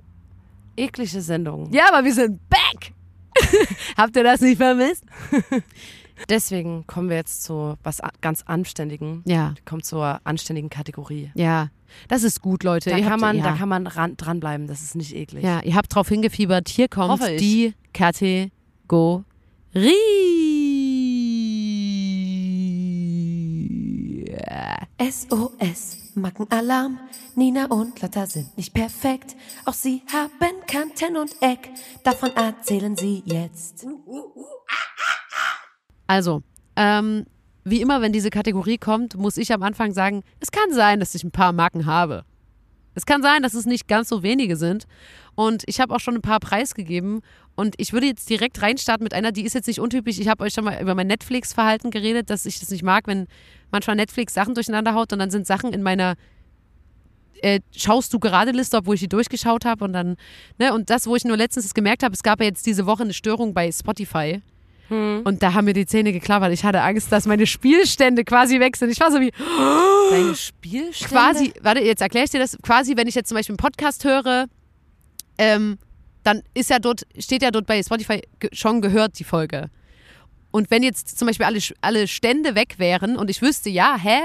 eklige 0.78 1.22
Sendung. 1.22 1.70
Ja, 1.74 1.90
aber 1.92 2.06
wir 2.06 2.14
sind 2.14 2.40
back! 2.50 2.94
Habt 3.98 4.16
ihr 4.16 4.24
das 4.24 4.40
nicht 4.40 4.56
vermisst? 4.58 5.04
Deswegen 6.30 6.88
kommen 6.88 7.10
wir 7.10 7.18
jetzt 7.18 7.44
zu 7.44 7.78
was 7.84 8.02
ganz 8.22 8.42
Anständigen. 8.44 9.22
Ja, 9.26 9.54
kommen 9.66 9.84
zur 9.84 10.20
anständigen 10.24 10.70
Kategorie. 10.70 11.32
ja. 11.36 11.70
Das 12.10 12.24
ist 12.24 12.42
gut, 12.42 12.64
Leute. 12.64 12.90
Da 12.90 12.98
Ihr 12.98 13.04
kann, 13.04 13.12
habt, 13.14 13.22
man, 13.22 13.38
ja. 13.38 13.44
da 13.44 13.52
kann 13.54 13.70
man 13.70 13.88
ran, 13.88 14.18
dranbleiben, 14.18 14.68
das 14.68 14.82
ist 14.82 14.96
nicht 14.96 15.16
eklig. 15.16 15.44
Ja, 15.46 15.62
ihr 15.62 15.76
habt 15.76 15.94
drauf 15.96 16.10
hingefiebert. 16.10 16.68
Hier 16.68 16.90
kommt 16.90 17.10
Hoffe 17.12 17.32
ich. 17.32 17.40
die 17.42 17.74
Kategorie. 17.94 18.46
SOS, 25.00 25.98
Mackenalarm. 26.16 27.00
Nina 27.36 27.66
und 27.66 28.02
Lotta 28.02 28.26
sind 28.28 28.56
nicht 28.58 28.74
perfekt, 28.74 29.36
auch 29.66 29.74
sie 29.74 30.02
haben 30.12 30.32
Kanten 30.68 31.18
und 31.18 31.36
Eck, 31.42 31.70
davon 32.04 32.34
erzählen 32.36 32.96
sie 32.96 33.24
jetzt. 33.26 33.86
Also, 36.08 36.44
ähm, 36.76 37.26
wie 37.64 37.82
immer, 37.82 38.02
wenn 38.02 38.14
diese 38.14 38.30
Kategorie 38.30 38.78
kommt, 38.78 39.18
muss 39.18 39.38
ich 39.38 39.52
am 39.52 39.64
Anfang 39.64 39.92
sagen, 39.92 40.24
es 40.40 40.52
kann 40.52 40.72
sein, 40.72 41.00
dass 41.00 41.16
ich 41.16 41.24
ein 41.24 41.32
paar 41.32 41.52
Marken 41.52 41.86
habe. 41.86 42.24
Es 42.94 43.06
kann 43.06 43.22
sein, 43.22 43.44
dass 43.44 43.54
es 43.54 43.66
nicht 43.66 43.88
ganz 43.88 44.08
so 44.08 44.24
wenige 44.24 44.56
sind. 44.56 44.86
Und 45.36 45.64
ich 45.66 45.82
habe 45.82 45.94
auch 45.94 46.00
schon 46.00 46.16
ein 46.16 46.22
paar 46.22 46.40
preisgegeben. 46.40 47.22
Und 47.56 47.76
ich 47.78 47.92
würde 47.92 48.08
jetzt 48.08 48.30
direkt 48.30 48.62
reinstarten 48.62 49.04
mit 49.04 49.14
einer, 49.14 49.32
die 49.32 49.44
ist 49.44 49.54
jetzt 49.54 49.68
nicht 49.68 49.80
untypisch. 49.80 50.20
Ich 50.20 50.30
habe 50.30 50.44
euch 50.44 50.54
schon 50.54 50.64
mal 50.64 50.82
über 50.82 50.96
mein 50.96 51.08
Netflix-Verhalten 51.08 51.92
geredet, 51.92 52.30
dass 52.30 52.46
ich 52.46 52.60
das 52.60 52.70
nicht 52.70 52.84
mag, 52.84 53.08
wenn 53.08 53.28
manchmal 53.72 53.98
Netflix 53.98 54.34
Sachen 54.34 54.54
durcheinander 54.54 54.94
haut 54.94 55.12
und 55.12 55.20
dann 55.20 55.30
sind 55.30 55.46
Sachen 55.46 55.74
in 55.74 55.84
meiner 55.84 56.16
äh, 57.42 57.60
schaust 57.76 58.14
du 58.14 58.20
gerade 58.20 58.52
Liste, 58.52 58.78
obwohl 58.78 58.96
ich 58.96 59.02
die 59.02 59.10
durchgeschaut 59.10 59.66
habe 59.66 59.84
und 59.84 59.94
dann, 59.94 60.16
ne, 60.58 60.74
und 60.74 60.90
das, 60.90 61.06
wo 61.06 61.16
ich 61.16 61.26
nur 61.26 61.36
letztens 61.36 61.74
gemerkt 61.74 62.02
habe, 62.02 62.14
es 62.14 62.24
gab 62.24 62.40
ja 62.40 62.46
jetzt 62.46 62.66
diese 62.66 62.86
Woche 62.86 63.04
eine 63.04 63.14
Störung 63.14 63.54
bei 63.54 63.70
Spotify. 63.72 64.42
Und 64.90 65.42
da 65.42 65.54
haben 65.54 65.66
mir 65.66 65.74
die 65.74 65.86
Zähne 65.86 66.14
geklappert. 66.14 66.52
Ich 66.54 66.64
hatte 66.64 66.82
Angst, 66.82 67.12
dass 67.12 67.26
meine 67.26 67.48
Spielstände 67.48 68.24
quasi 68.24 68.60
weg 68.60 68.76
sind. 68.76 68.92
Ich 68.92 69.00
war 69.00 69.12
so 69.12 69.20
wie, 69.20 69.32
Deine 70.12 70.36
Spielstände? 70.36 71.14
quasi, 71.14 71.54
warte, 71.62 71.82
jetzt 71.82 72.02
erkläre 72.02 72.26
ich 72.26 72.32
dir 72.32 72.40
das, 72.40 72.58
quasi, 72.62 72.96
wenn 72.96 73.08
ich 73.08 73.16
jetzt 73.16 73.30
zum 73.30 73.36
Beispiel 73.36 73.54
einen 73.54 73.58
Podcast 73.58 74.04
höre, 74.04 74.46
ähm, 75.38 75.78
dann 76.24 76.42
ist 76.54 76.70
ja 76.70 76.80
dort, 76.80 77.04
steht 77.18 77.42
ja 77.42 77.52
dort 77.52 77.68
bei 77.68 77.82
Spotify 77.82 78.22
schon 78.52 78.82
gehört 78.82 79.18
die 79.20 79.24
Folge. 79.24 79.70
Und 80.52 80.72
wenn 80.72 80.84
jetzt 80.84 81.18
zum 81.18 81.28
Beispiel 81.28 81.46
alle, 81.46 81.60
alle 81.82 82.08
Stände 82.08 82.56
weg 82.56 82.76
wären 82.78 83.18
und 83.18 83.30
ich 83.30 83.42
wüsste, 83.42 83.70
ja, 83.70 83.98
hä, 84.02 84.20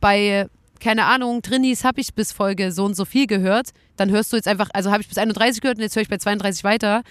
bei, 0.00 0.46
keine 0.78 1.06
Ahnung, 1.06 1.42
Trinis 1.42 1.84
habe 1.84 2.00
ich 2.00 2.14
bis 2.14 2.32
Folge 2.32 2.70
so 2.72 2.84
und 2.84 2.94
so 2.94 3.04
viel 3.04 3.26
gehört, 3.26 3.70
dann 3.96 4.10
hörst 4.10 4.32
du 4.32 4.36
jetzt 4.36 4.46
einfach, 4.46 4.68
also 4.74 4.90
habe 4.90 5.02
ich 5.02 5.08
bis 5.08 5.18
31 5.18 5.60
gehört 5.60 5.78
und 5.78 5.82
jetzt 5.82 5.96
höre 5.96 6.02
ich 6.02 6.08
bei 6.08 6.18
32 6.18 6.64
weiter. 6.64 7.02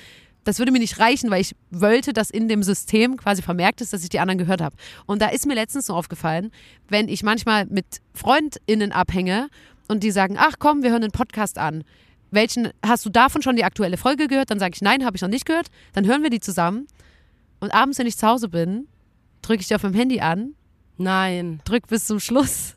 Das 0.49 0.57
würde 0.57 0.71
mir 0.71 0.79
nicht 0.79 0.97
reichen, 0.97 1.29
weil 1.29 1.41
ich 1.41 1.55
wollte, 1.69 2.11
dass 2.11 2.31
in 2.31 2.47
dem 2.47 2.63
System 2.63 3.17
quasi 3.17 3.43
vermerkt 3.43 3.81
ist, 3.81 3.93
dass 3.93 4.01
ich 4.01 4.09
die 4.09 4.19
anderen 4.19 4.39
gehört 4.39 4.61
habe. 4.61 4.75
Und 5.05 5.21
da 5.21 5.27
ist 5.27 5.45
mir 5.45 5.53
letztens 5.53 5.85
so 5.85 5.93
aufgefallen, 5.93 6.49
wenn 6.87 7.07
ich 7.07 7.21
manchmal 7.21 7.67
mit 7.67 7.85
FreundInnen 8.15 8.91
abhänge 8.91 9.49
und 9.87 10.01
die 10.01 10.09
sagen, 10.09 10.37
ach 10.39 10.55
komm, 10.57 10.81
wir 10.81 10.89
hören 10.89 11.03
den 11.03 11.11
Podcast 11.11 11.59
an. 11.59 11.83
Welchen, 12.31 12.69
hast 12.83 13.05
du 13.05 13.11
davon 13.11 13.43
schon 13.43 13.57
die 13.57 13.63
aktuelle 13.63 13.95
Folge 13.95 14.27
gehört? 14.27 14.49
Dann 14.49 14.57
sage 14.57 14.71
ich, 14.73 14.81
nein, 14.81 15.05
habe 15.05 15.15
ich 15.15 15.21
noch 15.21 15.29
nicht 15.29 15.45
gehört. 15.45 15.67
Dann 15.93 16.07
hören 16.07 16.23
wir 16.23 16.31
die 16.31 16.39
zusammen. 16.39 16.87
Und 17.59 17.71
abends, 17.71 17.99
wenn 17.99 18.07
ich 18.07 18.17
zu 18.17 18.25
Hause 18.25 18.49
bin, 18.49 18.87
drücke 19.43 19.61
ich 19.61 19.67
die 19.67 19.75
auf 19.75 19.83
meinem 19.83 19.93
Handy 19.93 20.19
an, 20.19 20.55
Nein. 20.97 21.61
drück 21.63 21.85
bis 21.85 22.07
zum 22.07 22.19
Schluss 22.19 22.75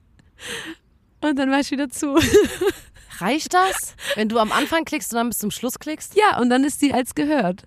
und 1.22 1.38
dann 1.38 1.48
mach 1.48 1.60
ich 1.60 1.70
wieder 1.70 1.88
zu. 1.88 2.18
Reicht 3.22 3.54
das? 3.54 3.94
Wenn 4.14 4.28
du 4.28 4.38
am 4.38 4.52
Anfang 4.52 4.84
klickst 4.84 5.12
und 5.12 5.16
dann 5.16 5.28
bis 5.28 5.38
zum 5.38 5.50
Schluss 5.50 5.78
klickst? 5.78 6.16
Ja, 6.16 6.38
und 6.38 6.50
dann 6.50 6.64
ist 6.64 6.82
die 6.82 6.92
als 6.92 7.14
gehört. 7.14 7.64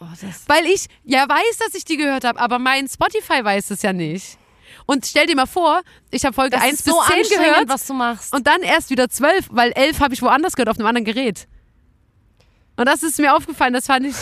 Oh, 0.00 0.06
Weil 0.46 0.66
ich 0.66 0.86
ja 1.04 1.28
weiß, 1.28 1.58
dass 1.58 1.74
ich 1.74 1.84
die 1.84 1.96
gehört 1.96 2.24
habe, 2.24 2.38
aber 2.38 2.58
mein 2.58 2.88
Spotify 2.88 3.44
weiß 3.44 3.70
es 3.70 3.82
ja 3.82 3.92
nicht. 3.92 4.38
Und 4.86 5.04
stell 5.06 5.26
dir 5.26 5.36
mal 5.36 5.46
vor, 5.46 5.82
ich 6.10 6.24
habe 6.24 6.34
Folge 6.34 6.56
das 6.56 6.62
1 6.62 6.74
ist 6.74 6.84
bis 6.84 6.94
so 6.94 7.00
10 7.02 7.16
anstrengend, 7.18 7.46
gehört 7.46 7.68
was 7.68 7.86
du 7.86 7.94
machst. 7.94 8.32
und 8.34 8.46
dann 8.46 8.62
erst 8.62 8.90
wieder 8.90 9.08
12, 9.08 9.48
weil 9.50 9.72
11 9.72 10.00
habe 10.00 10.14
ich 10.14 10.22
woanders 10.22 10.54
gehört, 10.56 10.68
auf 10.68 10.78
einem 10.78 10.86
anderen 10.86 11.04
Gerät. 11.04 11.46
Und 12.76 12.86
das 12.86 13.02
ist 13.02 13.18
mir 13.18 13.34
aufgefallen, 13.34 13.74
das 13.74 13.86
fand 13.86 14.06
ich. 14.06 14.14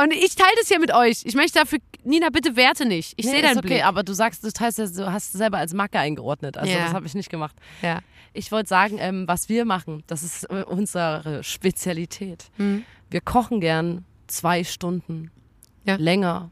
Und 0.00 0.12
ich 0.12 0.36
teile 0.36 0.52
das 0.60 0.68
hier 0.68 0.78
mit 0.78 0.92
euch. 0.94 1.22
Ich 1.24 1.34
möchte 1.34 1.58
dafür, 1.58 1.78
Nina, 2.04 2.30
bitte 2.30 2.56
werte 2.56 2.86
nicht. 2.86 3.12
Ich 3.16 3.26
Nee, 3.26 3.32
sehe 3.32 3.42
deinen 3.42 3.58
okay, 3.58 3.66
Blick. 3.68 3.84
aber 3.84 4.02
du 4.02 4.12
sagst, 4.12 4.44
du 4.44 4.50
teilst 4.52 4.78
ja, 4.78 4.86
du 4.86 5.12
hast 5.12 5.26
es 5.26 5.38
selber 5.38 5.58
als 5.58 5.74
Macke 5.74 5.98
eingeordnet. 5.98 6.56
Also 6.56 6.72
Ja. 6.72 6.84
das 6.84 6.92
habe 6.94 7.06
ich 7.06 7.14
nicht 7.14 7.28
gemacht. 7.30 7.56
Ja. 7.82 8.00
Ich 8.32 8.52
wollte 8.52 8.68
sagen, 8.68 8.96
ähm, 9.00 9.26
was 9.26 9.48
wir 9.48 9.64
machen, 9.64 10.04
das 10.06 10.22
ist 10.22 10.44
äh, 10.50 10.62
unsere 10.66 11.42
Spezialität. 11.42 12.46
Mhm. 12.56 12.84
Wir 13.10 13.20
kochen 13.20 13.60
gern 13.60 14.04
zwei 14.26 14.64
Stunden 14.64 15.30
Ja. 15.84 15.96
länger 15.96 16.50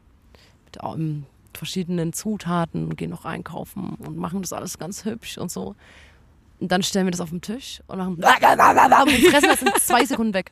mit 0.65 0.77
ähm, 0.83 1.25
verschiedenen 1.53 2.13
Zutaten, 2.13 2.95
gehen 2.95 3.09
noch 3.09 3.25
einkaufen 3.25 3.95
und 3.99 4.17
machen 4.17 4.41
das 4.41 4.53
alles 4.53 4.77
ganz 4.77 5.05
hübsch 5.05 5.37
und 5.37 5.49
so. 5.51 5.75
Und 6.59 6.71
dann 6.71 6.81
stellen 6.83 7.05
wir 7.05 7.11
das 7.11 7.21
auf 7.21 7.29
den 7.29 7.41
Tisch 7.41 7.81
und 7.87 7.97
machen 7.99 8.15
und 8.15 8.23
fressen 8.23 9.47
das 9.49 9.61
in 9.61 9.69
zwei 9.79 10.05
Sekunden 10.05 10.33
weg. 10.33 10.51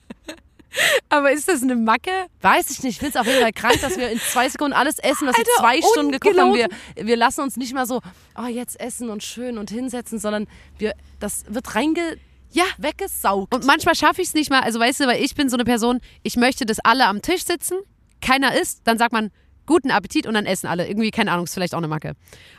Aber 1.10 1.32
ist 1.32 1.48
das 1.48 1.62
eine 1.64 1.76
Macke? 1.76 2.12
Weiß 2.42 2.70
ich 2.72 2.84
nicht. 2.84 2.94
Ich 2.94 3.00
finde 3.00 3.12
es 3.12 3.22
auf 3.22 3.28
jeden 3.28 3.42
Fall 3.42 3.54
krank, 3.54 3.80
dass 3.82 3.98
wir 3.98 4.10
in 4.10 4.20
zwei 4.20 4.50
Sekunden 4.50 4.74
alles 4.74 5.00
essen, 5.00 5.28
was 5.28 5.36
wir 5.36 5.46
Alter, 5.46 5.52
zwei 5.60 5.82
Stunden 5.92 6.12
gekocht 6.12 6.38
haben. 6.38 6.54
Wir, 6.54 6.68
wir 6.96 7.18
lassen 7.18 7.42
uns 7.42 7.58
nicht 7.58 7.74
mal 7.74 7.86
so, 7.86 8.02
oh, 8.38 8.46
jetzt 8.48 8.80
essen 8.80 9.10
und 9.10 9.24
schön 9.24 9.58
und 9.58 9.70
hinsetzen, 9.70 10.20
sondern 10.20 10.48
wir, 10.78 10.94
das 11.20 11.46
wird 11.48 11.76
reinge, 11.76 12.18
Ja. 12.52 12.66
weggesaugt. 12.78 13.54
Und 13.54 13.66
manchmal 13.66 13.96
schaffe 13.96 14.22
ich 14.22 14.30
es 14.30 14.34
nicht 14.34 14.50
mal. 14.50 14.62
Also 14.62 14.80
weißt 14.80 15.00
du, 15.02 15.08
weil 15.08 15.24
ich 15.24 15.36
bin 15.36 15.50
so 15.50 15.56
eine 15.58 15.64
Person, 15.66 16.00
ich 16.24 16.36
möchte, 16.36 16.66
dass 16.66 16.80
alle 16.80 17.06
am 17.06 17.22
Tisch 17.22 17.44
sitzen, 17.46 17.78
keiner 18.22 18.60
isst, 18.60 18.82
dann 18.86 18.98
sagt 18.98 19.14
man 19.14 19.32
guten 19.66 19.92
Appetit 19.92 20.28
und 20.28 20.34
dann 20.36 20.46
essen 20.46 20.68
alle. 20.68 20.88
Irgendwie, 20.88 21.12
keine 21.12 21.32
Ahnung, 21.32 21.46
ist 21.46 21.54
vielleicht 21.54 21.74
auch 21.74 21.80
eine 21.80 21.88
Macke. 21.88 22.14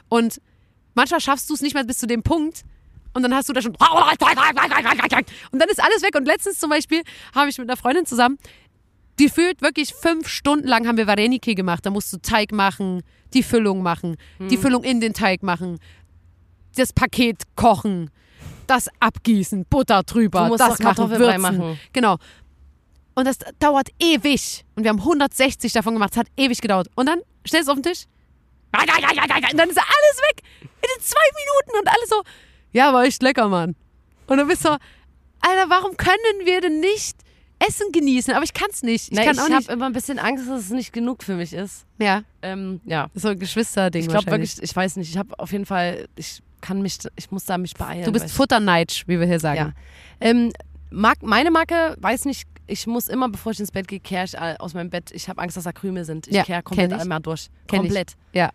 Und 0.09 0.41
manchmal 0.95 1.21
schaffst 1.21 1.49
du 1.51 1.55
es 1.55 1.61
nicht 1.61 1.75
mal 1.75 1.85
bis 1.85 1.99
zu 1.99 2.07
dem 2.07 2.23
Punkt 2.23 2.63
und 3.17 3.23
dann 3.23 3.35
hast 3.35 3.49
du 3.49 3.55
da 3.55 3.63
schon 3.63 3.75
und 3.75 5.59
dann 5.59 5.69
ist 5.71 5.83
alles 5.83 6.03
weg. 6.03 6.15
Und 6.15 6.27
letztens 6.27 6.59
zum 6.59 6.69
Beispiel 6.69 7.03
habe 7.35 7.49
ich 7.49 7.57
mit 7.57 7.69
einer 7.69 7.77
Freundin 7.79 8.05
zusammen, 8.05 8.37
die 9.19 9.31
fühlt 9.31 9.63
wirklich 9.63 9.95
fünf 9.95 10.29
Stunden 10.29 10.69
lang 10.69 10.87
haben 10.87 10.99
wir 10.99 11.07
Vareniki 11.07 11.55
gemacht. 11.55 11.87
Da 11.87 11.91
musst 11.91 12.13
du 12.13 12.19
Teig 12.19 12.53
machen, 12.53 13.03
die 13.33 13.43
Füllung 13.43 13.83
machen, 13.83 14.17
die 14.39 14.59
Füllung 14.59 14.85
in 14.85 15.01
den 15.01 15.15
Teig 15.15 15.43
machen, 15.43 15.79
das 16.77 16.93
Paket 16.93 17.43
kochen, 17.57 18.11
das 18.67 18.89
abgießen, 19.01 19.65
Butter 19.65 20.03
drüber, 20.03 20.51
das 20.59 20.79
machen, 20.81 21.09
würzen. 21.09 21.41
machen. 21.41 21.81
Genau. 21.95 22.19
Und 23.15 23.27
das 23.27 23.39
dauert 23.59 23.89
ewig. 23.99 24.67
Und 24.75 24.83
wir 24.83 24.91
haben 24.91 24.99
160 24.99 25.73
davon 25.73 25.95
gemacht. 25.95 26.11
Es 26.13 26.19
hat 26.19 26.27
ewig 26.37 26.61
gedauert. 26.61 26.89
Und 26.97 27.07
dann 27.07 27.21
stellst 27.49 27.69
du 27.69 27.73
auf 27.73 27.79
den 27.81 27.91
Tisch. 27.91 28.05
Und 29.53 29.59
dann 29.59 29.71
ist 29.71 29.79
alles 29.79 30.21
weg. 30.29 30.43
In 30.61 31.03
zwei 31.03 31.17
Minuten. 31.35 31.79
Und 31.81 31.89
alles 31.89 32.11
so, 32.11 32.23
ja, 32.77 32.93
war 32.93 33.05
echt 33.05 33.23
lecker, 33.23 33.49
Mann. 33.49 33.75
Und 34.27 34.39
du 34.39 34.47
bist 34.47 34.63
so, 34.63 34.71
Alter, 34.71 35.69
warum 35.69 35.97
können 35.97 36.17
wir 36.45 36.61
denn 36.61 36.81
nicht 36.81 37.17
Essen 37.59 37.91
genießen? 37.93 38.35
Aber 38.35 38.45
ich 38.45 38.53
kann 38.53 38.69
es 38.71 38.83
nicht. 38.83 39.11
Ich 39.11 39.17
Na, 39.17 39.25
kann 39.25 39.35
ich 39.35 39.39
auch 39.41 39.45
habe 39.45 39.57
nicht. 39.57 39.71
immer 39.71 39.87
ein 39.87 39.93
bisschen 39.93 40.19
Angst, 40.19 40.49
dass 40.49 40.61
es 40.61 40.71
nicht 40.71 40.93
genug 40.93 41.23
für 41.23 41.35
mich 41.37 41.53
ist. 41.53 41.87
Ja, 41.99 42.23
Ähm, 42.43 42.81
ja. 42.85 43.09
so 43.15 43.29
ein 43.29 43.39
Geschwisterding 43.39 44.03
Ich 44.03 44.09
glaube 44.09 44.31
wirklich, 44.31 44.63
ich 44.63 44.75
weiß 44.77 44.97
nicht, 44.97 45.11
ich 45.11 45.17
habe 45.17 45.39
auf 45.39 45.53
jeden 45.53 45.67
Fall, 45.67 46.07
ich 46.17 46.43
kann 46.61 46.83
mich, 46.83 46.99
ich 47.17 47.31
muss 47.31 47.45
da 47.45 47.57
mich 47.59 47.75
beeilen. 47.75 48.05
Du 48.05 48.13
bist 48.13 48.27
ich- 48.27 48.33
Futterneitsch, 48.33 49.05
wie 49.07 49.19
wir 49.21 49.27
hier 49.27 49.41
sagen. 49.41 49.59
Ja. 49.59 49.73
Ähm, 50.21 50.53
Mark, 50.91 51.23
meine 51.23 51.51
Marke, 51.51 51.97
weiß 52.01 52.25
nicht, 52.27 52.47
ich 52.67 52.87
muss 52.87 53.07
immer, 53.09 53.29
bevor 53.29 53.53
ich 53.53 53.61
ins 53.61 53.71
Bett 53.71 53.87
gehe, 53.87 54.01
kehre 54.01 54.25
ich 54.25 54.35
äh, 54.35 54.57
aus 54.59 54.75
meinem 54.75 54.91
Bett. 54.91 55.11
Ich 55.13 55.29
habe 55.29 55.41
Angst, 55.41 55.57
dass 55.57 55.65
da 55.65 55.73
Krümel 55.73 56.05
sind. 56.05 56.27
Ich 56.27 56.35
Ja, 56.35 56.43
kehre 56.43 56.63
komplett 56.63 56.91
kenn 56.91 56.97
ich. 56.99 57.03
einmal 57.03 57.21
durch. 57.21 57.49
Kenn 57.69 57.81
ich. 57.83 57.89
komplett. 57.89 58.17
Ja, 58.33 58.51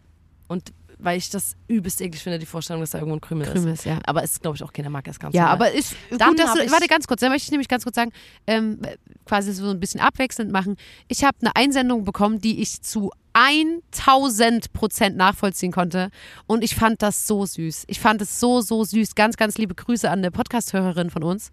Und 0.50 0.74
weil 1.04 1.18
ich 1.18 1.30
das 1.30 1.56
übelst 1.68 2.00
eklig 2.02 2.22
finde, 2.22 2.40
die 2.40 2.46
Vorstellung, 2.46 2.82
dass 2.82 2.92
da 2.92 3.00
irgendwo 3.00 3.18
ein 3.18 3.22
Krümel, 3.22 3.48
Krümel 3.48 3.74
ist. 3.74 3.80
ist, 3.82 3.86
ja. 3.86 4.00
Aber 4.06 4.24
es 4.24 4.34
ist, 4.34 4.42
glaube 4.42 4.56
ich, 4.56 4.64
auch 4.64 4.72
keine 4.74 4.90
Marke, 4.90 5.10
ist 5.10 5.20
ganz 5.20 5.34
Ja, 5.36 5.44
normal. 5.50 5.56
aber 5.68 5.72
ist 5.72 5.96
Dann 6.18 6.30
gut, 6.30 6.40
dass 6.40 6.54
du, 6.54 6.60
ich- 6.64 6.72
warte 6.72 6.88
ganz 6.88 7.08
kurz, 7.08 7.22
da 7.22 7.30
möchte 7.30 7.46
ich 7.46 7.52
nämlich 7.52 7.68
ganz 7.68 7.84
kurz 7.84 7.96
sagen, 7.96 8.12
ähm, 8.48 8.80
quasi 9.26 9.52
so 9.54 9.70
ein 9.70 9.80
bisschen 9.80 10.00
abwechselnd 10.02 10.52
machen. 10.52 10.76
Ich 11.08 11.24
habe 11.24 11.38
eine 11.42 11.56
Einsendung 11.56 12.04
bekommen, 12.04 12.40
die 12.40 12.62
ich 12.62 12.82
zu 12.82 13.12
1000 13.34 14.74
Prozent 14.74 15.18
nachvollziehen 15.18 15.72
konnte 15.72 16.10
und 16.48 16.64
ich 16.64 16.76
fand 16.76 17.02
das 17.02 17.28
so 17.28 17.46
süß. 17.46 17.86
Ich 17.88 18.00
fand 18.00 18.22
es 18.22 18.40
so, 18.40 18.62
so 18.62 18.84
süß. 18.84 19.16
Ganz, 19.16 19.38
ganz 19.38 19.58
liebe 19.58 19.74
Grüße 19.76 20.10
an 20.10 20.20
eine 20.20 20.32
Podcast-Hörerin 20.32 21.10
von 21.10 21.24
uns. 21.24 21.52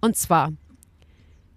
Und 0.00 0.16
zwar, 0.16 0.52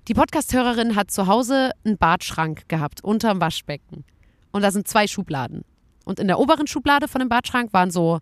die 0.08 0.14
Podcast-Hörerin 0.14 0.96
hat 0.96 1.12
zu 1.12 1.28
Hause 1.28 1.72
einen 1.84 1.98
Badschrank 1.98 2.68
gehabt, 2.70 3.04
unterm 3.04 3.40
Waschbecken. 3.42 4.04
Und 4.52 4.62
da 4.62 4.72
sind 4.72 4.88
zwei 4.88 5.08
Schubladen. 5.08 5.64
Und 6.06 6.20
in 6.20 6.28
der 6.28 6.40
oberen 6.40 6.68
Schublade 6.68 7.08
von 7.08 7.20
dem 7.20 7.30
Badschrank 7.30 7.74
waren 7.74 7.92
so 7.92 8.20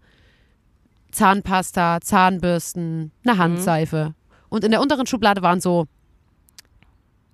Zahnpasta, 1.12 2.00
Zahnbürsten, 2.02 3.12
eine 3.24 3.38
Handseife. 3.38 4.16
Und 4.50 4.64
in 4.64 4.72
der 4.72 4.82
unteren 4.82 5.06
Schublade 5.06 5.42
waren 5.42 5.62
so 5.62 5.86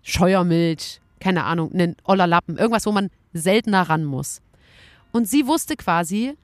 Scheuermilch, 0.01 1.01
keine 1.19 1.45
Ahnung, 1.45 1.71
ein 1.73 1.95
oller 2.03 2.27
Lappen, 2.27 2.57
irgendwas, 2.57 2.85
wo 2.85 2.91
man 2.91 3.09
seltener 3.33 3.83
ran 3.83 4.03
muss. 4.05 4.41
Und 5.11 5.27
sie 5.27 5.47
wusste 5.47 5.75
quasi, 5.75 6.35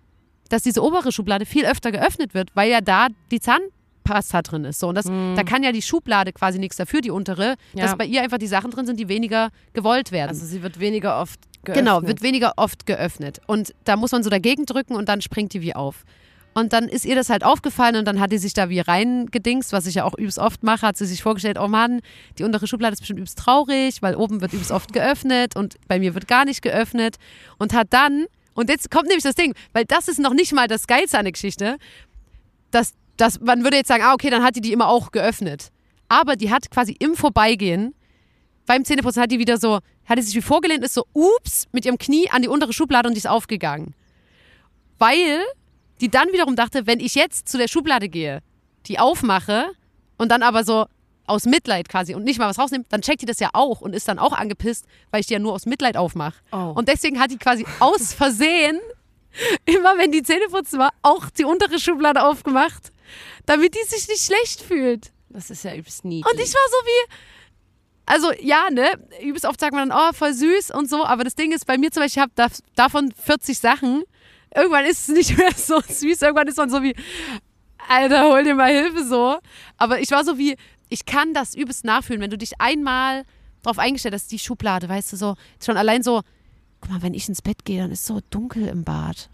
dass 0.50 0.64
diese 0.64 0.84
obere 0.84 1.12
Schublade 1.12 1.46
viel 1.46 1.66
öfter 1.66 1.92
geöffnet 1.92 2.34
wird, 2.34 2.56
weil 2.56 2.70
ja 2.70 2.82
da 2.82 3.08
die 3.32 3.40
Zahnpasta 4.06 4.42
drin 4.42 4.66
ist. 4.66 4.80
So, 4.80 4.88
und 4.90 4.96
das, 4.96 5.06
da 5.06 5.44
kann 5.44 5.64
ja 5.64 5.72
die 5.72 5.82
Schublade 5.82 6.32
quasi 6.34 6.60
nichts 6.60 6.78
dafür, 6.78 7.02
die 7.02 7.12
untere, 7.12 7.56
Ja. 7.74 7.86
dass 7.86 7.98
bei 7.98 8.06
ihr 8.06 8.22
einfach 8.22 8.38
die 8.38 8.48
Sachen 8.48 8.72
drin 8.72 8.86
sind, 8.86 9.00
die 9.00 9.08
weniger 9.10 9.50
gewollt 9.74 10.12
werden. 10.12 10.30
also 10.30 10.46
sie 10.46 10.62
wird 10.64 10.80
weniger 10.80 11.20
oft 11.20 11.40
geöffnet. 11.64 11.86
Genau, 11.86 12.02
wird 12.04 12.22
weniger 12.22 12.54
oft 12.58 12.86
geöffnet. 12.86 13.40
Und 13.48 13.74
da 13.84 13.96
muss 13.98 14.12
man 14.12 14.24
so 14.24 14.30
dagegen 14.30 14.66
drücken 14.66 14.96
und 14.96 15.10
dann 15.10 15.22
springt 15.22 15.54
die 15.54 15.62
wie 15.62 15.76
auf. 15.76 16.04
Und 16.54 16.72
dann 16.72 16.88
ist 16.88 17.04
ihr 17.04 17.16
das 17.16 17.30
halt 17.30 17.44
aufgefallen 17.44 17.98
und 17.98 18.06
dann 18.06 18.22
hat 18.22 18.32
die 18.32 18.38
sich 18.38 18.54
da 18.54 18.70
wie 18.70 18.80
reingedingst, 18.80 19.74
was 19.74 19.88
ich 19.88 19.96
ja 19.96 20.06
auch 20.06 20.14
übelst 20.18 20.40
oft 20.40 20.64
mache, 20.64 20.88
hat 20.88 20.96
sie 20.96 21.06
sich 21.06 21.22
vorgestellt, 21.22 21.58
oh 21.60 21.68
Mann, 21.68 22.00
die 22.38 22.44
untere 22.44 22.66
Schublade 22.66 22.94
ist 22.94 23.00
bestimmt 23.00 23.20
übelst 23.20 23.38
traurig, 23.38 24.02
weil 24.02 24.16
oben 24.16 24.40
wird 24.40 24.54
übelst 24.54 24.72
oft 24.72 24.94
geöffnet 24.94 25.58
und 25.58 25.76
bei 25.90 26.00
mir 26.00 26.14
wird 26.14 26.30
gar 26.30 26.46
nicht 26.46 26.62
geöffnet. 26.62 27.18
Und 27.58 27.74
hat 27.74 27.88
dann, 27.90 28.26
und 28.54 28.70
jetzt 28.70 28.90
kommt 28.90 29.08
nämlich 29.08 29.24
das 29.24 29.36
Ding, 29.36 29.54
weil 29.74 29.84
das 29.84 30.08
ist 30.08 30.18
noch 30.20 30.34
nicht 30.34 30.54
mal 30.54 30.70
das 30.70 30.88
Geilste 30.88 31.18
an 31.18 31.26
der 31.26 31.34
Geschichte, 31.34 31.76
dass, 32.72 32.94
dass 33.18 33.40
man 33.40 33.64
würde 33.64 33.78
jetzt 33.78 33.88
sagen, 33.88 34.04
ah, 34.04 34.14
okay, 34.14 34.30
dann 34.30 34.44
hat 34.44 34.56
die 34.56 34.62
die 34.62 34.74
immer 34.74 34.88
auch 34.88 35.12
geöffnet. 35.12 35.72
Aber 36.08 36.36
die 36.36 36.52
hat 36.52 36.70
quasi 36.70 36.96
im 37.00 37.16
Vorbeigehen 37.16 37.94
beim 38.66 38.84
Zähneputzen 38.84 39.22
hat 39.22 39.32
die 39.32 39.40
wieder 39.40 39.58
so, 39.58 39.80
hat 40.06 40.18
die 40.18 40.22
sich 40.22 40.36
wie 40.36 40.42
vorgelehnt, 40.42 40.84
ist 40.84 40.94
so, 40.94 41.06
ups, 41.14 41.68
mit 41.72 41.86
ihrem 41.86 41.98
Knie 41.98 42.30
an 42.30 42.42
die 42.42 42.48
untere 42.48 42.74
Schublade 42.74 43.08
und 43.08 43.14
die 43.14 43.20
ist 43.20 43.28
aufgegangen. 43.28 43.94
Weil 44.98 45.42
die 46.02 46.10
dann 46.10 46.32
wiederum 46.32 46.56
dachte, 46.56 46.88
wenn 46.88 47.00
ich 47.00 47.16
jetzt 47.16 47.48
zu 47.48 47.58
der 47.58 47.68
Schublade 47.68 48.10
gehe, 48.10 48.42
die 48.88 49.00
aufmache 49.00 49.68
und 50.18 50.30
dann 50.32 50.44
aber 50.44 50.64
so 50.64 50.86
aus 51.28 51.46
Mitleid 51.46 51.90
quasi 51.90 52.14
und 52.14 52.24
nicht 52.24 52.38
mal 52.38 52.48
was 52.48 52.60
rausnehme, 52.60 52.86
dann 52.90 53.02
checkt 53.02 53.22
die 53.22 53.26
das 53.26 53.40
ja 53.40 53.50
auch 53.54 53.82
und 53.82 53.94
ist 53.94 54.08
dann 54.08 54.20
auch 54.20 54.34
angepisst, 54.34 54.86
weil 55.10 55.22
ich 55.22 55.28
die 55.28 55.34
ja 55.34 55.40
nur 55.40 55.54
aus 55.54 55.66
Mitleid 55.66 55.98
aufmache. 55.98 56.36
Oh. 56.52 56.74
Und 56.76 56.88
deswegen 56.88 57.20
hat 57.20 57.32
die 57.32 57.38
quasi 57.38 57.66
aus 57.80 58.14
Versehen, 58.14 58.80
immer 59.66 59.98
wenn 59.98 60.12
die 60.12 60.22
Zähne 60.22 60.46
putzen 60.50 60.80
war, 60.80 60.92
auch 61.02 61.30
die 61.30 61.46
untere 61.46 61.80
Schublade 61.80 62.24
aufgemacht, 62.24 62.92
damit 63.46 63.76
die 63.76 63.88
sich 63.88 64.08
nicht 64.08 64.24
schlecht 64.24 64.62
fühlt. 64.62 65.12
Das 65.30 65.50
ist 65.50 65.64
ja 65.64 65.76
übelst 65.76 66.06
niedlich. 66.06 66.32
Und 66.32 66.40
ich 66.40 66.54
war 66.54 66.70
so 66.70 66.86
wie, 66.86 67.14
also 68.06 68.32
ja, 68.40 68.70
ne, 68.72 68.88
übelst 69.22 69.46
oft 69.46 69.60
sagt 69.60 69.74
man 69.74 69.90
dann, 69.90 69.98
oh, 69.98 70.14
voll 70.14 70.34
süß 70.34 70.72
und 70.72 70.90
so, 70.90 71.06
aber 71.06 71.24
das 71.24 71.36
Ding 71.36 71.52
ist, 71.52 71.66
bei 71.66 71.78
mir 71.78 71.92
zum 71.92 72.04
Beispiel, 72.04 72.24
ich 72.24 72.46
habe 72.46 72.52
davon 72.76 73.12
40 73.12 73.58
Sachen, 73.58 74.04
irgendwann 74.56 74.86
ist 74.86 75.10
es 75.10 75.16
nicht 75.16 75.38
mehr 75.38 75.52
so 75.56 75.82
süß, 75.82 76.22
irgendwann 76.22 76.48
ist 76.48 76.58
man 76.58 76.70
so 76.70 76.82
wie, 76.84 76.96
Alter, 77.88 78.30
hol 78.30 78.44
dir 78.44 78.56
mal 78.56 78.72
Hilfe 78.72 79.06
so. 79.06 79.38
Aber 79.78 80.00
ich 80.00 80.12
war 80.12 80.24
so 80.24 80.38
wie, 80.38 80.56
ich 80.90 81.06
kann 81.06 81.34
das 81.34 81.56
übelst 81.56 81.84
nachfühlen, 81.84 82.22
wenn 82.22 82.32
du 82.32 82.38
dich 82.38 82.60
einmal 82.60 83.26
darauf 83.62 83.80
eingestellt 83.80 84.14
hast, 84.14 84.32
die 84.32 84.40
Schublade, 84.40 84.88
weißt 84.88 85.14
du, 85.14 85.18
so, 85.18 85.36
schon 85.64 85.78
allein 85.78 86.04
so, 86.04 86.22
guck 86.82 86.92
mal, 86.92 87.02
wenn 87.02 87.14
ich 87.14 87.28
ins 87.28 87.42
Bett 87.42 87.66
gehe, 87.66 87.82
dann 87.82 87.92
ist 87.92 88.02
es 88.02 88.08
so 88.08 88.22
dunkel 88.30 88.68
im 88.68 88.84
Bad. 88.84 89.30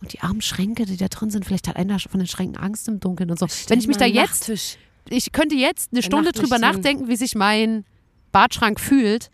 Und 0.00 0.12
die 0.12 0.20
armen 0.20 0.40
Schränke, 0.40 0.86
die 0.86 0.96
da 0.96 1.08
drin 1.08 1.30
sind, 1.30 1.44
vielleicht 1.44 1.68
hat 1.68 1.76
einer 1.76 1.98
von 1.98 2.20
den 2.20 2.26
Schränken 2.26 2.56
Angst 2.56 2.88
im 2.88 3.00
Dunkeln 3.00 3.30
und 3.30 3.38
so. 3.38 3.46
wenn 3.68 3.78
ich 3.78 3.86
mich 3.86 3.98
da 3.98 4.06
jetzt 4.06 4.78
ich 5.08 5.32
könnte 5.32 5.56
jetzt 5.56 5.92
eine 5.92 6.02
Stunde 6.02 6.32
drüber 6.32 6.58
nachdenken, 6.58 7.08
wie 7.08 7.16
sich 7.16 7.34
mein 7.34 7.84
Badschrank 8.32 8.80
fühlt. 8.80 9.30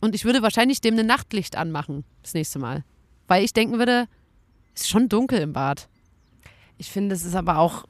Und 0.00 0.14
ich 0.14 0.24
würde 0.24 0.42
wahrscheinlich 0.42 0.80
dem 0.80 0.98
ein 0.98 1.06
Nachtlicht 1.06 1.56
anmachen 1.56 2.04
das 2.22 2.34
nächste 2.34 2.58
Mal. 2.58 2.84
Weil 3.28 3.44
ich 3.44 3.52
denken 3.52 3.78
würde, 3.78 4.06
es 4.74 4.82
ist 4.82 4.88
schon 4.88 5.08
dunkel 5.08 5.40
im 5.40 5.52
Bad. 5.52 5.88
Ich 6.78 6.90
finde, 6.90 7.14
es 7.14 7.24
ist 7.24 7.34
aber 7.34 7.58
auch, 7.58 7.84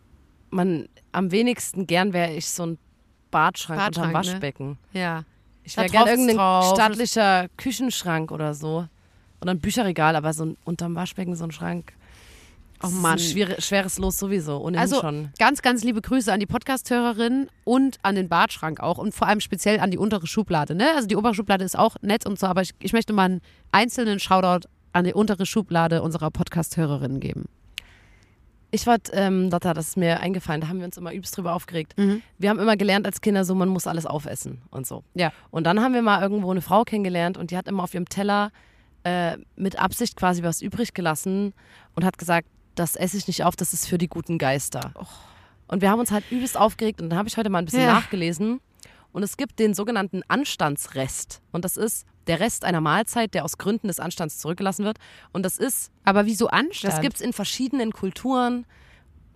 man, 0.50 0.88
am 1.12 1.30
wenigsten 1.30 1.86
gern 1.86 2.12
wäre 2.12 2.32
ich 2.32 2.48
so 2.48 2.64
ein 2.64 2.78
Badschrank, 3.30 3.80
Badschrank, 3.80 3.96
unterm 3.96 4.08
ne? 4.08 4.14
Waschbecken. 4.14 4.78
Ja. 4.92 5.24
Ich 5.64 5.76
wäre 5.76 5.86
ist 5.86 5.94
irgendein 5.94 6.36
drauf. 6.36 6.74
stattlicher 6.74 7.48
Küchenschrank 7.56 8.30
oder 8.30 8.54
so. 8.54 8.86
Oder 9.40 9.50
ein 9.50 9.60
Bücherregal, 9.60 10.16
aber 10.16 10.32
so 10.32 10.44
ein, 10.44 10.56
unterm 10.64 10.94
Waschbecken 10.94 11.34
so 11.34 11.44
ein 11.44 11.50
Schrank. 11.50 11.92
Oh 12.86 12.96
ist 12.96 13.02
Mann. 13.02 13.12
Ein 13.12 13.18
schwere, 13.18 13.60
schweres 13.60 13.98
Los 13.98 14.18
sowieso, 14.18 14.58
ohnehin 14.58 14.80
Also 14.80 15.00
schon. 15.00 15.30
ganz, 15.38 15.62
ganz 15.62 15.84
liebe 15.84 16.00
Grüße 16.00 16.32
an 16.32 16.40
die 16.40 16.46
Podcast-Hörerin 16.46 17.48
und 17.64 17.98
an 18.02 18.14
den 18.14 18.28
Badschrank 18.28 18.80
auch 18.80 18.98
und 18.98 19.14
vor 19.14 19.26
allem 19.28 19.40
speziell 19.40 19.80
an 19.80 19.90
die 19.90 19.98
untere 19.98 20.26
Schublade. 20.26 20.74
Ne? 20.74 20.86
Also 20.94 21.08
die 21.08 21.16
obere 21.16 21.34
Schublade 21.34 21.64
ist 21.64 21.78
auch 21.78 21.96
nett 22.02 22.26
und 22.26 22.38
so, 22.38 22.46
aber 22.46 22.62
ich, 22.62 22.72
ich 22.80 22.92
möchte 22.92 23.12
mal 23.12 23.24
einen 23.24 23.40
einzelnen 23.72 24.20
Shoutout 24.20 24.68
an 24.92 25.04
die 25.04 25.12
untere 25.14 25.46
Schublade 25.46 26.02
unserer 26.02 26.30
Podcast-Hörerinnen 26.30 27.20
geben. 27.20 27.44
Ich 28.72 28.86
wollte, 28.86 29.12
ähm, 29.12 29.48
Lotta, 29.50 29.74
das 29.74 29.88
ist 29.88 29.96
mir 29.96 30.20
eingefallen, 30.20 30.60
da 30.60 30.68
haben 30.68 30.78
wir 30.78 30.86
uns 30.86 30.96
immer 30.96 31.12
übelst 31.12 31.36
drüber 31.36 31.54
aufgeregt. 31.54 31.94
Mhm. 31.96 32.20
Wir 32.38 32.50
haben 32.50 32.58
immer 32.58 32.76
gelernt 32.76 33.06
als 33.06 33.20
Kinder 33.20 33.44
so, 33.44 33.54
man 33.54 33.68
muss 33.68 33.86
alles 33.86 34.06
aufessen 34.06 34.60
und 34.70 34.86
so. 34.86 35.04
Ja. 35.14 35.32
Und 35.50 35.64
dann 35.64 35.80
haben 35.80 35.94
wir 35.94 36.02
mal 36.02 36.20
irgendwo 36.20 36.50
eine 36.50 36.60
Frau 36.60 36.82
kennengelernt 36.84 37.38
und 37.38 37.50
die 37.50 37.56
hat 37.56 37.68
immer 37.68 37.84
auf 37.84 37.94
ihrem 37.94 38.08
Teller 38.08 38.50
äh, 39.04 39.36
mit 39.54 39.78
Absicht 39.78 40.16
quasi 40.16 40.42
was 40.42 40.62
übrig 40.62 40.92
gelassen 40.94 41.54
und 41.94 42.04
hat 42.04 42.18
gesagt, 42.18 42.48
das 42.76 42.94
esse 42.96 43.16
ich 43.16 43.26
nicht 43.26 43.42
auf, 43.44 43.56
das 43.56 43.72
ist 43.72 43.88
für 43.88 43.98
die 43.98 44.08
guten 44.08 44.38
Geister. 44.38 44.92
Und 45.68 45.80
wir 45.82 45.90
haben 45.90 45.98
uns 46.00 46.10
halt 46.12 46.24
übelst 46.30 46.56
aufgeregt 46.56 47.00
und 47.02 47.10
dann 47.10 47.18
habe 47.18 47.28
ich 47.28 47.36
heute 47.36 47.50
mal 47.50 47.58
ein 47.58 47.64
bisschen 47.64 47.82
Ja. 47.82 47.94
nachgelesen 47.94 48.60
und 49.12 49.22
es 49.24 49.36
gibt 49.36 49.58
den 49.58 49.74
sogenannten 49.74 50.22
Anstandsrest 50.28 51.42
und 51.52 51.64
das 51.64 51.76
ist 51.76 52.06
der 52.28 52.38
Rest 52.40 52.64
einer 52.64 52.80
Mahlzeit, 52.80 53.34
der 53.34 53.44
aus 53.44 53.58
Gründen 53.58 53.88
des 53.88 53.98
Anstands 54.00 54.38
zurückgelassen 54.38 54.84
wird 54.84 54.98
und 55.32 55.42
das 55.44 55.58
ist 55.58 55.90
Aber 56.04 56.26
wieso 56.26 56.48
Anstand? 56.48 56.92
das 56.94 57.00
gibt 57.00 57.16
es 57.16 57.20
in 57.20 57.32
verschiedenen 57.32 57.92
Kulturen 57.92 58.64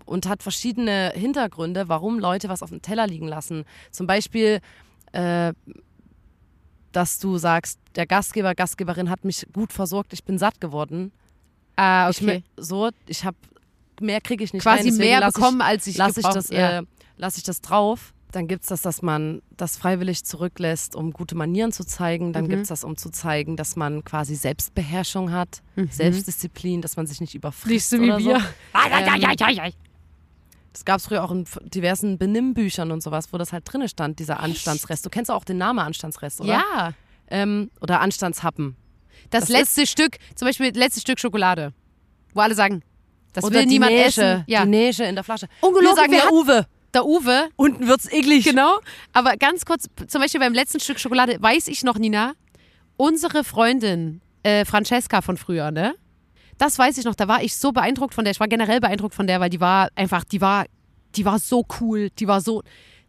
und 0.07 0.29
hat 0.29 0.43
verschiedene 0.43 1.13
Hintergründe, 1.15 1.89
warum 1.89 2.19
Leute 2.19 2.49
was 2.49 2.63
auf 2.63 2.71
dem 2.71 2.83
Teller 2.83 3.07
liegen 3.07 3.29
lassen. 3.29 3.65
Zum 3.93 4.07
Beispiel, 4.09 4.61
äh, 5.13 5.53
dass 6.93 7.19
du 7.21 7.39
sagst, 7.39 7.79
der 7.95 8.07
Gastgeber, 8.07 8.55
Gastgeberin 8.55 9.09
hat 9.11 9.25
mich 9.25 9.47
gut 9.53 9.73
versorgt, 9.73 10.13
ich 10.13 10.25
bin 10.25 10.39
satt 10.39 10.61
geworden. 10.61 11.13
Ah, 11.81 12.11
Ich, 12.11 12.21
okay. 12.23 12.43
mö- 12.57 12.63
so, 12.63 12.91
ich 13.07 13.25
habe 13.25 13.37
mehr 14.01 14.21
kriege 14.21 14.43
ich 14.45 14.53
nicht 14.53 14.63
Quasi 14.63 14.89
rein, 14.91 14.99
mehr 14.99 15.27
bekommen, 15.27 15.61
als 15.63 15.87
ich 15.87 15.95
ich, 15.95 15.99
lass 15.99 16.11
ich 16.11 16.17
gebraucht- 16.17 16.37
das, 16.37 16.49
ja. 16.51 16.79
äh, 16.81 16.83
lass 17.17 17.37
ich 17.37 17.43
das 17.43 17.61
drauf. 17.61 18.13
Dann 18.33 18.47
gibt 18.47 18.63
es 18.63 18.69
das, 18.69 18.83
dass 18.83 19.03
man 19.03 19.43
das 19.57 19.77
freiwillig 19.77 20.25
zurücklässt, 20.25 20.95
um 20.95 21.13
gute 21.13 21.35
Manieren 21.35 21.73
zu 21.73 21.85
zeigen. 21.85 22.33
Dann 22.33 22.45
Mhm. 22.45 22.49
gibt 22.51 22.63
es 22.63 22.69
das, 22.69 22.85
um 22.85 22.97
zu 22.97 23.11
zeigen, 23.11 23.57
dass 23.57 23.75
man 23.77 24.05
quasi 24.05 24.37
Selbstbeherrschung 24.37 25.33
hat, 25.33 25.63
Selbstdisziplin, 25.91 26.81
dass 26.81 26.97
man 26.97 27.07
sich 27.09 27.21
nicht 27.21 27.35
überfrisst 27.35 27.93
Mhm. 27.93 28.01
Nicht 28.01 28.15
so 28.19 28.23
wie 28.23 28.27
wir. 28.29 28.41
So. 28.41 28.47
Das 30.73 30.85
gab 30.85 30.99
es 30.99 31.07
früher 31.07 31.25
auch 31.25 31.33
in 31.33 31.45
diversen 31.65 32.17
Benimmbüchern 32.19 32.93
und 32.93 33.03
sowas, 33.03 33.33
wo 33.33 33.39
das 33.39 33.53
halt 33.53 33.65
drinne 33.71 33.89
stand, 33.89 34.21
dieser 34.21 34.39
Anstandsrest. 34.41 35.05
Du 35.05 35.11
kennst 35.11 35.31
auch 35.31 35.45
den 35.45 35.59
Namen 35.59 35.81
Anstandsrest, 35.81 36.41
oder? 36.41 36.53
Ja. 36.53 36.93
Ähm, 37.29 37.71
oder 37.81 38.01
Anstandshappen. 38.01 38.77
Das, 39.31 39.43
Das 39.43 39.49
letzte 39.51 39.87
Stück, 39.87 40.17
zum 40.35 40.47
Beispiel 40.47 40.73
das 40.73 40.79
letzte 40.79 41.01
Stück 41.01 41.21
Schokolade, 41.21 41.73
wo 42.35 42.41
alle 42.41 42.55
sagen, 42.55 42.83
das 43.33 43.45
oder 43.45 43.57
will 43.57 43.63
die 43.63 43.69
niemand 43.69 43.93
Näsche, 43.93 44.23
essen. 44.23 44.45
Ja. 44.47 44.65
Die 44.65 44.71
Näsche 44.71 45.05
in 45.05 45.15
der 45.15 45.23
Flasche. 45.25 45.47
Ungelogen, 45.61 45.97
sagen 45.97 46.15
hatten- 46.17 46.35
Uwe. 46.35 46.67
Der 46.93 47.05
Uwe, 47.07 47.49
Unten 47.55 47.87
wird's 47.87 48.11
eklig. 48.11 48.45
genau. 48.45 48.81
Aber 49.13 49.37
ganz 49.37 49.65
kurz, 49.65 49.87
zum 50.09 50.21
Beispiel 50.21 50.41
beim 50.41 50.55
letzten 50.55 50.81
Stück 50.81 50.99
Schokolade, 50.99 51.37
weiß 51.41 51.69
ich 51.69 51.85
noch, 51.85 51.97
Nina, 51.99 52.33
unsere 52.97 53.45
Freundin 53.45 54.21
äh, 54.43 54.65
Francesca 54.65 55.21
von 55.23 55.37
früher, 55.37 55.71
ne? 55.71 55.95
Das 56.59 56.79
weiß 56.79 56.99
ich 56.99 57.05
noch, 57.05 57.15
da 57.15 57.29
war 57.29 57.43
ich 57.45 57.57
so 57.57 57.71
beeindruckt 57.73 58.13
von 58.15 58.25
der. 58.25 58.33
Ich 58.33 58.41
war 58.41 58.49
generell 58.49 58.81
beeindruckt 58.81 59.15
von 59.15 59.27
der, 59.29 59.39
weil 59.41 59.51
die 59.51 59.61
war 59.61 59.89
einfach, 59.95 60.25
die 60.25 60.41
war, 60.41 60.67
die 61.15 61.25
war 61.25 61.39
so 61.39 61.65
cool, 61.81 62.11
die 62.19 62.27
war 62.27 62.41
so 62.41 62.63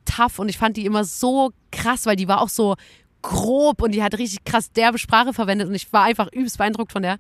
tough 0.06 0.38
und 0.40 0.48
ich 0.50 0.58
fand 0.58 0.78
die 0.78 0.86
immer 0.86 1.04
so 1.04 1.52
krass, 1.72 2.06
weil 2.06 2.16
die 2.16 2.28
war 2.28 2.42
auch 2.42 2.50
so 2.50 2.76
grob 3.22 3.82
und 3.82 3.92
die 3.92 4.04
hat 4.04 4.18
richtig 4.18 4.44
krass 4.44 4.72
derbe 4.72 4.98
Sprache 4.98 5.34
verwendet 5.34 5.68
und 5.68 5.76
ich 5.76 5.92
war 5.94 6.04
einfach 6.04 6.28
übelst 6.32 6.58
beeindruckt 6.58 6.92
von 6.92 7.02
der. 7.04 7.18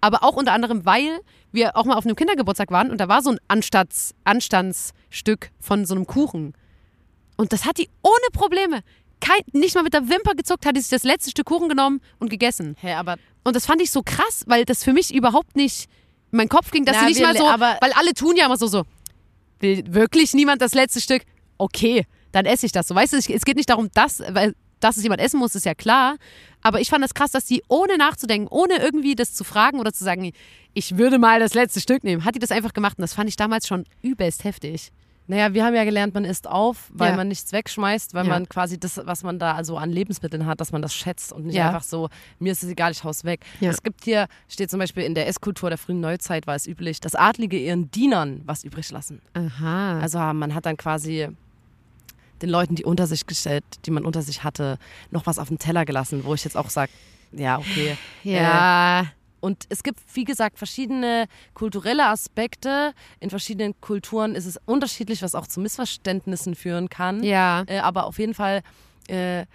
Aber 0.00 0.24
auch 0.24 0.34
unter 0.34 0.52
anderem, 0.52 0.84
weil 0.84 1.20
wir 1.52 1.76
auch 1.76 1.84
mal 1.84 1.94
auf 1.96 2.04
einem 2.04 2.16
Kindergeburtstag 2.16 2.70
waren 2.70 2.90
und 2.90 2.98
da 2.98 3.08
war 3.08 3.22
so 3.22 3.30
ein 3.30 3.38
Anstands, 3.48 4.14
Anstandsstück 4.24 5.50
von 5.60 5.84
so 5.84 5.94
einem 5.94 6.06
Kuchen. 6.06 6.54
Und 7.36 7.52
das 7.52 7.64
hat 7.64 7.78
die 7.78 7.88
ohne 8.02 8.14
Probleme, 8.32 8.80
kein, 9.20 9.40
nicht 9.52 9.74
mal 9.74 9.82
mit 9.82 9.94
der 9.94 10.08
Wimper 10.08 10.34
gezuckt, 10.34 10.66
hat 10.66 10.76
die 10.76 10.80
sich 10.80 10.90
das 10.90 11.04
letzte 11.04 11.30
Stück 11.30 11.46
Kuchen 11.46 11.68
genommen 11.68 12.00
und 12.18 12.30
gegessen. 12.30 12.76
Hä, 12.80 12.94
aber 12.94 13.16
Und 13.44 13.54
das 13.56 13.66
fand 13.66 13.80
ich 13.80 13.90
so 13.90 14.02
krass, 14.04 14.44
weil 14.46 14.64
das 14.64 14.82
für 14.84 14.92
mich 14.92 15.14
überhaupt 15.14 15.56
nicht 15.56 15.88
in 16.32 16.38
meinen 16.38 16.48
Kopf 16.48 16.70
ging, 16.70 16.84
dass 16.84 16.96
Na, 16.96 17.02
sie 17.06 17.12
nicht 17.14 17.22
mal 17.22 17.36
so, 17.36 17.46
aber- 17.46 17.76
weil 17.80 17.92
alle 17.92 18.14
tun 18.14 18.36
ja 18.36 18.46
immer 18.46 18.56
so, 18.56 18.66
so, 18.66 18.84
will 19.60 19.84
wirklich 19.86 20.34
niemand 20.34 20.60
das 20.62 20.74
letzte 20.74 21.00
Stück? 21.00 21.22
Okay, 21.58 22.06
dann 22.32 22.46
esse 22.46 22.66
ich 22.66 22.72
das. 22.72 22.88
So, 22.88 22.94
weißt 22.94 23.12
du, 23.12 23.16
es 23.18 23.44
geht 23.44 23.56
nicht 23.56 23.70
darum, 23.70 23.88
dass, 23.94 24.20
weil, 24.30 24.54
dass 24.82 24.96
es 24.96 25.02
jemand 25.02 25.20
essen 25.20 25.38
muss, 25.38 25.54
ist 25.54 25.64
ja 25.66 25.74
klar. 25.74 26.16
Aber 26.62 26.80
ich 26.80 26.90
fand 26.90 27.02
das 27.02 27.14
krass, 27.14 27.30
dass 27.32 27.46
sie 27.46 27.62
ohne 27.68 27.96
nachzudenken, 27.98 28.48
ohne 28.48 28.76
irgendwie 28.76 29.14
das 29.14 29.34
zu 29.34 29.44
fragen 29.44 29.80
oder 29.80 29.92
zu 29.92 30.04
sagen, 30.04 30.32
ich 30.74 30.96
würde 30.96 31.18
mal 31.18 31.40
das 31.40 31.54
letzte 31.54 31.80
Stück 31.80 32.04
nehmen, 32.04 32.24
hat 32.24 32.34
die 32.34 32.38
das 32.38 32.50
einfach 32.52 32.72
gemacht. 32.72 32.98
Und 32.98 33.02
das 33.02 33.14
fand 33.14 33.28
ich 33.28 33.36
damals 33.36 33.66
schon 33.66 33.84
übelst 34.02 34.44
heftig. 34.44 34.90
naja, 35.28 35.54
wir 35.54 35.64
haben 35.64 35.74
ja 35.74 35.84
gelernt, 35.84 36.12
man 36.14 36.24
isst 36.24 36.46
auf, 36.48 36.90
weil 36.92 37.10
Ja. 37.12 37.16
man 37.16 37.28
nichts 37.28 37.52
wegschmeißt, 37.52 38.12
weil 38.12 38.26
Ja. 38.26 38.30
man 38.32 38.48
quasi 38.48 38.78
das, 38.78 39.00
was 39.04 39.22
man 39.22 39.38
da 39.38 39.54
also 39.54 39.78
an 39.78 39.90
Lebensmitteln 39.90 40.44
hat, 40.46 40.60
dass 40.60 40.72
man 40.72 40.82
das 40.82 40.92
schätzt 40.92 41.32
und 41.32 41.46
nicht 41.46 41.54
Ja. 41.54 41.68
einfach 41.68 41.84
so, 41.84 42.08
mir 42.40 42.52
ist 42.52 42.62
es 42.64 42.68
egal, 42.68 42.90
ich 42.90 43.02
hau's 43.04 43.24
weg. 43.24 43.40
Ja. 43.60 43.70
Es 43.70 43.82
gibt 43.84 44.04
hier, 44.04 44.26
steht 44.48 44.68
zum 44.68 44.80
Beispiel 44.80 45.04
in 45.04 45.14
der 45.14 45.28
Esskultur 45.28 45.70
der 45.70 45.78
frühen 45.78 46.00
Neuzeit 46.00 46.46
war 46.48 46.56
es 46.56 46.66
üblich, 46.66 47.00
dass 47.00 47.14
Adlige 47.14 47.56
ihren 47.56 47.90
Dienern 47.92 48.42
was 48.44 48.64
übrig 48.64 48.90
lassen. 48.90 49.22
Aha. 49.34 50.00
Also 50.00 50.18
man 50.18 50.54
hat 50.54 50.66
dann 50.66 50.76
quasi 50.76 51.28
den 52.42 52.50
Leuten, 52.50 52.74
die 52.74 52.84
unter 52.84 53.06
sich 53.06 53.26
gestellt, 53.26 53.64
die 53.86 53.90
man 53.90 54.04
unter 54.04 54.22
sich 54.22 54.44
hatte, 54.44 54.78
noch 55.10 55.26
was 55.26 55.38
auf 55.38 55.48
den 55.48 55.58
Teller 55.58 55.84
gelassen, 55.84 56.24
wo 56.24 56.34
ich 56.34 56.44
jetzt 56.44 56.56
auch 56.56 56.70
sage, 56.70 56.92
ja, 57.32 57.58
okay. 57.58 57.96
ja. 58.24 59.06
Und 59.40 59.64
es 59.70 59.82
gibt, 59.82 59.98
wie 60.14 60.22
gesagt, 60.24 60.58
verschiedene 60.58 61.26
kulturelle 61.54 62.06
Aspekte. 62.06 62.92
In 63.18 63.28
verschiedenen 63.28 63.74
Kulturen 63.80 64.36
ist 64.36 64.46
es 64.46 64.56
unterschiedlich, 64.66 65.20
was 65.20 65.34
auch 65.34 65.48
zu 65.48 65.60
Missverständnissen 65.60 66.54
führen 66.54 66.88
kann. 66.88 67.24
ja. 67.24 67.64
Äh, 67.66 67.80
aber 67.80 68.06
auf 68.06 68.18
jeden 68.20 68.34
Fall 68.34 68.62
äh, 69.08 69.46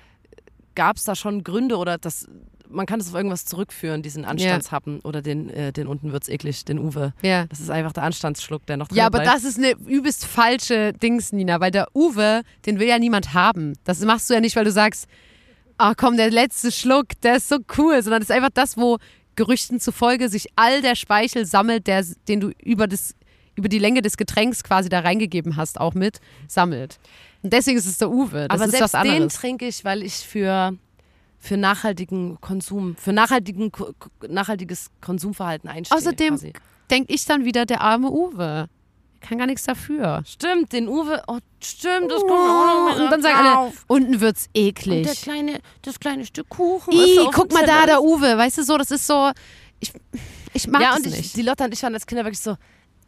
gab 0.75 0.97
es 0.97 1.05
da 1.05 1.15
schon 1.15 1.43
Gründe 1.43 1.77
oder 1.77 1.97
das, 1.97 2.27
man 2.69 2.85
kann 2.85 2.99
es 2.99 3.09
auf 3.09 3.15
irgendwas 3.15 3.45
zurückführen, 3.45 4.01
diesen 4.01 4.25
Anstandshappen 4.25 4.99
oder 5.01 5.21
den, 5.21 5.49
äh, 5.49 5.71
den 5.73 5.87
unten 5.87 6.11
wird's 6.11 6.29
eklig, 6.29 6.65
den 6.65 6.79
Uwe. 6.79 7.13
Ja. 7.21 7.45
Das 7.47 7.59
ist 7.59 7.69
einfach 7.69 7.93
der 7.93 8.03
Anstandsschluck, 8.03 8.65
der 8.65 8.77
noch 8.77 8.87
drin 8.87 8.97
Ja, 8.97 9.05
aber 9.07 9.19
bleibt. 9.19 9.35
das 9.35 9.43
ist 9.43 9.57
eine 9.57 9.71
übelst 9.87 10.25
falsche 10.25 10.93
Dings, 10.93 11.31
Nina, 11.31 11.59
weil 11.59 11.71
der 11.71 11.87
Uwe, 11.95 12.41
den 12.65 12.79
will 12.79 12.87
ja 12.87 12.99
niemand 12.99 13.33
haben. 13.33 13.73
Das 13.83 13.99
machst 14.01 14.29
du 14.29 14.33
ja 14.33 14.39
nicht, 14.39 14.55
weil 14.55 14.65
du 14.65 14.71
sagst, 14.71 15.07
ach 15.77 15.93
komm, 15.97 16.17
der 16.17 16.31
letzte 16.31 16.71
Schluck, 16.71 17.07
der 17.23 17.37
ist 17.37 17.49
so 17.49 17.57
cool, 17.77 18.01
sondern 18.01 18.21
das 18.21 18.29
ist 18.29 18.35
einfach 18.35 18.49
das, 18.53 18.77
wo 18.77 18.97
Gerüchten 19.35 19.79
zufolge 19.79 20.29
sich 20.29 20.47
all 20.55 20.81
der 20.81 20.95
Speichel 20.95 21.45
sammelt, 21.45 21.87
der, 21.87 22.03
den 22.27 22.39
du 22.39 22.51
über, 22.63 22.87
das, 22.87 23.13
über 23.55 23.69
die 23.69 23.79
Länge 23.79 24.01
des 24.01 24.17
Getränks 24.17 24.63
quasi 24.63 24.89
da 24.89 25.01
reingegeben 25.01 25.55
hast, 25.57 25.79
auch 25.79 25.93
mit, 25.93 26.19
sammelt. 26.47 26.99
Und 27.43 27.53
deswegen 27.53 27.77
ist 27.77 27.85
es 27.85 27.99
der 27.99 28.09
Uwe. 28.09 28.47
Das 28.47 28.59
aber 28.59 28.65
ist 28.65 28.71
selbst 28.71 28.93
was 28.95 29.01
den 29.03 29.11
anderes. 29.11 29.35
trinke 29.35 29.67
ich, 29.67 29.85
weil 29.85 30.01
ich 30.01 30.13
für 30.15 30.73
für 31.47 31.57
nachhaltigen 31.57 32.39
Konsum, 32.41 32.95
für 32.97 33.13
nachhaltigen, 33.13 33.71
nachhaltiges 34.27 34.89
Konsumverhalten 35.01 35.69
einstehe. 35.69 35.97
Außerdem 35.97 36.39
denke 36.91 37.13
ich 37.13 37.25
dann 37.25 37.45
wieder, 37.45 37.65
der 37.65 37.81
arme 37.81 38.09
Uwe. 38.11 38.67
Kann 39.19 39.39
gar 39.39 39.47
nichts 39.47 39.63
dafür. 39.63 40.21
Stimmt, 40.25 40.73
den 40.73 40.87
Uwe, 40.87 41.23
oh, 41.27 41.39
stimmt, 41.63 42.11
das 42.11 42.21
kommt 42.21 42.31
auch 42.33 42.65
noch 42.65 42.93
mit 42.93 43.01
und 43.03 43.11
dann 43.11 43.21
sagen 43.21 43.47
alle, 43.47 43.73
unten 43.87 44.21
wird's 44.21 44.45
Und 44.45 44.55
der 44.55 44.63
eklig. 44.67 45.21
kleine, 45.21 45.59
das 45.81 45.99
kleine 45.99 46.25
Stück 46.25 46.49
Kuchen. 46.49 46.93
Ih, 46.93 47.27
guck 47.33 47.51
mal 47.51 47.65
da, 47.65 47.85
der. 47.87 48.03
Uwe. 48.03 48.37
Weißt 48.37 48.59
du 48.59 48.63
so, 48.63 48.77
das 48.77 48.91
ist 48.91 49.07
so. 49.07 49.31
Ich, 49.79 49.91
ich 50.53 50.67
mag 50.67 50.81
Ja, 50.81 50.95
und 50.95 51.07
ich, 51.07 51.15
nicht. 51.15 51.35
die 51.35 51.41
Lotta 51.41 51.65
und 51.65 51.73
ich 51.73 51.81
waren 51.81 51.93
als 51.95 52.05
Kinder 52.05 52.23
wirklich 52.25 52.39
so, 52.39 52.57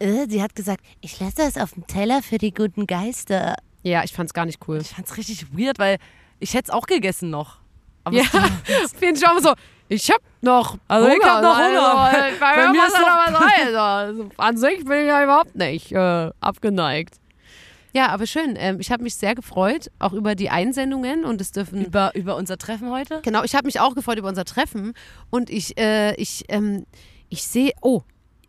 äh, 0.00 0.26
sie 0.28 0.42
hat 0.42 0.54
gesagt, 0.56 0.84
ich 1.00 1.20
lasse 1.20 1.36
das 1.36 1.56
auf 1.56 1.72
dem 1.74 1.86
Teller 1.86 2.22
für 2.22 2.38
die 2.38 2.52
guten 2.52 2.86
Geister. 2.86 3.54
ja, 3.82 4.02
ich 4.02 4.12
fand's 4.12 4.34
gar 4.34 4.46
nicht 4.46 4.60
cool. 4.66 4.78
Ich 4.80 4.88
fand's 4.88 5.16
richtig 5.16 5.56
weird, 5.56 5.78
weil 5.78 5.98
ich 6.40 6.54
hätte 6.54 6.70
es 6.70 6.74
auch 6.74 6.86
gegessen 6.86 7.30
noch. 7.30 7.59
Aber 8.10 8.18
Ja, 8.18 8.24
ich 9.12 9.26
auch 9.26 9.32
immer 9.32 9.40
so. 9.40 9.52
Ich 9.88 10.08
hab 10.10 10.20
noch 10.40 10.78
Also 10.86 11.08
ich 11.08 11.24
hab 11.24 11.42
noch 11.42 11.56
Hunger. 11.58 11.98
Also, 11.98 12.18
bei, 12.38 12.54
Bei 12.56 12.68
mir 12.70 12.86
ist 12.86 12.94
noch 12.94 13.00
noch- 13.30 13.40
was 13.40 13.58
rein. 13.58 13.74
Also, 13.76 14.28
an 14.36 14.56
sich 14.56 14.84
bin 14.84 15.00
ich 15.00 15.06
ja 15.08 15.24
überhaupt 15.24 15.56
nicht 15.56 15.90
äh, 15.92 16.30
abgeneigt. 16.40 17.14
Ja, 17.92 18.10
aber 18.10 18.26
schön. 18.26 18.54
Ähm, 18.56 18.78
ich 18.78 18.92
habe 18.92 19.02
mich 19.02 19.16
sehr 19.16 19.34
gefreut, 19.34 19.90
auch 19.98 20.12
über 20.12 20.36
die 20.36 20.48
Einsendungen 20.48 21.24
und 21.24 21.40
es 21.40 21.50
dürfen 21.50 21.84
über, 21.84 22.14
über 22.14 22.36
unser 22.36 22.56
Treffen 22.56 22.90
heute. 22.92 23.20
Genau, 23.22 23.42
ich 23.42 23.56
habe 23.56 23.66
mich 23.66 23.80
auch 23.80 23.96
gefreut 23.96 24.18
über 24.18 24.28
unser 24.28 24.44
Treffen 24.44 24.94
und 25.30 25.50
ich, 25.50 25.76
äh, 25.76 26.14
ich, 26.14 26.44
ähm, 26.50 26.86
ich 27.30 27.42
sehe, 27.42 27.72
oh, 27.82 28.02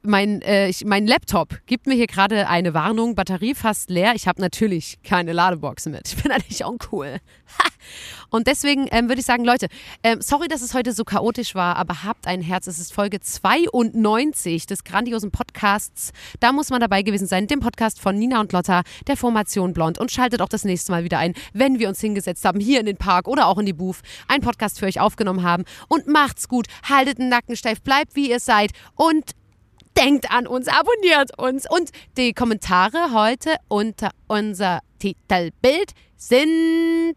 mein, 0.03 0.41
äh, 0.41 0.67
ich, 0.67 0.85
mein 0.85 1.07
Laptop 1.07 1.59
gibt 1.65 1.87
mir 1.87 1.95
hier 1.95 2.07
gerade 2.07 2.47
eine 2.47 2.73
Warnung, 2.73 3.15
Batterie 3.15 3.55
fast 3.55 3.89
leer. 3.89 4.13
Ich 4.15 4.27
habe 4.27 4.41
natürlich 4.41 4.99
keine 5.03 5.33
Ladebox 5.33 5.85
mit. 5.87 6.07
Ich 6.07 6.21
bin 6.21 6.31
eigentlich 6.31 6.65
uncool. 6.65 7.19
Ha! 7.59 7.71
Und 8.29 8.47
deswegen 8.47 8.87
ähm, 8.91 9.07
würde 9.07 9.19
ich 9.19 9.25
sagen, 9.25 9.43
Leute, 9.43 9.67
ähm, 10.03 10.21
sorry, 10.21 10.47
dass 10.47 10.61
es 10.61 10.73
heute 10.73 10.93
so 10.93 11.03
chaotisch 11.03 11.55
war, 11.55 11.75
aber 11.75 12.03
habt 12.03 12.27
ein 12.27 12.41
Herz. 12.41 12.67
Es 12.67 12.79
ist 12.79 12.93
Folge 12.93 13.19
92 13.19 14.65
des 14.65 14.83
grandiosen 14.83 15.31
Podcasts. 15.31 16.11
Da 16.39 16.51
muss 16.51 16.69
man 16.69 16.79
dabei 16.79 17.01
gewesen 17.01 17.27
sein, 17.27 17.47
dem 17.47 17.59
Podcast 17.59 17.99
von 17.99 18.17
Nina 18.17 18.39
und 18.39 18.53
Lotta, 18.53 18.83
der 19.07 19.17
Formation 19.17 19.73
Blond. 19.73 19.97
Und 19.97 20.11
schaltet 20.11 20.41
auch 20.41 20.49
das 20.49 20.63
nächste 20.63 20.91
Mal 20.91 21.03
wieder 21.03 21.19
ein, 21.19 21.33
wenn 21.53 21.79
wir 21.79 21.89
uns 21.89 21.99
hingesetzt 21.99 22.45
haben, 22.45 22.59
hier 22.59 22.79
in 22.79 22.85
den 22.85 22.97
Park 22.97 23.27
oder 23.27 23.47
auch 23.47 23.57
in 23.57 23.65
die 23.65 23.73
Booth, 23.73 23.99
einen 24.27 24.43
Podcast 24.43 24.79
für 24.79 24.85
euch 24.85 24.99
aufgenommen 24.99 25.43
haben. 25.43 25.65
Und 25.87 26.07
macht's 26.07 26.47
gut, 26.47 26.67
haltet 26.87 27.19
den 27.19 27.29
Nacken 27.29 27.55
steif, 27.55 27.81
bleibt 27.81 28.15
wie 28.15 28.29
ihr 28.29 28.39
seid 28.39 28.71
und 28.95 29.31
denkt 30.01 30.31
an 30.31 30.47
uns, 30.47 30.67
abonniert 30.67 31.37
uns. 31.37 31.69
Und 31.69 31.91
die 32.17 32.33
Kommentare 32.33 33.13
heute 33.13 33.55
unter 33.67 34.11
unser 34.27 34.81
Titelbild 34.99 35.91
sind 36.17 37.15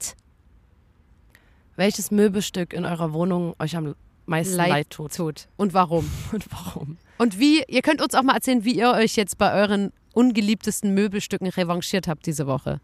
Welches 1.76 2.10
Möbelstück 2.10 2.72
in 2.72 2.84
eurer 2.84 3.12
Wohnung 3.12 3.54
euch 3.58 3.76
am 3.76 3.94
meisten 4.26 4.56
leid, 4.56 4.90
tut? 4.90 5.14
tut. 5.14 5.48
Und 5.56 5.74
warum? 5.74 6.10
Und 6.32 6.44
warum? 6.50 6.98
Und 7.18 7.38
wie, 7.38 7.62
ihr 7.68 7.82
könnt 7.82 8.02
uns 8.02 8.14
auch 8.14 8.22
mal 8.22 8.34
erzählen, 8.34 8.64
wie 8.64 8.74
ihr 8.74 8.90
euch 8.90 9.16
jetzt 9.16 9.38
bei 9.38 9.52
euren 9.54 9.92
ungeliebtesten 10.14 10.94
Möbelstücken 10.94 11.48
revanchiert 11.48 12.08
habt 12.08 12.26
diese 12.26 12.46
Woche. 12.46 12.80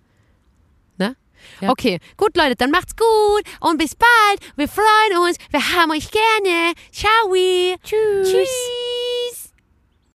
Ne? 0.99 1.17
Ja. 1.61 1.71
Okay, 1.71 1.99
gut 2.17 2.37
Leute, 2.37 2.57
dann 2.57 2.71
macht's 2.71 2.95
gut 2.97 3.43
und 3.61 3.79
bis 3.79 3.95
bald. 3.95 4.41
Wir 4.57 4.69
freuen 4.69 5.27
uns, 5.27 5.37
wir 5.51 5.61
haben 5.61 5.91
euch 5.93 6.11
gerne. 6.11 6.73
Ciao. 6.93 7.33
Tschüss. 7.83 8.31
Tschüss. 8.31 8.80